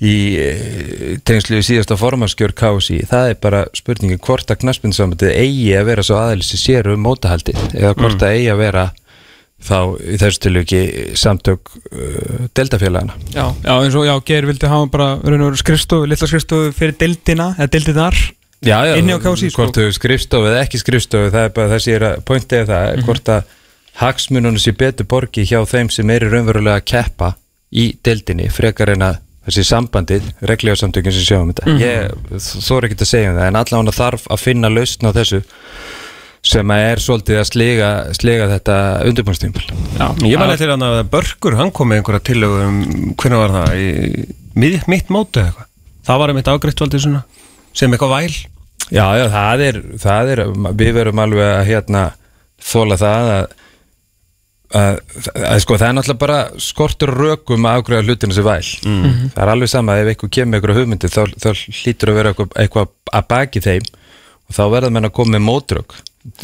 í 0.00 0.14
eh, 0.40 1.16
tengslu 1.28 1.58
í 1.60 1.64
síðasta 1.64 1.96
formanskjör 2.00 2.54
KSI, 2.56 3.02
það 3.10 3.32
er 3.32 3.40
bara 3.42 3.64
spurningin 3.76 4.20
hvort 4.24 4.48
að 4.48 4.62
knaspinsamöndið 4.62 5.34
eigi 5.36 5.74
að 5.76 5.90
vera 5.90 6.04
svo 6.06 6.16
aðeins 6.16 6.52
sem 6.54 6.62
sér 6.62 6.88
um 6.94 7.02
mótahaldið 7.04 7.60
eða 7.74 7.92
hvort 7.98 8.24
að 8.24 8.36
eigi 8.38 8.48
að 8.52 8.62
vera 8.62 8.86
þá 9.60 9.76
í 10.00 10.16
þessu 10.20 10.40
tilviki 10.46 10.80
samtök 11.20 11.70
uh, 11.92 12.48
deltafélagana 12.56 13.14
Já, 13.34 13.46
já 13.64 13.72
eins 13.76 13.94
og, 13.98 14.06
já, 14.08 14.14
Geir 14.24 14.46
vildi 14.48 14.66
hafa 14.70 14.86
bara 14.90 15.08
skrifstofu, 15.60 16.06
litla 16.08 16.26
skrifstofu 16.30 16.72
fyrir 16.76 16.96
deildina 17.00 17.54
eða 17.58 17.70
deildinar 17.76 18.16
Já, 18.60 18.76
já, 18.84 18.96
Inni 19.00 19.14
á 19.16 19.20
KSÍ, 19.20 19.50
sko. 19.50 19.62
hvort 19.62 19.76
þau 19.80 19.92
skrifstofu 19.96 20.48
eða 20.50 20.64
ekki 20.66 20.78
skrifstofu 20.82 21.30
það 21.32 21.44
er 21.48 21.52
bara 21.56 21.72
þessi 21.76 21.94
er 21.96 22.02
að 22.10 22.20
pointið 22.28 22.66
það 22.68 22.90
Mhm. 22.96 23.04
hvort 23.08 23.28
að 23.28 23.42
hagsmununum 24.00 24.58
sé 24.60 24.72
betur 24.76 25.06
borgi 25.08 25.44
hjá 25.48 25.60
þeim 25.68 25.90
sem 25.92 26.10
eru 26.10 26.28
raunverulega 26.30 26.80
að 26.80 26.84
keppa 26.92 27.34
í 27.72 27.96
deildinni 28.04 28.48
frekar 28.52 28.92
en 28.94 29.02
að 29.02 29.18
þessi 29.48 29.64
sambandið, 29.64 30.22
reglíðarsamtökin 30.44 31.12
sem 31.16 31.24
sjáum 31.24 31.52
þetta 31.52 31.66
Mhm. 31.66 31.80
ég 31.80 32.40
þóra 32.60 32.88
ekki 32.88 33.00
að 33.00 33.08
segja 33.08 33.30
um 33.32 33.38
það 33.38 33.46
en 33.48 33.56
allan 33.56 33.92
þarf 33.96 34.26
að 34.30 34.38
finna 34.44 34.68
lausn 34.68 35.08
á 35.08 35.12
þessu 35.16 35.42
sem 36.46 36.72
að 36.72 36.84
er 36.88 37.02
svolítið 37.04 37.40
að 37.40 37.48
sliga, 37.50 37.88
sliga 38.16 38.46
þetta 38.48 38.76
undirbúinstýmpil 39.10 39.66
Ég 40.24 40.40
var 40.40 40.54
eftir 40.54 40.72
hann 40.72 40.84
að 40.86 41.02
Börgur, 41.12 41.56
hann 41.58 41.72
kom 41.76 41.90
með 41.92 42.00
einhverja 42.00 42.24
tillögu 42.30 42.62
um, 42.64 42.78
hvernig 43.20 43.42
var 43.42 43.54
það, 43.58 43.74
í, 43.76 44.24
mið, 44.56 44.78
mitt 44.90 45.12
móti 45.12 45.42
eða 45.42 45.50
eitthvað. 45.50 45.68
Það 46.08 46.22
var 46.22 46.32
einmitt 46.32 46.50
afgreitt 46.50 46.82
svona, 47.04 47.22
sem 47.76 47.92
eitthvað 47.92 48.14
væl. 48.16 48.38
Já, 48.90 49.04
já, 49.20 49.26
það 49.30 49.64
er, 49.68 49.80
það 50.02 50.32
er 50.32 50.44
við 50.80 50.92
verum 50.96 51.22
alveg 51.22 51.52
að 51.52 51.68
hérna 51.68 52.04
þóla 52.70 52.96
það 53.00 53.30
að, 53.36 53.54
að, 54.80 55.00
að 55.52 55.62
sko, 55.66 55.76
það 55.76 55.88
er 55.90 55.96
náttúrulega 55.98 56.24
bara 56.24 56.40
skortur 56.64 57.12
rökum 57.20 57.68
að 57.68 57.82
ágræða 57.82 58.06
hlutinu 58.08 58.36
sem 58.36 58.48
væl. 58.48 58.64
Það 59.36 59.42
er 59.44 59.52
alveg 59.54 59.72
sama 59.76 60.00
ef 60.00 60.10
eitthvað 60.14 60.34
kemur 60.38 60.58
eitthvað 60.58 60.80
hugmyndi 60.80 61.12
þá, 61.12 61.22
þá 61.36 61.50
hlýtur 61.84 62.14
að 62.14 62.20
vera 62.22 62.32
eitthvað, 62.32 62.54
eitthvað 62.64 62.94
að 63.20 63.28
baki 63.34 63.62
þeim. 63.68 63.90
Og 64.50 64.56
þá 64.56 64.64
verða 64.72 64.90
menn 64.96 65.06
að 65.06 65.14
koma 65.20 65.36
með 65.36 65.46
mótrök 65.46 66.00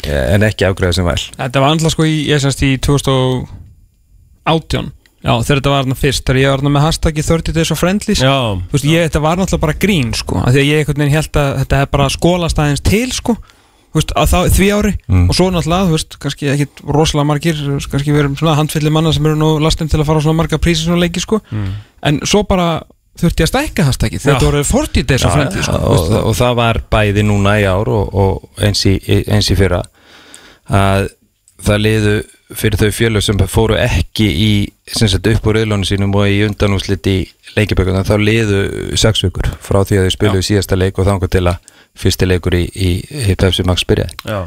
en 0.07 0.45
ekki 0.47 0.67
ágræða 0.67 0.93
sem 0.97 1.07
væl. 1.07 1.23
Þetta 1.37 1.63
var 1.63 1.73
alltaf 1.73 1.93
sko 1.93 2.03
í, 2.07 2.15
ég 2.29 2.41
semst 2.43 2.61
í 2.65 2.69
2018 2.81 4.93
Já, 5.17 5.33
þegar 5.43 5.57
þetta 5.57 5.71
var 5.73 5.81
þarna 5.81 5.97
fyrst 5.97 6.23
Þegar 6.27 6.39
ég 6.39 6.51
var 6.51 6.59
þarna 6.61 6.71
með 6.75 6.83
hashtaggi 6.85 7.23
30 7.25 7.55
days 7.57 7.71
of 7.73 7.79
friendlies. 7.81 8.21
Já. 8.21 8.35
Þú 8.69 8.73
veist, 8.77 8.87
ég, 8.87 9.07
þetta 9.09 9.21
var 9.25 9.35
náttúrulega 9.39 9.65
bara 9.65 9.79
grín 9.81 10.09
sko 10.15 10.35
af 10.43 10.51
Því 10.53 10.59
að 10.61 10.69
ég 10.69 10.81
einhvern 10.81 11.01
veginn 11.03 11.17
held 11.17 11.33
að 11.41 11.47
þetta 11.63 11.79
hef 11.81 11.89
bara 11.95 12.13
skólast 12.13 12.61
aðeins 12.61 12.83
til 12.85 13.09
sko 13.15 13.33
Þú 13.87 13.95
veist, 14.01 14.11
að 14.19 14.27
þá, 14.29 14.39
því 14.53 14.67
ári. 14.75 14.93
Mm. 15.07 15.25
og 15.31 15.35
svo 15.37 15.45
náttúrulega, 15.49 15.87
þú 15.87 15.93
veist, 15.95 16.11
kannski 16.21 16.49
ekki 16.51 16.65
rosalega 16.93 17.29
margir, 17.31 17.57
kannski 17.87 18.13
við 18.13 18.21
erum 18.21 18.35
svona 18.37 18.57
handfyllir 18.59 18.93
manna 18.93 19.11
sem 19.15 19.25
eru 19.25 19.37
nú 19.39 19.49
lastin 19.63 19.89
til 19.89 19.99
að 20.01 20.07
fara 20.09 20.19
á 20.21 20.23
svona 20.25 20.37
marga 20.37 20.59
prísi 20.61 20.83
svona 20.83 21.01
leiki 21.01 21.21
sko, 21.23 21.37
en 22.05 22.13
svo 22.27 22.39
bara 22.45 22.67
þurfti 23.21 23.45
að 23.45 23.51
stækka 23.51 23.85
hashtaggi, 23.87 24.19
Já. 24.19 24.25
þetta 24.29 24.49
voru 24.49 24.63
40 24.67 25.05
days 25.09 25.25
of 25.27 25.35
friendly 25.35 25.65
sko, 25.65 25.77
og, 25.77 26.15
og, 26.21 26.33
það 26.37 26.57
var 26.61 26.81
bæði 26.93 27.25
núna 27.27 27.57
í 27.61 27.67
ár 27.69 27.91
og, 27.93 28.17
og 28.17 28.63
eins, 28.63 28.85
í, 28.89 28.97
eins 29.25 29.51
í 29.51 29.57
fyrra 29.59 29.83
að 30.67 31.09
það 31.67 31.83
liðu 31.83 32.17
fyrir 32.55 32.79
þau 32.79 32.91
fjölu 32.95 33.21
sem 33.23 33.39
fóru 33.51 33.75
ekki 33.81 34.27
í 34.27 34.51
sem 34.87 35.09
sagt 35.11 35.27
upp 35.27 35.49
úr 35.49 35.59
auðlónu 35.61 35.87
sínum 35.87 36.13
og 36.15 36.29
í 36.31 36.43
undanúslit 36.45 37.09
í 37.11 37.17
leikibökunum 37.57 38.05
þá 38.07 38.15
liðu 38.21 38.61
sex 38.99 39.25
vikur 39.25 39.49
frá 39.63 39.81
því 39.81 39.99
að 39.99 40.07
þau 40.07 40.15
spiluðu 40.15 40.45
síðasta 40.47 40.77
leik 40.79 40.99
og 40.99 41.09
þangar 41.09 41.33
til 41.33 41.43
að 41.51 41.73
fyrsti 41.97 42.29
leikur 42.29 42.55
í, 42.55 42.63
í, 42.71 42.91
í 43.33 43.35
Pepsi 43.35 43.65
Max 43.67 43.83
byrjaði 43.89 44.29
Já. 44.29 44.39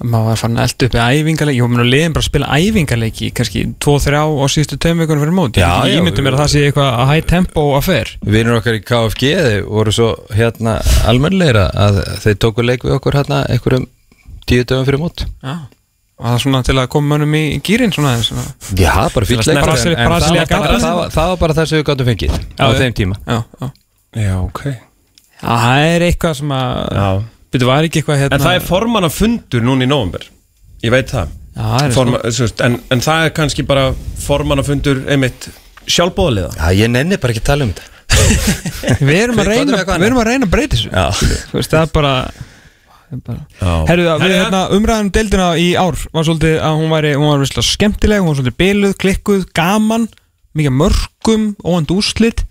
Maður 0.00 0.30
var 0.30 0.40
fann 0.40 0.56
að 0.56 0.66
elda 0.66 0.86
upp 0.88 0.96
í 0.96 1.20
æfingarleiki 1.20 1.62
og 1.64 1.72
mér 1.74 1.88
liðin 1.90 2.16
bara 2.16 2.24
að 2.24 2.30
spila 2.30 2.50
æfingarleiki 2.56 3.30
kannski 3.36 3.64
2-3 3.84 4.20
á 4.20 4.26
síðustu 4.54 4.80
tveim 4.80 5.02
vikunum 5.04 5.24
fyrir 5.26 5.36
mót 5.36 5.60
ég 5.60 5.66
já, 5.66 6.00
ímyndum 6.00 6.24
mér 6.26 6.38
að 6.38 6.44
það 6.44 6.52
sé 6.54 6.64
eitthvað 6.68 6.90
að 6.90 7.10
high 7.12 7.28
tempo 7.34 7.66
affair 7.76 8.14
Vinur 8.24 8.60
okkar 8.60 8.78
í 8.78 8.82
KFG 8.86 9.32
þeir 9.44 9.64
voru 9.68 9.94
svo 9.94 10.10
hérna 10.32 10.78
almennleira 11.10 11.68
að 11.74 12.02
þeir 12.24 12.40
tóku 12.46 12.64
leik 12.64 12.86
við 12.88 12.96
okkur 12.96 13.20
hérna 13.20 13.44
einhverjum 13.52 13.90
tíu 14.50 14.64
dögum 14.64 14.86
fyrir 14.88 15.00
mót. 15.00 15.26
Já. 15.42 15.56
Og 16.20 16.26
það 16.26 16.34
er 16.36 16.42
svona 16.44 16.60
til 16.66 16.76
að 16.76 16.88
koma 16.92 17.14
mönnum 17.14 17.34
í 17.38 17.42
gýrin 17.64 17.94
svona. 17.94 18.12
Já, 18.76 18.92
bara 19.14 19.24
að 19.24 19.52
en 19.54 19.60
Brasilía 19.64 19.96
það, 19.96 20.52
var 20.52 20.66
bara, 20.66 20.80
það, 20.82 20.96
var, 20.98 21.12
það 21.14 21.30
var 21.32 21.38
bara 21.40 21.56
það 21.56 21.68
sem 21.70 21.80
við 21.80 21.86
gáttum 21.88 22.10
fengið 22.10 22.34
á 22.60 22.66
þeim 22.76 22.96
tíma. 22.98 23.20
Já, 23.24 23.38
já. 23.62 23.70
Já, 24.20 24.34
ok. 24.42 24.62
Það 25.40 25.84
er 25.86 26.04
eitthvað 26.10 26.34
sem 26.42 26.52
að 26.52 27.22
Já. 27.50 27.54
Byrju, 27.54 27.66
var 27.66 27.86
ekki 27.88 28.00
eitthvað 28.02 28.20
hérna 28.22 28.36
En 28.38 28.44
það 28.44 28.56
er 28.60 28.66
formanna 28.66 29.10
fundur 29.10 29.64
núna 29.66 29.86
í 29.86 29.90
nóvember. 29.90 30.26
Ég 30.84 30.92
veit 30.94 31.10
það. 31.10 31.32
Já, 31.56 31.62
það 31.66 31.86
er 31.88 31.94
Forma, 31.96 32.20
svona. 32.30 32.66
en, 32.68 32.76
en 32.94 33.00
það 33.04 33.24
er 33.26 33.32
kannski 33.36 33.64
bara 33.66 33.88
formanna 34.22 34.62
fundur 34.64 35.00
einmitt 35.10 35.48
sjálfbóðaliða. 35.90 36.52
Já, 36.56 36.68
ég 36.78 36.92
nenni 36.94 37.18
bara 37.20 37.34
ekki 37.34 37.42
að 37.42 37.48
tala 37.50 37.66
um 37.66 37.72
þetta 37.74 37.88
Við 39.10 39.18
erum 39.24 39.40
að 39.42 39.50
reyna 39.50 39.82
Við 39.90 40.06
erum 40.06 40.20
að 40.22 40.28
reyna 40.30 40.46
að 40.46 40.52
breyta 40.54 40.76
þessu 40.78 40.92
Já, 40.94 41.04
Þú 41.50 41.58
veist, 41.58 41.74
það 41.74 41.82
er 41.82 41.92
bara, 41.94 42.14
það 43.10 43.20
bara. 43.26 43.42
Já. 43.60 43.74
Herru, 43.90 44.06
við 44.06 44.24
Herru, 44.24 44.38
hérna 44.38 44.62
umræðum 44.78 45.10
deildina 45.18 45.48
í 45.58 45.68
ár 45.78 45.98
var 46.14 46.26
svolítið 46.30 46.56
að 46.70 46.78
hún 46.80 46.94
væri, 46.94 47.12
hún 47.18 47.30
var 47.32 47.42
visslega 47.44 47.66
skemmtileg 47.70 48.22
hún 48.22 48.30
var 48.30 48.38
svolítið 48.40 48.58
byluð, 48.62 48.96
klikkuð, 49.04 49.44
gaman 49.58 50.06
mikið 50.58 50.76
mörgum, 50.80 51.46
óvand 51.66 51.92
úrslit 51.94 52.44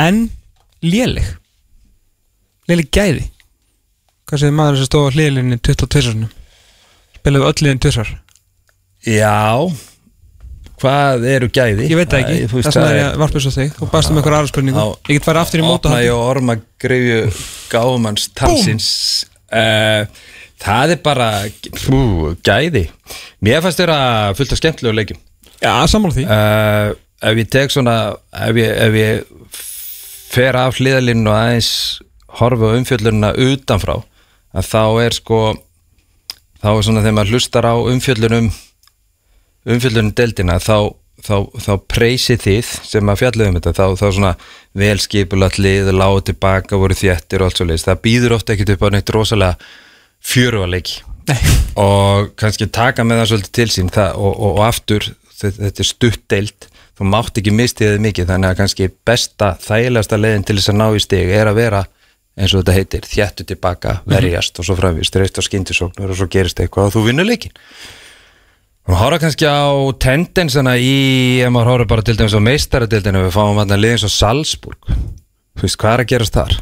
en 0.00 0.26
léleg 0.84 1.26
léleg 2.70 2.88
gæði 2.94 3.26
hvað 4.34 4.42
segir 4.44 4.56
maður 4.58 4.78
sem 4.82 4.88
stóð 4.90 5.06
á 5.08 5.14
hliðlinni 5.14 5.58
22. 5.62 6.28
spilaðu 7.20 7.48
öll 7.50 7.58
liðin 7.64 7.82
tvisar 7.86 8.10
Já. 9.04 9.34
Hvað 10.80 11.24
eru 11.30 11.48
gæði? 11.54 11.86
ég 11.90 11.98
veit 11.98 12.10
það 12.12 12.22
ekki, 12.24 12.38
veist, 12.50 12.66
þess 12.66 12.78
vegna 12.80 13.02
er 13.12 13.18
varpa 13.20 13.40
svo 13.44 13.50
þig. 13.54 13.74
Og 13.84 13.90
baðst 13.92 14.10
um 14.10 14.18
einhver 14.18 14.34
aðra 14.36 14.50
spurningu. 14.50 14.80
Á- 14.80 14.96
ég 15.08 15.18
get 15.18 15.26
farið 15.28 15.42
aftur 15.44 15.62
í 15.62 15.64
móta 15.66 15.92
ég 16.02 16.12
og 16.12 16.24
orma 16.32 16.56
greifju 16.82 17.18
gáfumanns 17.72 18.26
talsins. 18.36 18.88
Uh, 19.52 20.04
Það 20.64 20.94
er 20.94 21.00
bara 21.04 21.28
fú, 21.76 21.98
gæði. 22.46 22.86
Mér 23.44 23.60
fannst 23.64 23.80
þeirra 23.82 23.98
fullt 24.38 24.52
af 24.54 24.60
skemmtilegu 24.60 24.96
leikjum. 24.96 25.18
Já, 25.60 25.72
sammála 25.90 26.14
því. 26.16 26.24
Uh, 26.30 26.94
Ef 27.24 27.38
ég 27.40 27.48
tek 27.52 27.72
svona 27.72 27.94
ef 28.32 28.56
ég, 28.60 28.70
ef 28.86 28.96
ég 28.98 29.60
fer 30.34 30.56
af 30.60 30.76
hliðalinn 30.80 31.26
og 31.28 31.36
aðeins 31.36 31.70
horfa 32.40 32.72
á 32.72 32.76
umfjöllunina 32.80 33.30
utanfrá 33.36 33.98
að 34.54 34.68
þá 34.70 34.82
er 35.04 35.16
sko 35.16 35.40
þá 36.62 36.68
er 36.72 36.84
svona 36.86 37.02
þegar 37.04 37.16
maður 37.18 37.34
hlustar 37.34 37.68
á 37.68 37.74
umfjöllunum 37.76 38.50
umfjöllunum 39.74 40.12
deildina 40.16 40.58
þá, 40.62 40.92
þá, 41.24 41.36
þá 41.66 41.72
preysi 41.90 42.36
þið 42.40 42.70
sem 42.88 43.10
að 43.10 43.20
fjallið 43.22 43.50
um 43.50 43.58
þetta 43.58 43.74
þá, 43.76 43.86
þá 44.00 44.06
svona 44.08 44.34
velskipulat 44.84 45.58
lið 45.60 45.90
lágu 45.94 46.22
tilbaka, 46.28 46.78
voru 46.80 46.96
þéttir 46.98 47.42
og 47.42 47.50
allt 47.50 47.60
svo 47.60 47.68
leiðis 47.68 47.88
það 47.88 48.04
býður 48.06 48.36
ofta 48.38 48.54
ekkert 48.54 48.76
upp 48.76 48.86
á 48.86 48.88
neitt 48.94 49.14
rosalega 49.14 49.72
fjöruvarleiki 50.24 51.02
Nei. 51.24 51.40
og 51.80 52.32
kannski 52.40 52.68
taka 52.68 53.04
með 53.04 53.22
það 53.22 53.30
svolítið 53.32 53.56
til 53.58 53.70
sín 53.72 53.90
það, 53.92 54.16
og, 54.20 54.32
og, 54.34 54.58
og 54.58 54.64
aftur 54.66 55.06
þetta, 55.32 55.56
þetta 55.62 55.84
er 55.84 55.88
stutt 55.88 56.24
deild 56.30 56.68
þú 56.94 57.08
mátt 57.10 57.40
ekki 57.40 57.54
mistið 57.54 57.94
þið 57.94 58.04
mikið 58.04 58.28
þannig 58.30 58.52
að 58.52 58.58
kannski 58.60 58.90
besta, 59.08 59.54
þægilegasta 59.64 60.18
leiðin 60.20 60.44
til 60.46 60.58
þess 60.58 60.72
að 60.72 60.78
ná 60.80 60.86
í 60.94 61.02
stig 61.02 61.32
er 61.34 61.50
að 61.50 61.58
vera 61.58 61.80
eins 62.34 62.54
og 62.54 62.62
þetta 62.62 62.74
heitir, 62.74 63.06
þjættu 63.06 63.46
tilbaka, 63.46 63.98
verjast 64.10 64.58
og 64.58 64.66
svo 64.66 64.76
framvist, 64.78 65.16
reist 65.20 65.38
á 65.38 65.42
skyndisóknur 65.46 66.10
og 66.10 66.18
svo 66.18 66.26
gerist 66.30 66.60
eitthvað 66.62 66.90
og 66.90 66.96
þú 66.96 67.04
vinnur 67.08 67.28
leikin 67.28 67.54
og 68.84 68.98
horfa 69.00 69.22
kannski 69.22 69.48
á 69.48 69.70
tendensana 70.02 70.74
í, 70.76 71.40
ef 71.40 71.52
maður 71.54 71.72
horfa 71.72 71.90
bara 71.94 72.04
til 72.04 72.18
dæmis 72.18 72.36
á 72.36 72.42
meistaradildinu, 72.44 73.24
við 73.28 73.36
fáum 73.36 73.60
að 73.62 73.76
liða 73.78 73.96
eins 73.96 74.06
og 74.08 74.12
Salzburg, 74.12 74.94
þú 75.54 75.64
veist, 75.66 75.78
hvað 75.80 75.94
er 75.94 76.04
að 76.04 76.10
gerast 76.12 76.38
þar? 76.40 76.56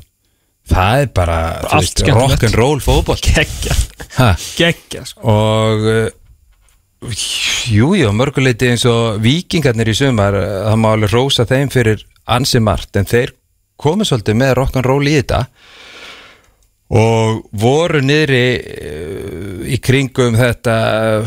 Það 0.72 1.00
er 1.02 1.08
bara, 1.16 1.38
rock'n'roll 1.66 2.82
fótboll 2.84 3.18
Gekkja, 3.18 3.74
gekkja 4.60 5.02
sko. 5.08 5.24
og 5.26 5.88
uh, 5.90 6.04
jú, 7.72 7.88
jú, 7.98 8.12
mörguleiti 8.14 8.70
eins 8.70 8.84
og 8.86 9.18
vikingarnir 9.24 9.90
í 9.90 9.96
sumar 9.98 10.36
uh, 10.38 10.48
það 10.68 10.78
má 10.84 10.88
alveg 10.92 11.16
rósa 11.16 11.48
þeim 11.48 11.72
fyrir 11.74 12.04
ansi 12.30 12.62
margt 12.62 13.00
en 13.00 13.08
þeir 13.10 13.34
komu 13.82 14.06
svolítið 14.08 14.38
með 14.40 14.54
rock'n'roll 14.60 15.10
í 15.10 15.16
þetta 15.18 15.44
og 16.92 17.42
voru 17.56 18.02
niðri 18.04 18.46
uh, 18.60 19.60
í 19.64 19.78
kringum 19.80 20.36
þetta 20.36 20.76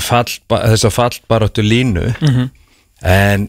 fall, 0.04 0.28
þessa 0.52 0.92
fallbaráttu 0.94 1.66
línu. 1.66 2.12
En 3.06 3.48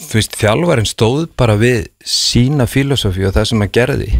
þú 0.00 0.18
veist, 0.18 0.36
þjálfarinn 0.40 0.88
stóð 0.88 1.26
bara 1.38 1.58
við 1.60 1.90
sína 2.00 2.66
filosofi 2.70 3.26
og 3.28 3.34
það 3.36 3.50
sem 3.50 3.64
hann 3.64 3.74
gerði. 3.74 4.10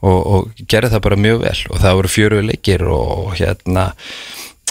Og, 0.00 0.20
og 0.20 0.62
gerði 0.70 0.94
það 0.94 1.02
bara 1.08 1.18
mjög 1.20 1.42
vel. 1.42 1.56
Og 1.74 1.82
það 1.82 1.96
voru 1.98 2.12
fjöru 2.14 2.44
leikir 2.46 2.86
og 2.88 3.34
hérna 3.36 3.90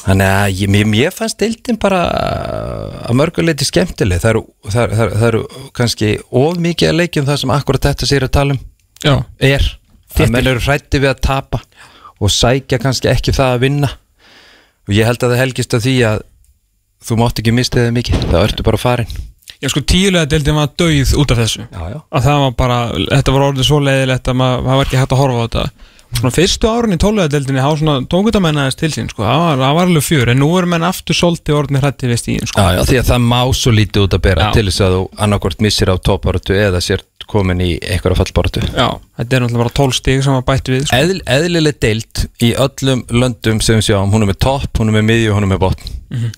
þannig 0.06 0.30
að 0.32 0.62
ég, 0.62 0.88
mér 0.90 1.16
fannst 1.16 1.40
deildin 1.42 1.80
bara 1.82 2.02
að 3.06 3.18
mörguleiti 3.20 3.68
skemmtileg. 3.68 4.22
Það 4.24 4.32
eru, 4.32 4.44
það, 4.70 4.96
það, 4.96 5.14
það 5.16 5.28
eru 5.30 5.42
kannski 5.80 6.12
of 6.42 6.60
mikið 6.66 6.92
að 6.92 7.00
leikjum 7.02 7.30
það 7.30 7.42
sem 7.44 7.56
akkurat 7.56 7.88
þetta 7.90 8.10
sér 8.10 8.28
að 8.28 8.36
tala 8.38 8.56
um. 8.56 8.62
Já, 9.04 9.16
er. 9.52 9.68
Að 10.20 10.34
menn 10.34 10.52
eru 10.52 10.64
hrætti 10.64 11.02
við 11.02 11.12
að 11.14 11.24
tapa 11.28 11.62
og 12.20 12.34
sækja 12.34 12.82
kannski 12.82 13.12
ekki 13.12 13.36
það 13.36 13.56
að 13.56 13.66
vinna. 13.66 13.92
Og 14.90 14.96
ég 14.98 15.08
held 15.08 15.24
að 15.24 15.36
það 15.36 15.44
helgist 15.44 15.76
að 15.78 15.86
því 15.86 15.98
að 16.10 16.24
þú 17.06 17.20
mátt 17.22 17.42
ekki 17.42 17.56
mista 17.56 17.84
þig 17.84 17.94
mikið. 18.00 18.24
Þá 18.32 18.40
ertu 18.42 18.66
bara 18.68 18.82
farin. 18.82 19.20
Já 19.60 19.68
sko 19.74 19.84
tíulega 19.84 20.28
deildin 20.32 20.56
var 20.56 20.72
döið 20.80 21.14
út 21.20 21.32
af 21.34 21.40
þessu. 21.42 21.66
Já, 21.68 21.80
já. 21.92 22.00
að 22.16 22.28
það 22.30 22.44
var 22.46 22.54
bara, 22.60 22.78
þetta 23.10 23.34
var 23.36 23.46
orðið 23.50 23.66
svo 23.68 23.80
leiðilegt 23.84 24.30
að 24.32 24.38
maður 24.40 24.62
það 24.68 24.78
var 24.80 24.88
ekki 24.88 25.00
hægt 25.02 25.16
að 25.16 25.20
horfa 25.20 25.40
á 25.40 25.44
þetta 25.46 25.89
svona 26.18 26.32
fyrstu 26.34 26.70
árun 26.70 26.96
í 26.96 27.00
tólulega 27.00 27.32
deildinni 27.32 27.62
há 27.64 27.70
svona 27.78 28.00
tókutamennaðist 28.10 28.80
til 28.82 28.90
sín 28.94 29.10
sko, 29.12 29.24
það 29.24 29.62
var, 29.62 29.84
alveg 29.86 30.04
fjör 30.06 30.32
en 30.34 30.42
nú 30.42 30.50
er 30.60 30.68
menn 30.70 30.86
aftur 30.88 31.18
solti 31.18 31.54
orðinni 31.56 31.82
hrætti 31.84 32.10
við 32.10 32.22
stíðin 32.24 32.50
sko. 32.50 32.66
Já, 32.66 32.80
já, 32.80 32.82
því 32.90 33.00
að 33.02 33.12
það 33.12 33.28
má 33.30 33.40
svo 33.60 33.74
lítið 33.76 34.08
út 34.08 34.18
að 34.18 34.26
bera 34.26 34.48
Já. 34.48 34.52
til 34.58 34.66
þess 34.70 34.84
að 34.86 34.98
þú 34.98 35.04
annarkvort 35.26 35.64
missir 35.66 35.94
á 35.94 35.96
topparötu 36.10 36.58
eða 36.58 36.84
sér 36.84 37.06
komin 37.30 37.62
í 37.62 37.72
einhverja 37.78 38.18
fallbarötu 38.18 38.66
Já, 38.66 38.88
þetta 39.20 39.38
er 39.38 39.46
náttúrulega 39.46 39.64
bara 39.64 39.76
12 39.80 39.98
stíg 40.00 40.24
sem 40.26 40.38
var 40.40 40.46
bætt 40.50 40.72
við 40.74 40.86
sko. 40.88 41.00
Eðl, 41.00 41.20
Eðlileg 41.38 41.80
deilt 41.86 42.24
í 42.42 42.52
öllum 42.66 43.06
löndum 43.14 43.62
sem 43.62 43.78
við 43.80 43.92
sjáum, 43.92 44.14
hún 44.16 44.26
er 44.26 44.32
með 44.32 44.40
topp, 44.48 44.72
hún 44.82 44.90
er 44.90 44.98
með 44.98 45.10
miðju, 45.12 45.36
hún 45.38 45.46
er 45.46 45.54
með 45.54 45.66
botn 45.68 46.32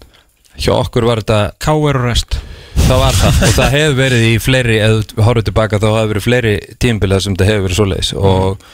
Hjá 0.62 0.74
okkur 0.76 1.08
var 1.08 1.22
þetta, 1.24 1.40
K.R. 1.64 1.96
og 1.96 2.04
rest 2.04 2.42
það 2.82 3.00
var 3.02 3.18
það 3.18 3.42
og 3.48 3.54
það 3.56 3.74
hefur 3.76 3.98
verið 4.02 4.24
í 4.28 4.32
fleiri, 4.42 4.78
ef 4.84 5.12
þú 5.12 5.26
horfður 5.26 5.46
tilbaka 5.48 5.80
þá 5.80 5.88
hefur 5.88 6.12
verið 6.12 6.26
fleiri 6.26 6.54
tímbilað 6.82 7.24
sem 7.26 7.36
þetta 7.38 7.48
hefur 7.48 7.66
verið 7.68 7.80
svoleiðis 7.80 8.12
og 8.20 8.66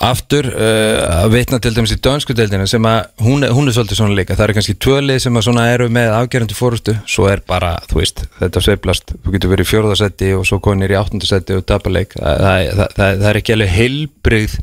aftur 0.00 0.46
uh, 0.48 1.24
að 1.24 1.34
vitna 1.34 1.58
til 1.60 1.74
dæmis 1.76 1.92
í 1.92 1.98
dönsku 2.00 2.32
deildina 2.36 2.64
sem 2.68 2.86
að 2.88 3.10
hún 3.20 3.44
hún 3.44 3.68
er 3.68 3.76
svolítið 3.76 3.98
svona 3.98 4.16
líka. 4.16 4.36
Það 4.38 4.46
eru 4.46 4.56
kannski 4.56 4.76
tvölið 4.80 5.18
sem 5.26 5.36
að 5.36 5.46
svona 5.46 5.66
eru 5.74 5.88
með 5.92 6.12
afgerandi 6.16 6.56
fórustu 6.56 6.94
svo 7.04 7.26
er 7.28 7.42
bara, 7.46 7.74
þú 7.90 8.00
veist, 8.00 8.22
þetta 8.38 8.62
sveiflast. 8.64 9.12
Þú 9.20 9.34
getur 9.34 9.52
verið 9.52 9.68
í 9.68 9.70
fjórðasetti 9.74 10.30
og 10.38 10.46
svo 10.48 10.60
konir 10.64 10.94
í 10.94 10.96
áttundasetti 11.00 11.58
og 11.58 11.66
dabaleik 11.68 12.16
það, 12.16 12.44
það, 12.46 12.62
það, 12.78 12.94
það, 12.96 13.18
það 13.20 13.26
er 13.32 13.40
ekki 13.42 13.56
alveg 13.56 13.74
heilbrigð 13.76 14.56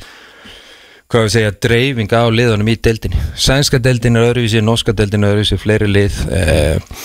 hvað 1.08 1.24
við 1.24 1.34
segja, 1.38 1.52
dreifing 1.64 2.18
á 2.18 2.24
liðunum 2.34 2.72
í 2.74 2.76
deildinni. 2.84 3.22
Sænska 3.40 3.80
deildin 3.80 4.18
er 4.20 4.32
öðruvísi, 4.32 4.64
norska 4.66 4.96
deildin 4.98 5.24
er 5.24 5.38
öðruvísi 5.38 5.60
fleiri 5.62 5.88
lið 5.88 6.18
eh, 6.36 6.98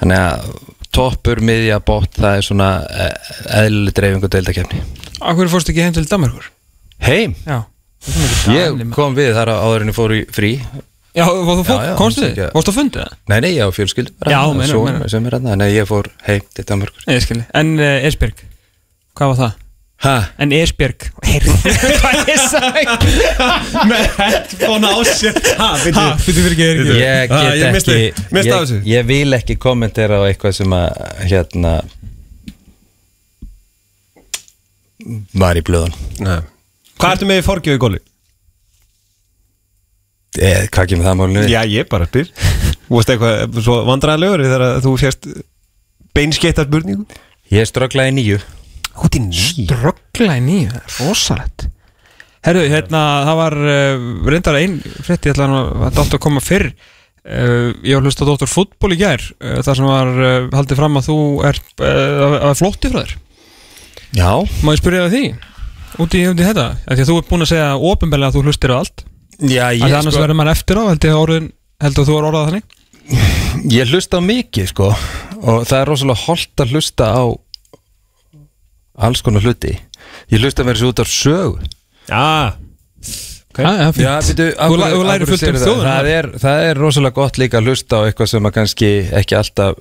þannig 0.00 0.22
að 0.22 0.46
toppur, 0.94 1.42
miðja, 1.44 1.82
bótt 1.84 2.16
það 2.22 2.38
er 2.38 2.46
svona 2.46 2.70
eh, 2.88 3.34
eðlileg 3.60 3.98
dreifing 3.98 4.24
og 4.26 4.32
deildakefni 4.32 4.80
Akkur 5.20 5.52
fórst 5.52 5.68
ekki 5.70 5.84
heim 5.84 5.94
til 5.94 6.06
Danmarkur? 6.08 6.48
Heim, 7.04 7.36
Já 7.44 7.60
ég 8.54 8.86
kom 8.94 9.16
við 9.18 9.34
þar 9.36 9.52
áður 9.56 9.84
en 9.84 9.92
ég 9.92 9.96
fór 9.98 10.16
í 10.16 10.22
frí 10.32 10.52
Já, 11.10 11.24
og 11.26 11.48
þú 11.48 11.62
það 11.66 11.80
þið? 11.90 12.42
Fórstu 12.54 12.70
að 12.70 12.76
fundið 12.76 13.00
það? 13.02 13.16
Nei, 13.32 13.38
nei, 13.42 13.50
ég 13.56 13.66
á 13.66 13.70
fjölskyld 13.74 14.12
Já, 14.30 14.38
meina, 14.54 14.76
meina. 14.86 15.08
sem 15.10 15.26
er 15.26 15.36
hann, 15.36 15.48
þannig 15.50 15.66
að 15.66 15.74
ég 15.74 15.88
fór 15.90 16.08
heim 16.28 16.44
til 16.54 16.66
Danmörkur 16.68 17.08
Nei, 17.10 17.40
En 17.58 17.72
uh, 17.80 18.06
Esbjörg, 18.06 18.44
hvað 19.18 19.32
var 19.32 19.40
það? 19.40 19.56
Hæ? 20.00 20.12
En 20.40 20.54
Esbjörg 20.56 21.08
Heyrðu, 21.28 21.56
hvað 22.00 22.30
ég 22.30 22.44
sagði? 22.46 22.84
Með 23.90 24.06
headphone 24.20 24.92
á 24.94 24.96
sér 25.10 25.40
byrju 25.42 26.06
fyrir 26.24 26.54
fyrir 26.54 26.92
ekki. 26.94 27.00
Ég 27.02 27.76
get 27.76 27.90
ekki 28.54 28.78
ég 28.94 29.10
vil 29.10 29.36
ekki 29.36 29.58
kommentera 29.60 30.22
á 30.22 30.30
eitthvað 30.30 30.56
sem 30.62 30.78
að 30.78 31.02
hérna 31.26 31.74
var 35.42 35.58
í 35.58 35.64
blöðun 35.66 35.94
Nei. 36.22 36.38
Hvað 37.00 37.14
ertu 37.16 37.28
með 37.30 37.40
í 37.40 37.44
forgjöf 37.46 37.78
í 37.78 37.80
góli? 37.80 38.00
eh, 40.40 40.66
Hvað 40.70 40.90
kemur 40.92 41.08
það 41.08 41.18
málunni? 41.20 41.46
Já, 41.50 41.62
ég 41.66 41.88
bara 41.90 42.06
spyr. 42.10 42.30
Þú 42.86 42.98
veist 42.98 43.12
eitthvað 43.14 43.60
svo 43.64 43.80
vandræðalegur 43.88 44.44
þegar 44.46 44.64
þú 44.84 44.94
sést 45.00 45.28
beinskeitt 46.16 46.60
af 46.60 46.68
spurningu? 46.68 47.06
Ég 47.50 47.66
strögglaði 47.70 48.14
nýju 48.18 48.40
Hútt 49.00 49.16
í 49.16 49.20
nýju, 50.44 50.70
það 50.74 50.80
er 50.80 50.96
rosalegt. 51.06 51.66
Herðu, 52.44 52.64
hérna, 52.72 53.00
það 53.28 53.38
var 53.38 53.56
uh, 53.60 54.06
reyndar 54.32 54.58
ein 54.58 54.78
frétti, 55.04 55.30
ég 55.30 55.36
ætla 55.36 55.46
að 55.88 56.00
að 56.02 56.18
koma 56.24 56.42
fyrr. 56.44 56.70
Uh, 57.20 57.70
Ég 57.84 57.96
var 57.98 58.04
hlust 58.06 58.20
á 58.20 58.28
Dóttur 58.28 58.48
fútból 58.50 58.94
í 58.96 58.98
gær 59.00 59.20
uh, 59.44 59.60
þar 59.64 59.76
sem 59.78 59.88
var 59.88 60.10
uh, 60.16 60.48
haldið 60.56 60.78
fram 60.80 60.96
að 61.00 61.08
þú 61.10 61.16
er 61.50 61.60
uh, 61.84 62.36
að 62.50 62.54
flótti 62.62 62.90
frá 62.92 63.02
þér. 63.04 63.16
Já. 64.16 64.30
Má 64.64 64.72
ég 64.74 64.80
spyrja 64.80 65.04
það 65.06 65.16
því? 65.16 65.24
Út 65.98 66.14
í, 66.14 66.20
út 66.30 66.38
í 66.38 66.44
þetta, 66.46 66.66
af 66.86 66.94
því 66.96 67.02
að 67.04 67.08
þú 67.10 67.16
er 67.20 67.26
búin 67.30 67.44
að 67.44 67.50
segja 67.50 67.70
ofinbeglega 67.90 68.30
að 68.30 68.36
þú 68.38 68.42
hlustir 68.46 68.70
á 68.70 68.76
allt. 68.78 69.02
Já, 69.40 69.64
Af 69.66 69.74
ég, 69.74 69.82
því 69.82 69.96
annars 69.98 70.14
sko, 70.14 70.22
verður 70.22 70.38
maður 70.38 70.52
eftir 70.54 70.78
á, 70.78 70.82
held 70.90 71.04
ég 71.08 71.14
að 71.16 71.22
orðin 71.24 71.48
held 71.80 71.98
að 72.02 72.08
þú 72.10 72.16
er 72.20 72.28
orðað 72.30 72.48
þannig? 72.50 72.64
Ég 73.80 73.90
hlusta 73.90 74.20
á 74.20 74.22
mikið 74.22 74.68
sko. 74.70 74.88
Og 75.40 75.62
það 75.66 75.78
er 75.80 75.88
rosalega 75.90 76.24
holdt 76.28 76.62
að 76.62 76.74
hlusta 76.76 77.08
á 77.10 77.24
alls 79.00 79.22
konar 79.24 79.42
hluti. 79.44 79.74
Ég 80.30 80.42
hlusta 80.42 80.64
mér 80.66 80.78
þessu 80.78 80.90
út 80.92 81.02
á 81.02 81.06
sögu. 81.08 81.70
Já. 82.10 82.26
Okay. 83.50 83.66
Býtu, 83.96 84.44
Þú 84.54 84.76
læ- 84.78 84.92
þú 84.94 85.04
lærir 85.08 85.26
fullt 85.26 85.42
um 85.48 85.56
það, 85.58 85.80
það, 85.82 86.08
er, 86.14 86.26
það 86.38 86.64
er 86.68 86.78
rosalega 86.78 87.16
gott 87.16 87.38
líka 87.40 87.58
að 87.58 87.66
hlusta 87.72 87.98
á 87.98 88.06
eitthvað 88.06 88.28
sem 88.30 88.46
að 88.46 88.54
kannski 88.60 88.90
ekki 89.20 89.36
alltaf 89.40 89.80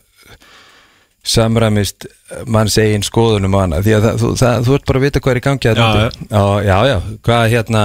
samræmist 1.26 2.06
mann 2.48 2.70
segin 2.72 3.04
skoðunum 3.04 3.56
á 3.58 3.60
hana 3.64 3.80
því 3.84 3.94
að 3.98 4.06
það, 4.06 4.20
þú, 4.22 4.30
það, 4.40 4.60
þú 4.66 4.76
ert 4.78 4.86
bara 4.88 5.00
að 5.00 5.06
vita 5.06 5.22
hvað 5.24 5.34
er 5.34 5.40
í 5.40 5.44
gangi 5.46 5.68
Já, 5.68 5.74
þarna 5.76 6.06
úti. 6.08 6.30
já, 6.70 6.78
já, 6.90 6.96
hvað 7.28 7.44
hérna 7.54 7.84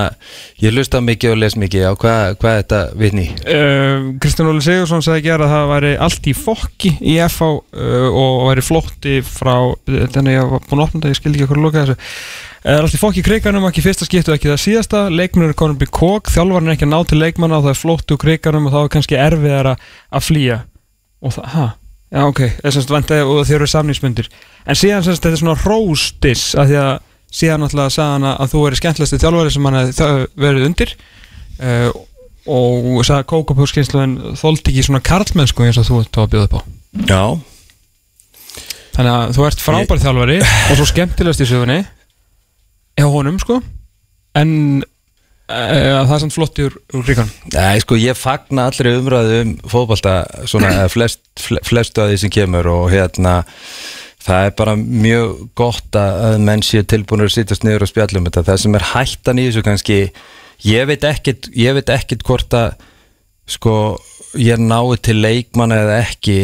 ég 0.63 0.75
hlusta 0.77 1.01
mikið 1.05 1.33
og 1.35 1.41
les 1.43 1.57
mikið. 1.59 1.85
Á 1.85 1.93
hvað, 1.99 2.23
hvað 2.41 2.55
er 2.55 2.63
þetta 2.63 2.81
vitni 3.03 3.27
Uh, 3.45 4.09
Kristján 4.23 4.51
Óli 4.53 4.65
Sigursson 4.65 5.05
sagði 5.05 5.27
gera 5.27 5.49
að 5.49 5.55
það 5.55 5.71
væri 5.75 5.93
allt 6.07 6.29
í 6.31 6.35
fokki 6.39 6.95
í 7.03 7.19
FH 7.27 7.51
uh, 7.51 8.09
og 8.15 8.49
væri 8.51 8.65
flótti 8.65 9.19
frá 9.27 9.55
þannig 9.89 10.31
að 10.31 10.35
ég 10.37 10.51
var 10.55 10.67
búin 10.71 10.83
að 10.83 10.87
opna 10.89 11.01
þetta, 11.01 11.13
ég 11.15 11.21
skildi 11.21 11.41
ekki 11.41 11.49
okkur 11.49 11.61
að 11.61 11.67
loka 11.69 11.85
þessu. 11.85 11.97
Það 12.65 12.79
er 12.79 12.87
allt 12.87 12.97
í 12.97 13.01
fokki 13.03 13.21
í 13.21 13.25
kriganum, 13.27 13.67
ekki 13.69 13.83
fyrsta 13.85 14.07
skiptu 14.09 14.33
ekki 14.33 14.49
það 14.49 14.61
síðasta, 14.63 15.01
leikmennur 15.13 15.53
er 15.53 15.73
upp 15.75 15.83
í 15.85 15.91
kók 15.93 16.31
þjálfarinn 16.33 16.71
er 16.71 16.77
ekki 16.79 16.87
að 16.87 16.93
ná 16.95 17.01
til 17.11 17.19
leikmanna 17.21 17.59
og 17.59 17.67
það 17.67 17.75
er 17.75 17.81
flótti 17.83 18.17
úr 18.17 18.23
kriganum 18.23 18.69
og 18.71 18.73
þá 18.73 18.79
er 18.81 18.93
kannski 18.95 19.19
erfiðar 19.21 19.69
að 19.75 20.25
flýja. 20.25 20.57
Og 21.21 21.35
það, 21.37 21.51
ha, 21.53 21.67
já 22.15 22.23
ok. 22.25 22.41
Vantaði 22.95 23.27
og 23.27 23.43
þeir 23.49 23.59
eru 23.59 23.71
samningsmyndir 23.71 24.31
en 24.65 24.79
síðan 24.79 25.05
semst 25.07 25.25
þetta 25.25 25.35
er 25.35 25.43
svona 25.43 25.59
róstis 25.65 26.47
að 26.59 26.73
því 26.73 26.81
að 26.85 26.95
síðan 27.35 27.65
náttúrulega 27.65 27.95
sagði 27.95 28.15
hann 28.15 28.27
að 28.31 28.51
þú 28.53 28.65
er 28.69 28.77
skemmtilegsti 28.79 29.21
þjálfari 29.23 29.55
sem 29.55 29.69
hann 29.69 29.79
verið 30.39 30.69
undir. 30.69 30.95
Uh, 31.59 31.89
og 32.45 33.01
sagði 33.07 33.23
að 33.23 33.29
kókapjórskynsluðin 33.33 34.15
þóldi 34.37 34.73
ekki 34.73 34.85
svona 34.85 35.03
karlmennsku 35.05 35.65
eins 35.65 35.79
og 35.81 35.87
þú 35.89 36.01
ert 36.03 36.19
að 36.21 36.31
bjóða 36.35 36.49
upp 36.49 36.57
á. 36.61 36.61
Já, 37.09 37.23
þannig 38.95 39.13
að 39.15 39.37
þú 39.37 39.47
ert 39.49 39.65
frábær 39.65 40.03
þjálfari 40.03 40.41
og 40.71 40.79
svo 40.79 40.89
skemmtilegst 40.91 41.45
í 41.45 41.49
sögunni 41.49 41.79
hjá 43.01 43.07
honum 43.11 43.41
sko. 43.43 43.61
En 44.37 44.85
uh, 45.49 46.05
það 46.07 46.15
er 46.17 46.23
samt 46.25 46.37
flott 46.37 46.63
úr, 46.65 46.79
úr 46.95 47.05
ríkan 47.09 47.29
Nei, 47.53 47.81
sko, 47.83 47.99
ég 48.01 48.17
fagna 48.19 48.69
allri 48.71 48.95
umræðu 48.99 49.43
um 49.43 49.53
fótbolta 49.71 50.15
svona 50.51 50.89
flest, 50.93 51.21
fle- 51.41 51.63
flestu 51.67 52.05
að 52.05 52.15
því 52.15 52.23
sem 52.25 52.33
kemur 52.39 52.71
og 52.73 52.87
hérna 52.95 53.41
það 54.25 54.47
er 54.49 54.55
bara 54.57 54.75
mjög 54.81 55.35
gott 55.59 55.99
að 56.01 56.23
að 56.31 56.39
menn 56.49 56.65
séu 56.65 56.87
tilbúinur 56.89 57.29
að 57.29 57.35
sittast 57.37 57.67
niður 57.67 57.85
og 57.85 57.91
spjallum 57.91 58.25
þetta. 58.31 58.47
Það 58.47 58.63
sem 58.63 58.79
er 58.79 58.87
hættan 58.95 59.41
í 59.43 59.45
þessu 59.51 59.63
kannski 59.67 59.99
ég 60.65 60.87
veit 60.89 61.05
ekkit, 61.05 61.51
ég 61.61 61.77
veit 61.77 61.93
ekkit 61.93 62.25
hvort 62.25 62.57
að 62.57 62.79
sko 63.53 63.75
ég 64.41 64.57
náði 64.65 64.97
til 65.05 65.19
leikmann 65.21 65.77
eða 65.77 65.99
ekki. 66.07 66.39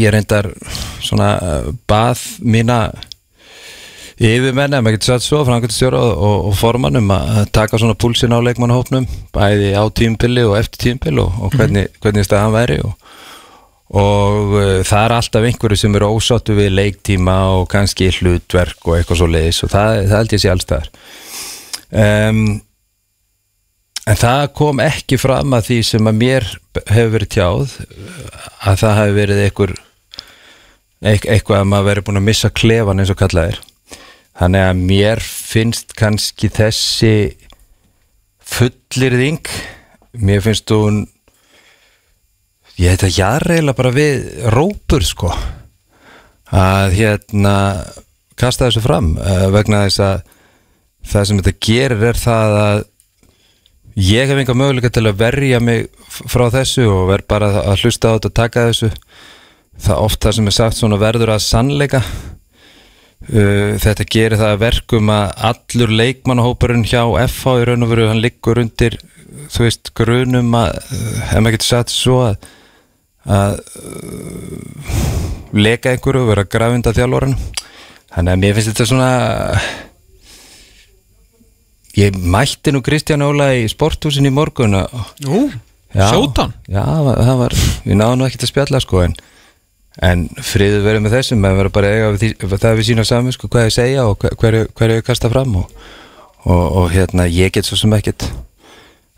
Ég 0.00 0.08
reyndar 0.14 0.48
svona 1.04 1.34
uh, 1.36 1.68
bað 1.90 2.24
mína 2.40 2.78
yfirmenn, 4.18 4.74
ef 4.74 4.82
maður 4.82 4.96
getur 4.96 5.12
sagt 5.12 5.26
svo, 5.28 5.40
framkvæmstjóra 5.46 5.98
og, 6.02 6.22
og, 6.28 6.46
og 6.50 6.56
formannum 6.58 7.10
að 7.14 7.42
taka 7.54 7.78
svona 7.78 7.94
púlsin 7.98 8.34
á 8.34 8.38
leikmannahópnum, 8.42 9.06
bæði 9.34 9.72
á 9.78 9.84
tímpili 9.94 10.42
og 10.46 10.56
eftir 10.58 10.88
tímpil 10.88 11.20
og, 11.22 11.36
og 11.46 11.54
hvernig, 11.54 11.86
hvernig 12.02 12.26
staðan 12.26 12.54
væri 12.56 12.78
og, 12.82 12.94
og 13.94 14.54
uh, 14.58 14.70
það 14.84 15.04
er 15.06 15.14
alltaf 15.20 15.46
einhverju 15.48 15.78
sem 15.84 15.94
eru 16.00 16.10
ósáttu 16.18 16.56
við 16.58 16.74
leiktíma 16.74 17.36
og 17.60 17.68
kannski 17.72 18.10
hlutverk 18.18 18.82
og 18.90 18.98
eitthvað 18.98 19.20
svo 19.22 19.28
leiðis 19.30 19.62
og 19.64 19.70
það, 19.76 20.00
það 20.10 20.16
held 20.18 20.34
ég 20.36 20.42
sé 20.44 20.50
allstaðar 20.52 20.90
um, 22.02 22.42
en 24.08 24.18
það 24.24 24.42
kom 24.58 24.82
ekki 24.84 25.18
fram 25.20 25.56
að 25.56 25.70
því 25.70 25.78
sem 25.94 26.10
að 26.10 26.18
mér 26.24 26.50
hefur 26.90 27.14
verið 27.14 27.32
tjáð 27.38 27.78
að 28.66 28.82
það 28.82 28.98
hefur 29.00 29.16
verið 29.22 29.42
einhver 29.46 29.74
eit- 31.06 31.28
eitthvað 31.30 31.62
að 31.62 31.70
maður 31.72 31.88
verið 31.92 32.06
búin 32.10 32.20
að 32.22 32.28
missa 32.32 32.50
klefan 32.52 33.00
eins 33.04 33.12
og 33.14 33.20
kallað 33.22 33.52
er 33.54 33.58
þannig 34.38 34.64
að 34.64 34.82
mér 34.88 35.22
finnst 35.24 35.94
kannski 35.98 36.50
þessi 36.54 37.14
fullirðing 38.48 39.48
mér 40.18 40.42
finnst 40.44 40.70
hún 40.72 41.06
ég 42.78 42.94
heit 42.94 43.06
að 43.06 43.18
jarreila 43.18 43.74
bara 43.76 43.94
við 43.94 44.28
rópur 44.54 45.04
sko. 45.04 45.32
Að 46.54 46.94
hérna 46.96 47.54
kasta 48.38 48.68
þessu 48.68 48.84
fram 48.84 49.16
uh, 49.18 49.48
vegna 49.52 49.84
þess 49.86 50.04
að 50.04 50.22
það 51.08 51.26
sem 51.28 51.42
þetta 51.42 51.66
gerir 51.66 52.06
er 52.08 52.20
það 52.20 52.56
að 52.62 52.78
ég 53.98 54.30
hef 54.30 54.40
enga 54.40 54.56
möguleika 54.56 54.92
til 54.94 55.04
að 55.10 55.18
verja 55.20 55.60
mig 55.60 55.88
frá 56.08 56.46
þessu 56.54 56.86
og 56.86 57.08
verð 57.10 57.28
bara 57.30 57.50
að 57.64 57.82
hlusta 57.82 58.14
á 58.14 58.16
þetta 58.16 58.30
og 58.30 58.38
taka 58.38 58.66
þessu. 58.70 58.90
Það 59.78 60.04
oft 60.06 60.22
það 60.22 60.36
sem 60.38 60.50
er 60.50 60.56
sagt 60.56 60.78
svona 60.78 60.98
verður 61.02 61.34
að 61.34 61.44
sannleika 61.44 62.02
uh, 63.26 63.74
þetta 63.82 64.06
gerir 64.14 64.38
það 64.40 64.52
að 64.54 64.62
verkum 64.64 65.10
að 65.14 65.26
allur 65.50 65.94
leikmannahópurinn 66.02 66.86
hjá 66.88 67.02
FH 67.26 67.56
í 67.62 67.66
raun 67.70 67.86
og 67.86 67.92
veru 67.94 68.08
hann 68.10 68.22
liggur 68.24 68.60
undir 68.62 68.98
þú 69.52 69.64
veist 69.66 69.92
grunum 69.98 70.54
að 70.58 70.78
uh, 70.78 71.34
ef 71.34 71.40
maður 71.42 71.56
getur 71.58 71.70
sagt 71.72 71.94
svo 71.94 72.20
að 72.30 72.48
að 73.28 73.58
uh, 73.58 74.96
leka 75.58 75.90
einhverju 75.92 76.22
og 76.24 76.30
vera 76.32 76.46
grafunda 76.48 76.94
þjálfóran 76.96 77.34
þannig 78.14 78.32
að 78.34 78.40
mér 78.44 78.56
finnst 78.56 78.70
þetta 78.72 78.86
svona 78.88 79.10
ég 81.98 82.16
mætti 82.30 82.72
nú 82.72 82.80
Kristján 82.84 83.24
Óla 83.26 83.50
í 83.58 83.66
sporthúsin 83.70 84.28
í 84.28 84.32
morgun 84.34 84.76
Já, 84.78 86.04
sjótan? 86.12 86.52
Já, 86.68 86.82
það 86.84 87.04
var- 87.06 87.20
það 87.24 87.38
var, 87.42 87.54
ég 87.88 87.96
náðu 87.96 88.16
nú 88.20 88.26
ekki 88.28 88.38
að 88.44 88.50
spjalla 88.52 88.80
sko 88.84 89.00
en, 89.06 89.14
en 90.04 90.26
friður 90.44 90.84
verið 90.86 91.02
með 91.06 91.14
þessum 91.16 91.40
maður 91.42 91.58
verður 91.62 91.74
bara 91.78 91.88
að 91.88 91.96
eiga 91.96 92.10
við 92.50 92.60
það 92.62 92.76
við 92.78 92.86
sína 92.90 93.04
saman 93.08 93.34
sko, 93.34 93.48
hvað 93.50 93.66
ég 93.68 93.74
segja 93.74 94.04
og 94.06 94.18
hver- 94.22 94.36
hverju, 94.38 94.66
hverju 94.78 94.98
ég 95.00 95.06
kasta 95.08 95.30
fram 95.32 95.56
og, 95.62 95.72
og, 96.44 96.62
og 96.82 96.90
hérna 96.94 97.26
ég 97.26 97.50
get 97.56 97.66
svo 97.66 97.78
sem 97.80 97.92
ekkit 97.98 98.28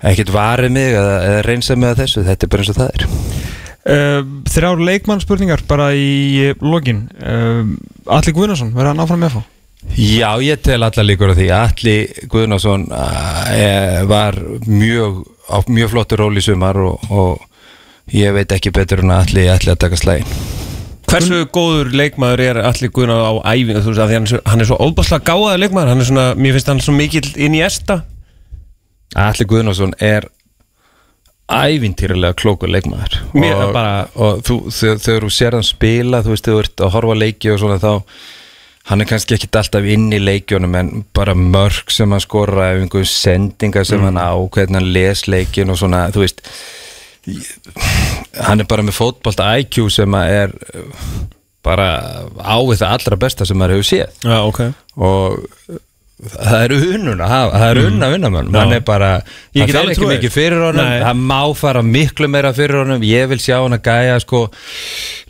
ekkit 0.01 0.31
varið 0.33 0.73
mig 0.73 0.95
eða, 0.97 1.17
eða 1.29 1.41
reynsa 1.45 1.77
mig 1.77 1.91
að 1.93 1.99
þessu, 2.05 2.23
þetta 2.25 2.47
er 2.47 2.53
bara 2.55 2.65
eins 2.65 2.73
og 2.73 2.79
það 2.79 2.93
er. 2.95 3.07
Uh, 3.81 4.21
Þrjár 4.49 4.81
leikmannspurningar 4.89 5.63
bara 5.69 5.91
í 5.97 6.53
lokin. 6.65 7.03
Uh, 7.21 7.75
Alli 8.13 8.33
Guðnason, 8.37 8.73
verður 8.77 8.95
hann 8.95 9.03
áfram 9.05 9.21
með 9.25 9.35
fá? 9.37 9.43
Já, 9.97 10.31
ég 10.45 10.61
tel 10.65 10.81
allar 10.85 11.05
líkur 11.09 11.33
á 11.33 11.37
því. 11.37 11.47
Alli 11.57 11.95
Guðnason 12.33 12.87
uh, 12.93 14.01
var 14.09 14.37
mjög 14.69 15.23
á 15.53 15.57
mjög 15.69 15.93
flottur 15.93 16.21
ról 16.25 16.37
í 16.41 16.45
sumar 16.45 16.81
og, 16.81 17.05
og 17.13 18.13
ég 18.17 18.33
veit 18.37 18.53
ekki 18.57 18.73
betur 18.77 19.05
en 19.05 19.13
að 19.17 19.27
Alli 19.29 19.49
ætli 19.53 19.73
að 19.75 19.81
taka 19.85 20.01
slægin 20.01 20.29
Hversu 21.11 21.41
góður 21.51 21.91
leikmaður 21.97 22.43
er 22.45 22.61
allir 22.69 22.91
guðna 22.95 23.17
á 23.19 23.33
æfingu 23.55 23.81
þú 23.83 23.93
veist 23.93 24.03
að 24.05 24.13
hann 24.15 24.29
hann 24.53 24.61
er 24.65 24.69
svo 24.71 24.77
óbáslega 24.79 25.27
gáðað 25.27 25.63
leikmaður. 25.65 25.89
Hann 25.95 26.05
er 26.05 26.09
svona, 26.11 26.27
mér 26.39 26.55
finnst 26.57 26.71
hann 26.71 26.83
svo 26.85 26.95
mikill 26.95 27.31
inn 27.37 27.57
í 27.59 27.63
esta. 27.67 28.03
Alli 29.19 29.47
Guðnason 29.51 29.95
er 29.99 30.29
ævintýrlega 31.51 32.37
klókur 32.39 32.71
leikmaður. 32.71 33.17
Og, 33.35 33.73
bara- 33.75 34.09
og 34.15 34.43
þú, 34.47 34.59
þegar, 34.71 35.25
þú 35.27 35.31
sér 35.35 35.57
hann 35.59 35.67
spila 35.67 36.23
þú 36.23 36.35
veist, 36.37 36.47
þú 36.47 36.59
ert 36.63 36.77
að 36.87 36.93
horfa 36.95 37.17
leiki 37.19 37.51
og 37.51 37.59
svona 37.59 37.81
þá 37.83 37.91
hann 38.91 39.01
er 39.03 39.07
kannski 39.11 39.35
ekki 39.37 39.49
alltaf 39.59 39.85
inn 39.87 40.09
í 40.15 40.19
leikjónum 40.23 40.75
en 40.79 41.05
bara 41.15 41.35
mörg 41.35 41.91
sem 41.91 42.11
hann 42.11 42.23
skora 42.23 42.71
ef 42.73 42.81
einhverjum 42.85 43.07
sendingar 43.11 43.85
sem 43.87 44.01
hann 44.03 44.17
á 44.19 44.31
hvernig 44.51 44.79
hann 44.79 44.93
les 44.95 45.27
leikin 45.29 45.71
og 45.71 45.79
svona 45.79 46.07
þú 46.15 46.23
veist 46.25 46.41
hann 48.41 48.63
er 48.63 48.69
bara 48.71 48.87
með 48.87 48.97
fótbolta 48.97 49.51
IQ 49.61 49.83
sem 49.93 50.17
er 50.21 50.55
uh, 50.75 51.05
bara 51.65 51.91
á 52.41 52.57
við 52.65 52.81
það 52.81 52.97
allra 52.97 53.21
besta 53.21 53.47
sem 53.49 53.59
maður 53.61 53.79
hefur 53.79 53.89
séð. 53.91 54.21
Já, 54.25 54.39
ok. 54.49 54.61
Og 55.01 55.79
það 56.21 56.65
eru 56.67 56.79
unnuna 56.97 57.29
það 57.31 57.67
eru 57.67 57.85
unna 57.89 58.09
unnamönn 58.13 58.51
Já. 58.53 58.59
hann 58.61 58.75
er 58.77 58.83
bara, 58.85 59.11
það 59.57 59.71
fer 59.73 59.93
ekki 59.95 60.09
mikið 60.11 60.35
fyrir 60.35 60.65
honum. 60.67 60.91
Það 61.05 61.23
má 61.31 61.43
fara 61.57 61.85
miklu 61.85 62.29
meira 62.33 62.53
fyrir 62.57 62.83
honum. 62.83 63.05
Ég 63.07 63.31
vil 63.31 63.41
sjá 63.41 63.59
hann 63.61 63.77
að 63.77 63.87
gæja 63.89 64.19
sko 64.25 64.43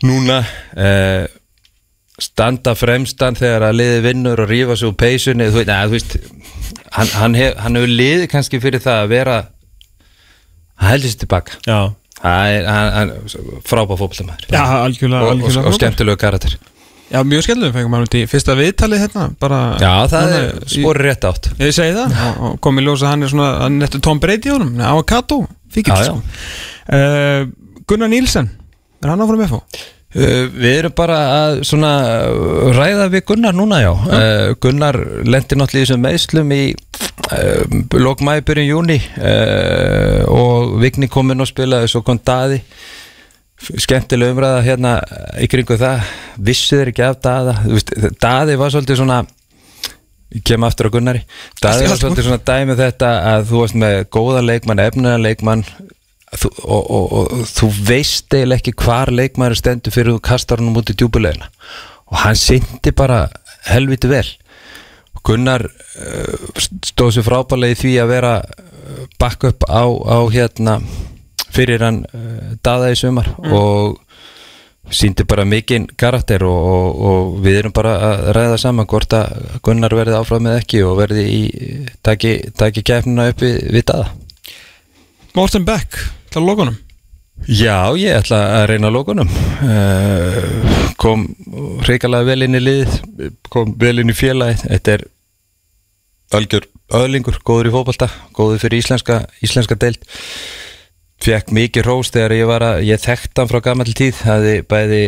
núna 0.07 0.41
eh, 0.75 1.29
standa 2.21 2.75
fremstan 2.77 3.39
þegar 3.39 3.69
að 3.69 3.79
liði 3.79 4.03
vinnur 4.07 4.43
og 4.43 4.51
rífa 4.51 4.77
sig 4.77 4.91
úr 4.91 4.99
peysunni. 4.99 5.49
Þú 5.51 5.63
neða, 5.63 5.87
þú 5.87 5.97
veist 5.97 6.17
hann, 6.97 7.15
hann, 7.17 7.39
hef, 7.39 7.57
hann 7.63 7.79
hefur 7.79 7.95
liði 8.01 8.29
kannski 8.31 8.61
fyrir 8.63 8.83
það 8.83 9.05
að 9.05 9.11
vera 9.15 9.41
heldur 10.89 11.13
sér 11.13 11.21
tilbaka 11.23 11.59
Já, 11.67 11.79
hann 12.23 12.49
er 12.55 12.67
hann, 12.69 12.91
hann, 12.97 13.13
frábá 13.67 13.97
fótboltamæður 13.99 14.51
Já, 14.51 14.63
algjörlega, 14.81 15.21
og, 15.21 15.27
og, 15.27 15.31
algjörlega 15.35 15.61
og 15.61 15.71
frábær. 15.71 15.79
skemmtilegu 15.79 16.21
karakter 16.21 16.57
Já, 17.11 17.19
mjög 17.27 17.45
skemmtileg, 17.47 17.73
fengum 17.75 17.95
hann 17.97 18.05
út 18.07 18.15
í 18.15 18.23
fyrsta 18.31 18.55
viðtalið 18.55 19.01
hérna 19.05 19.25
bara, 19.41 19.61
já, 19.83 19.93
það 20.11 20.35
er 20.37 20.45
spori 20.75 21.05
rétt 21.07 21.25
átt 21.27 21.49
Ég 21.59 21.73
segi 21.75 21.95
það, 21.97 22.13
og, 22.21 22.43
og 22.49 22.59
kom 22.63 22.79
í 22.79 22.85
ljós 22.85 23.03
að 23.03 23.13
hann 23.15 23.25
er 23.27 23.33
svona 23.33 23.49
hann 23.65 23.79
er 23.81 23.89
eftir 23.89 24.03
Tom 24.07 24.21
Brady 24.23 24.47
í 24.51 24.53
honum, 24.55 24.77
avokado 24.91 25.41
fíkil 25.71 25.97
já. 25.97 26.07
sko. 26.07 26.21
uh, 26.95 27.41
Gunnar 27.89 28.11
Nílsen, 28.13 28.47
er 29.03 29.11
hann 29.11 29.25
áfram? 29.25 29.43
Uh, 29.43 29.81
Við 30.11 30.71
erum 30.73 30.95
bara 30.95 31.17
að 31.31 31.61
svona 31.67 31.91
ræða 32.75 33.07
við 33.13 33.25
Gunnar 33.29 33.55
núna 33.55 33.79
já. 33.79 33.91
Uh, 33.91 34.53
Gunnar 34.59 34.97
lendi 35.23 35.55
náttúrulega 35.55 35.85
í 35.85 35.85
þessum 35.85 36.03
meðslum 36.03 36.51
í 36.55 36.63
uh, 36.75 37.77
lókmæði 37.95 38.45
byrjun 38.49 38.71
júni 38.71 38.97
og 40.31 40.75
Vigni 40.81 41.07
kom 41.11 41.31
inn 41.31 41.43
og 41.43 41.51
spilaði 41.51 41.91
svo 41.91 42.03
kom 42.03 42.19
Daði. 42.19 42.59
Skemmtileg 43.61 44.33
umræða 44.33 44.63
hérna 44.65 44.95
í 45.39 45.47
kringu 45.47 45.77
það. 45.79 46.03
Vissu 46.41 46.81
þeir 46.81 46.91
ekki 46.91 47.05
af 47.07 47.21
Daða? 47.23 47.55
Daði 48.19 48.57
var 48.59 48.73
svolítið 48.73 48.99
svona 49.03 49.21
ég 50.31 50.43
kem 50.47 50.63
aftur 50.63 50.87
á 50.87 50.93
Gunnari. 50.93 51.23
Daði 51.61 51.87
var 51.87 51.95
Allt 51.95 52.03
svolítið 52.03 52.27
svona 52.27 52.43
dæmi 52.47 52.77
þetta 52.79 53.09
að 53.31 53.47
þú 53.49 53.63
varst 53.63 53.79
með 53.79 53.97
góða 54.15 54.43
leikmann, 54.47 54.83
efnilega 54.83 55.23
leikmann 55.23 55.65
þú, 56.31 56.51
og, 56.63 56.91
og, 56.97 57.13
og, 57.19 57.45
þú 57.51 57.69
veist 57.87 58.33
eiginlega 58.33 58.61
ekki 58.61 58.75
hvar 58.85 59.11
leikmaður 59.13 59.59
stendur 59.59 59.95
fyrir 59.95 60.15
þú 60.15 60.23
kastar 60.31 60.61
hann 60.61 60.77
út 60.77 60.91
í 60.91 60.97
djúbulegina 60.97 61.49
og 62.11 62.19
hann 62.25 62.39
syndi 62.39 62.93
bara 62.95 63.25
helviti 63.69 64.09
vel. 64.11 64.27
Gunnar 65.21 65.67
uh, 65.67 66.61
stóð 66.81 67.17
sér 67.17 67.27
frábælega 67.27 67.75
í 67.75 67.79
því 67.79 67.95
að 68.01 68.13
vera 68.15 68.35
uh, 68.41 69.03
backup 69.21 69.67
á, 69.69 69.85
á 69.85 70.17
hérna 70.33 70.79
fyrir 71.51 71.83
hann 71.85 72.03
uh, 72.09 72.55
daða 72.63 72.93
í 72.93 72.97
sumar 72.97 73.29
og 73.51 73.99
síndi 74.91 75.23
bara 75.29 75.45
mikinn 75.45 75.85
karakter 75.99 76.43
og, 76.47 76.57
og, 76.71 77.03
og 77.11 77.35
við 77.45 77.59
erum 77.61 77.75
bara 77.75 77.93
að 78.07 78.23
ræða 78.35 78.57
saman 78.63 78.89
hvort 78.89 79.13
að 79.15 79.59
Gunnar 79.63 79.93
verði 79.95 80.17
áfram 80.17 80.47
með 80.47 80.57
ekki 80.63 80.81
og 80.87 80.97
verði 80.99 81.27
í 81.29 81.41
taki, 82.03 82.33
taki 82.57 82.83
kefnina 82.83 83.29
upp 83.31 83.45
við, 83.45 83.61
við 83.71 83.85
daða. 83.93 84.09
Morten 85.37 85.63
Beck, 85.67 85.95
til 86.31 86.47
lokunum 86.47 86.79
Já, 87.49 87.89
ég 87.97 88.13
ætla 88.19 88.37
að 88.59 88.67
reyna 88.69 88.91
lókunum 88.93 89.29
uh, 89.65 90.81
kom 91.01 91.23
reikalega 91.87 92.27
vel 92.27 92.45
inn 92.45 92.57
í 92.59 92.61
lið 92.61 92.99
kom 93.49 93.71
vel 93.81 94.03
inn 94.03 94.13
í 94.13 94.15
félagið. 94.15 94.67
Þetta 94.67 94.93
er 94.93 95.05
algjör 96.37 96.67
öðlingur, 97.01 97.39
góður 97.47 97.71
í 97.71 97.73
fótbolta 97.73 98.09
góður 98.37 98.61
fyrir 98.61 98.83
íslenska, 98.83 99.23
íslenska 99.41 99.77
deild. 99.79 100.05
Fekk 101.21 101.49
mikið 101.53 101.85
rós 101.85 102.13
þegar 102.13 102.37
ég 102.37 102.47
var 102.49 102.65
að, 102.65 102.83
ég 102.89 103.01
þekkt 103.01 103.41
hann 103.41 103.49
frá 103.49 103.59
gammal 103.65 103.89
tíð 103.89 104.15
það 104.21 104.47
er 104.51 104.63
bæði 104.69 105.01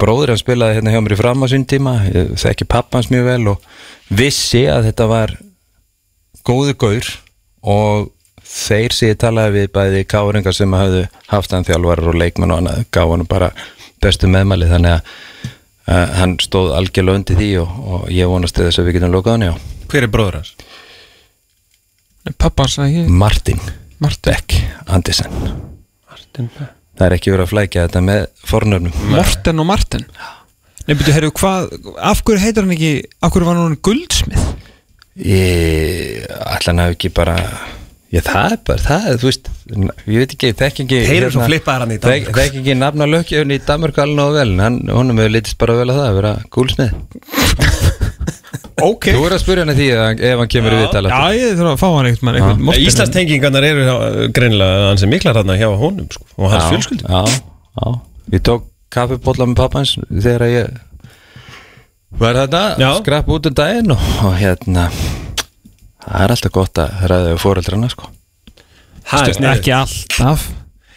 bróður 0.00 0.32
hann 0.32 0.40
spilaði 0.40 0.80
hérna 0.80 0.96
hjá 0.96 1.00
mér 1.04 1.16
í 1.16 1.20
fram 1.20 1.44
á 1.44 1.46
sín 1.52 1.68
tíma 1.68 1.94
þekki 2.36 2.68
pappans 2.68 3.12
mjög 3.12 3.28
vel 3.28 3.54
og 3.54 3.70
vissi 4.08 4.66
að 4.72 4.90
þetta 4.90 5.08
var 5.12 5.36
góðu 6.46 6.76
gaur 6.80 7.14
og 7.66 8.12
þeir 8.46 8.94
sem 8.94 9.10
ég 9.12 9.18
talaði 9.20 9.54
við 9.60 9.70
bæði 9.74 10.02
káringar 10.10 10.56
sem 10.56 10.76
hafðu 10.76 11.04
haft 11.30 11.54
hann 11.54 11.66
þjálfarar 11.66 12.10
og 12.12 12.18
leikmenn 12.20 12.54
og 12.54 12.62
annað 12.62 12.84
gaf 12.94 13.12
hann 13.12 13.26
bara 13.30 13.50
bestu 14.02 14.30
meðmæli 14.30 14.68
þannig 14.70 14.96
að 14.96 15.10
uh, 15.90 16.14
hann 16.20 16.36
stóð 16.42 16.74
algjörlega 16.78 17.22
undir 17.22 17.40
því 17.40 17.50
og, 17.62 17.74
og 17.86 18.06
ég 18.14 18.30
vonast 18.30 18.58
þess 18.60 18.82
að 18.82 18.88
við 18.88 18.98
getum 18.98 19.14
lokað 19.16 19.36
hann 19.36 19.48
já. 19.48 19.52
Hver 19.90 20.06
er 20.06 20.12
bróður 20.12 20.40
hans? 20.40 20.54
Pappans, 22.36 22.78
ekki? 22.82 23.04
Martin 23.06 23.60
Martin. 24.02 24.32
Beck 24.32 24.56
Andersen. 24.92 25.36
Martin 26.10 26.50
Beck. 26.50 26.72
Það 26.96 27.06
er 27.06 27.14
ekki 27.18 27.32
verið 27.32 27.44
að 27.44 27.52
flækja 27.52 27.84
þetta 27.86 28.00
með 28.04 28.22
fornöfnum. 28.48 28.94
Morten 29.12 29.60
og 29.60 29.66
Martin. 29.68 30.06
Nei, 30.86 30.94
byrju, 30.94 31.12
heyrðu, 31.12 31.32
hvað, 31.36 31.74
af 31.98 32.22
hverju 32.24 32.40
heitir 32.40 32.64
hann 32.64 32.72
ekki 32.72 32.92
af 33.20 33.34
hverju 33.34 33.48
var 33.48 33.58
hann 33.60 33.76
guldsmið? 33.84 34.46
ég 35.16 36.26
ætla 36.28 36.72
hann 36.72 36.82
hafi 36.82 36.96
ekki 36.96 37.10
bara 37.16 37.36
Já, 38.16 38.22
það 38.26 38.52
er 38.56 38.60
bara, 38.70 38.82
það 38.86 39.06
er, 39.12 39.18
þú 39.22 39.28
veist 39.30 39.50
Ég 40.06 40.20
veit 40.22 40.32
ekki, 40.36 40.50
þekk 40.60 40.80
ekki 40.84 40.98
Þeir 41.08 41.16
eru 41.26 41.32
svo 41.34 41.46
flippaðir 41.50 41.82
hann 41.84 41.94
í 41.94 41.98
Danmörku. 42.02 42.34
Þekk 42.36 42.58
ekki 42.60 42.74
nafna 42.80 43.08
löggjöfun 43.10 43.54
í 43.56 43.58
Danmörku 43.66 44.02
alveg 44.04 44.18
nógu 44.20 44.36
vel 44.38 44.48
en 44.54 44.62
hann, 44.64 44.76
honum 44.94 45.20
hefur 45.22 45.34
litist 45.36 45.58
bara 45.60 45.76
vel 45.80 45.88
að 45.90 45.98
það 46.00 46.06
að 46.10 46.18
vera 46.20 46.32
gúlsnið. 46.56 46.90
Ok. 48.86 49.06
Þú 49.16 49.22
er 49.24 49.34
að 49.34 49.40
spyrja 49.40 49.62
hann 49.64 49.72
að 49.72 49.78
því 49.80 49.86
að, 49.96 50.22
ef 50.28 50.40
hann 50.42 50.50
kemur 50.52 50.74
í 50.76 50.78
viðtala 50.82 51.08
Já, 51.12 51.20
ég 51.40 51.54
þurfa 51.56 51.70
að 51.72 51.78
fá 51.80 51.86
hann 51.96 52.08
eitthvað 52.10 52.26
með 52.28 52.38
eitthvað 52.40 52.64
mortel. 52.68 52.86
Íslands 52.90 53.12
tengingarnar 53.14 53.66
eru 53.70 53.84
hjá- 53.86 54.32
greinilega 54.36 54.82
hans 54.90 55.04
er 55.06 55.10
miklar 55.12 55.38
þarna 55.38 55.56
hjá 55.56 55.68
honum 55.80 56.10
sko, 56.12 56.26
og 56.36 56.52
hans 56.52 56.66
fjölskyldu. 56.74 57.06
Já, 57.08 57.38
já. 57.80 57.94
Ég 58.36 58.42
tók 58.50 58.66
kaffibólla 58.92 59.48
með 59.48 59.58
pappans 59.62 59.94
þegar 60.12 60.44
ég 60.52 60.76
var 62.20 62.36
þetta 62.42 62.62
skrapp 63.00 63.32
út 63.32 63.48
um 63.50 63.56
daginn 63.56 63.96
og, 63.96 64.04
og 64.28 64.36
hérna 64.40 64.86
það 66.06 66.22
er 66.24 66.36
alltaf 66.36 66.54
gott 66.54 66.82
að 66.82 67.02
ræða 67.12 67.32
við 67.34 67.42
fóreldrana 67.42 67.90
sko. 67.92 68.12
Það 69.06 69.32
er. 69.32 69.50
Ekki 69.56 69.74
alltaf 69.76 70.46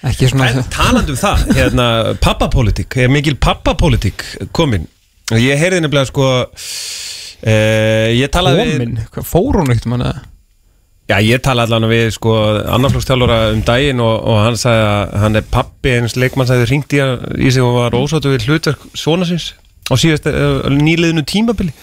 Ekki 0.08 0.30
svona 0.32 0.48
En 0.54 0.68
talandi 0.72 1.12
um 1.12 1.20
það, 1.20 1.42
hérna, 1.58 1.86
pappapólitík, 2.24 2.96
er 3.04 3.12
mikil 3.12 3.36
pappapólitík 3.42 4.24
komin? 4.56 4.88
Ég 5.36 5.60
heyrði 5.60 5.84
nefnilega 5.84 6.08
sko 6.08 6.28
e, 7.44 7.56
Ég 8.16 8.32
talaði 8.32 8.64
við 8.64 8.74
Komin, 8.78 9.02
hvað 9.12 9.28
fór 9.28 9.60
hún 9.60 9.74
eitthvað 9.74 9.94
manna? 9.98 10.14
Já, 11.10 11.18
ég 11.26 11.42
talaði 11.44 11.76
allan 11.76 11.92
við 11.92 12.12
sko 12.16 12.36
annarflugstjálfara 12.78 13.40
um 13.52 13.64
daginn 13.66 14.02
og, 14.06 14.16
og 14.30 14.44
hann 14.46 14.60
sagði 14.62 14.88
að 14.88 15.16
hann 15.26 15.40
er 15.42 15.48
pappi 15.52 15.96
eins 15.98 16.16
leikmann 16.16 16.48
sagði 16.48 16.70
hringt 16.70 16.96
í, 16.96 17.02
í 17.42 17.52
sig 17.52 17.66
og 17.66 17.80
var 17.82 17.98
ósáttu 17.98 18.32
við 18.32 18.46
hlutverk 18.48 18.86
svona 18.94 19.28
síns 19.28 19.52
á 19.90 19.94
síðast 20.00 20.30
uh, 20.30 20.70
nýliðinu 20.70 21.26
tímabili 21.28 21.74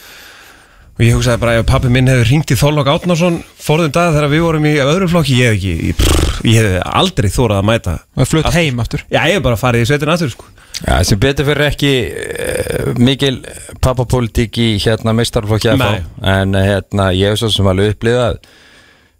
og 0.96 1.04
ég 1.04 1.12
hugsaði 1.12 1.42
bara 1.42 1.54
ef 1.60 1.66
pappi 1.68 1.90
minn 1.92 2.08
hefði 2.08 2.28
hringt 2.30 2.52
í 2.54 2.56
Þorlokk 2.56 2.88
Átnarsson 2.88 3.38
forðum 3.60 3.92
dag 3.92 4.14
þegar 4.14 4.32
við 4.32 4.44
vorum 4.46 4.68
í 4.68 4.74
öðru 4.80 5.08
flokki 5.12 5.36
ég 5.36 5.50
hef 5.50 5.58
ekki, 5.58 5.74
ég, 5.90 5.98
pff, 6.00 6.38
ég 6.48 6.68
hef 6.70 6.92
aldrei 7.02 7.28
þórað 7.32 7.60
að 7.60 7.66
mæta. 7.68 7.96
Og 8.16 8.30
flutt 8.30 8.48
heim 8.56 8.80
aftur? 8.80 9.04
Já, 9.12 9.20
ég 9.28 9.36
hef 9.36 9.44
bara 9.44 9.60
farið 9.60 9.84
í 9.84 9.90
sveitin 9.90 10.12
aftur 10.14 10.32
sko. 10.32 10.48
Já, 10.76 10.94
sem 11.08 11.20
betur 11.20 11.48
fyrir 11.48 11.68
ekki 11.70 11.90
uh, 12.12 12.92
mikil 13.00 13.38
pappapólitík 13.84 14.56
í 14.60 14.68
hérna 14.80 15.14
meistarflokki 15.16 15.72
að 15.72 15.84
fá 15.84 15.90
en 16.36 16.56
uh, 16.56 16.64
hérna 16.64 17.10
ég 17.16 17.32
hef 17.32 17.40
svo 17.40 17.52
sem 17.52 17.68
alveg 17.70 17.94
upplifað 17.94 18.40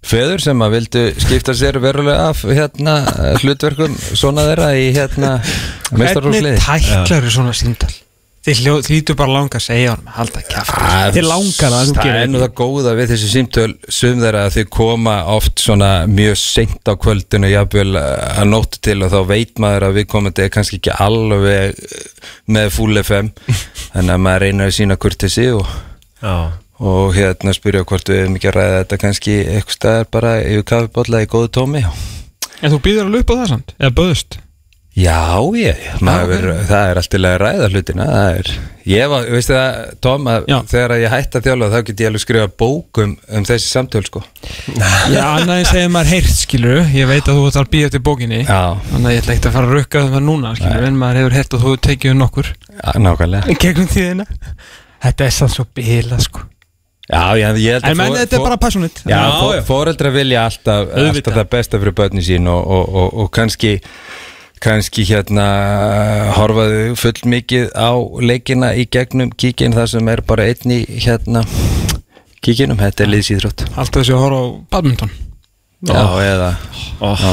feður 0.07 0.45
sem 0.45 0.64
að 0.64 0.74
vildu 0.77 1.05
skipta 1.16 1.55
sér 1.57 1.81
verulega 1.83 2.29
af 2.31 2.45
hérna 2.45 2.99
hlutverkum 3.41 3.97
svona 4.12 4.45
þeirra 4.51 4.72
í 4.77 4.91
hérna 4.97 5.37
Hvernig 5.41 6.03
meistarflokksliði 6.03 6.61
tæklar 6.61 7.31
svona 7.33 7.57
síndal? 7.57 7.95
Þið 8.47 8.84
þýtur 8.86 9.16
bara 9.18 9.32
langa 9.34 9.59
að 9.59 9.64
segja 9.64 9.94
hann 9.97 10.11
Halda 10.14 10.42
Ah, 10.86 11.09
Þið 11.11 11.24
langar 11.26 11.74
að 11.74 11.88
þú 11.88 11.94
Það 11.97 12.05
gerir 12.07 12.20
er 12.20 12.28
nú 12.30 12.42
það 12.42 12.53
góða 12.61 12.92
við 12.94 13.09
þessi 13.12 13.30
símtöl 13.32 13.72
sum 13.97 14.20
þeirra 14.22 14.42
að 14.47 14.55
þau 14.57 14.68
koma 14.76 15.14
oft 15.34 15.62
svona 15.64 15.88
mjög 16.11 16.36
seint 16.38 16.86
á 16.86 16.94
kvöldinu 16.94 17.51
jafnvel 17.51 17.99
að 17.99 18.44
nóttu 18.53 18.80
til 18.86 18.97
og 19.03 19.11
þá 19.11 19.18
veit 19.32 19.59
maður 19.62 19.88
að 19.88 19.99
við 19.99 20.07
komandi 20.14 20.44
er 20.47 20.53
kannski 20.55 20.78
ekki 20.78 20.94
alveg 20.94 21.74
eh, 21.74 22.30
með 22.55 22.70
full 22.76 23.03
FM 23.03 23.32
þannig 23.97 24.14
að 24.14 24.24
maður 24.28 24.47
reynir 24.47 24.70
að 24.70 24.76
sína 24.78 24.99
kurtesi 25.03 25.49
og, 25.57 25.74
Já. 26.22 26.36
og 26.86 27.18
hérna 27.18 27.57
spyrja 27.59 27.82
hvort 27.82 28.14
við 28.14 28.22
erum 28.22 28.38
ekki 28.38 28.53
að 28.53 28.59
ræða 28.61 28.80
þetta 28.84 29.03
kannski 29.09 29.38
eitthvað 29.42 29.78
staðar 29.80 30.11
bara 30.14 30.36
yfir 30.47 30.68
kaffibólla 30.70 31.24
í 31.26 31.30
góðu 31.34 31.51
tómi. 31.59 31.82
En 32.62 32.70
þú 32.72 32.78
býður 32.86 33.09
alveg 33.11 33.26
upp 33.26 33.34
á 33.34 33.38
það 33.42 33.49
samt? 33.57 33.74
Eða 33.82 33.97
böðust? 33.99 34.38
Já, 34.97 35.36
ég, 35.61 35.80
maður, 36.01 36.47
það 36.64 36.86
er 36.90 36.99
alltaf 37.03 37.24
að 37.28 37.34
ræða 37.42 37.66
hlutina, 37.68 38.05
það 38.09 38.36
er, 38.38 38.47
ég 38.88 39.11
var, 39.12 39.26
veistu 39.28 39.53
það, 39.53 39.74
Tom, 40.07 40.28
að 40.32 40.47
Já. 40.49 40.57
þegar 40.70 40.94
að 40.94 41.03
ég 41.03 41.12
hætti 41.12 41.36
að 41.36 41.44
þjála 41.51 41.68
þá 41.74 41.76
get 41.90 42.01
ég 42.01 42.09
alveg 42.09 42.22
skrifa 42.22 42.47
bókum 42.62 43.12
um 43.36 43.44
þessi 43.44 43.68
samtöl, 43.68 44.03
sko. 44.09 44.22
Já, 45.12 45.20
annað 45.34 45.59
en 45.61 45.68
segir 45.68 45.90
maður 45.92 46.12
heyrt, 46.14 46.32
skilur 46.40 46.80
Ég 46.97 47.11
veit 47.11 47.28
að 47.28 47.36
þú 47.36 47.44
ert 47.51 47.59
að 47.61 47.68
býða 47.74 47.90
eftir 47.90 48.05
bókinni. 48.09 48.40
Já, 48.49 48.62
Þannig 48.88 49.11
að 49.11 49.14
ég 49.18 49.20
ætla 49.20 49.34
ekkert 49.36 49.49
að 49.51 49.57
fara 49.59 49.68
að 49.68 49.74
rukka 49.76 50.03
það 50.16 50.24
núna, 50.30 50.53
skilur 50.57 50.86
En 50.88 50.99
maður 51.03 51.20
hefur 51.20 51.36
heyrt 51.36 51.57
og 51.59 51.64
þú 51.66 51.74
tekið 51.90 52.14
um 52.14 52.20
nokkur. 52.24 52.49
Já 52.80 52.90
nákvæmlega. 53.05 53.57
Gegnum 53.66 53.90
tíðina. 53.92 54.26
Þetta 55.05 55.26
er 55.28 55.34
sann 55.36 55.53
svo 55.53 55.66
bila, 55.76 56.18
sko. 56.24 56.47
Já, 57.07 57.20
já, 57.38 57.51
ég 57.61 57.76
held 57.76 57.84
En 57.86 58.01
menn, 58.01 58.16
þetta 58.16 58.38
er 58.40 58.47
bara 58.49 58.57
passionate. 58.64 59.05
Já, 59.05 59.12
Já, 59.12 59.26
fó- 59.42 59.53
já. 59.55 59.61
foreldrar 59.68 60.14
vilja 60.16 60.47
alltaf, 60.49 60.88
alltaf 61.05 61.36
það 61.36 61.51
besta 61.53 61.78
fyrir 61.84 61.94
börni 62.01 62.24
sín 62.26 62.49
og, 62.51 62.64
og, 62.64 62.97
og, 63.03 63.12
og 63.22 63.28
kannski 63.36 63.76
kannski 64.64 65.04
hérna 65.09 65.46
horfaðu 66.36 66.94
full 66.98 67.20
mikið 67.28 67.68
á 67.76 67.90
leikina 68.24 68.72
í 68.78 68.86
gegnum 68.88 69.30
kíkin 69.36 69.74
það 69.76 69.90
sem 69.94 70.09
er 70.12 70.22
bara 70.26 70.46
einn 70.50 70.72
í 70.72 70.80
hérna 71.04 71.42
kíkinum, 72.44 72.78
þetta 72.80 73.04
er 73.04 73.12
liðsýðrótt 73.12 73.64
Alltaf 73.74 74.00
þessi 74.02 74.14
að 74.14 74.22
horfa 74.22 74.40
á 74.40 74.46
badminton. 74.76 75.11
Já, 75.86 76.02
eða 76.24 76.50
oh. 77.04 77.24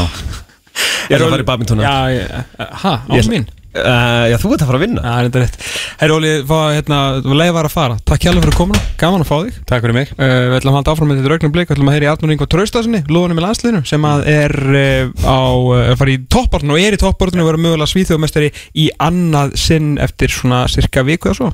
Ég 1.09 1.17
er 1.17 1.23
að 1.25 1.33
fara 1.35 1.43
í 1.45 1.47
badmintona 1.47 1.83
Já, 1.85 1.95
ég, 2.13 2.55
ha, 2.83 2.93
á 3.05 3.13
Ég- 3.15 3.29
mín 3.31 3.47
uh, 3.77 4.25
Já, 4.31 4.37
þú 4.41 4.51
ert 4.55 4.63
að 4.63 4.69
fara 4.71 4.79
að 4.79 4.83
vinna. 4.85 5.03
Þetta 5.27 5.39
er 5.39 5.45
rétt. 5.45 5.57
Herri 6.03 6.15
Óli, 6.17 6.31
fá- 6.49 6.73
hérna, 6.75 6.99
þú 7.23 7.31
var 7.33 7.39
leið 7.41 7.53
var 7.57 7.69
að 7.69 7.73
fara. 7.75 7.97
Takk 8.09 8.27
hjálfur 8.27 8.45
fyrir 8.47 8.57
komuna, 8.59 8.81
gaman 9.01 9.23
að 9.25 9.29
fá 9.31 9.35
þig. 9.47 9.57
Takk 9.69 9.85
fyrir 9.85 9.97
mig. 9.97 10.13
Uh, 10.17 10.33
Við 10.53 10.57
ætlum 10.59 10.73
að 10.73 10.79
halda 10.79 10.93
áfram 10.95 11.11
með 11.13 11.19
þetta 11.21 11.33
raugnum 11.33 11.53
blik. 11.55 11.69
Við 11.69 11.77
ætlum 11.77 11.91
að 11.91 11.97
heyra 11.97 12.07
í 12.07 12.11
Arnur 12.13 12.33
Ingo 12.35 12.47
Traustasinni 12.53 13.03
Lóðunum 13.09 13.39
í 13.41 13.45
landsliðinu 13.45 13.81
Sem 13.89 14.07
að 14.09 14.25
er 14.33 14.55
uh, 14.69 15.27
á 15.27 15.39
uh, 15.57 15.93
fara 15.99 16.13
í 16.13 16.19
toppbortinu 16.31 16.75
Og 16.77 16.83
er 16.83 16.97
í 16.97 17.01
toppbortinu 17.01 17.43
Og 17.45 17.49
vera 17.51 17.61
mögulega 17.65 17.89
svíþjóðmestari 17.93 18.51
Í 18.83 18.89
annað 19.03 19.55
sinn 19.59 19.95
eftir 20.03 20.33
svona 20.33 20.65
cirka 20.71 21.03
viku 21.07 21.31
eða 21.31 21.39
svo 21.39 21.51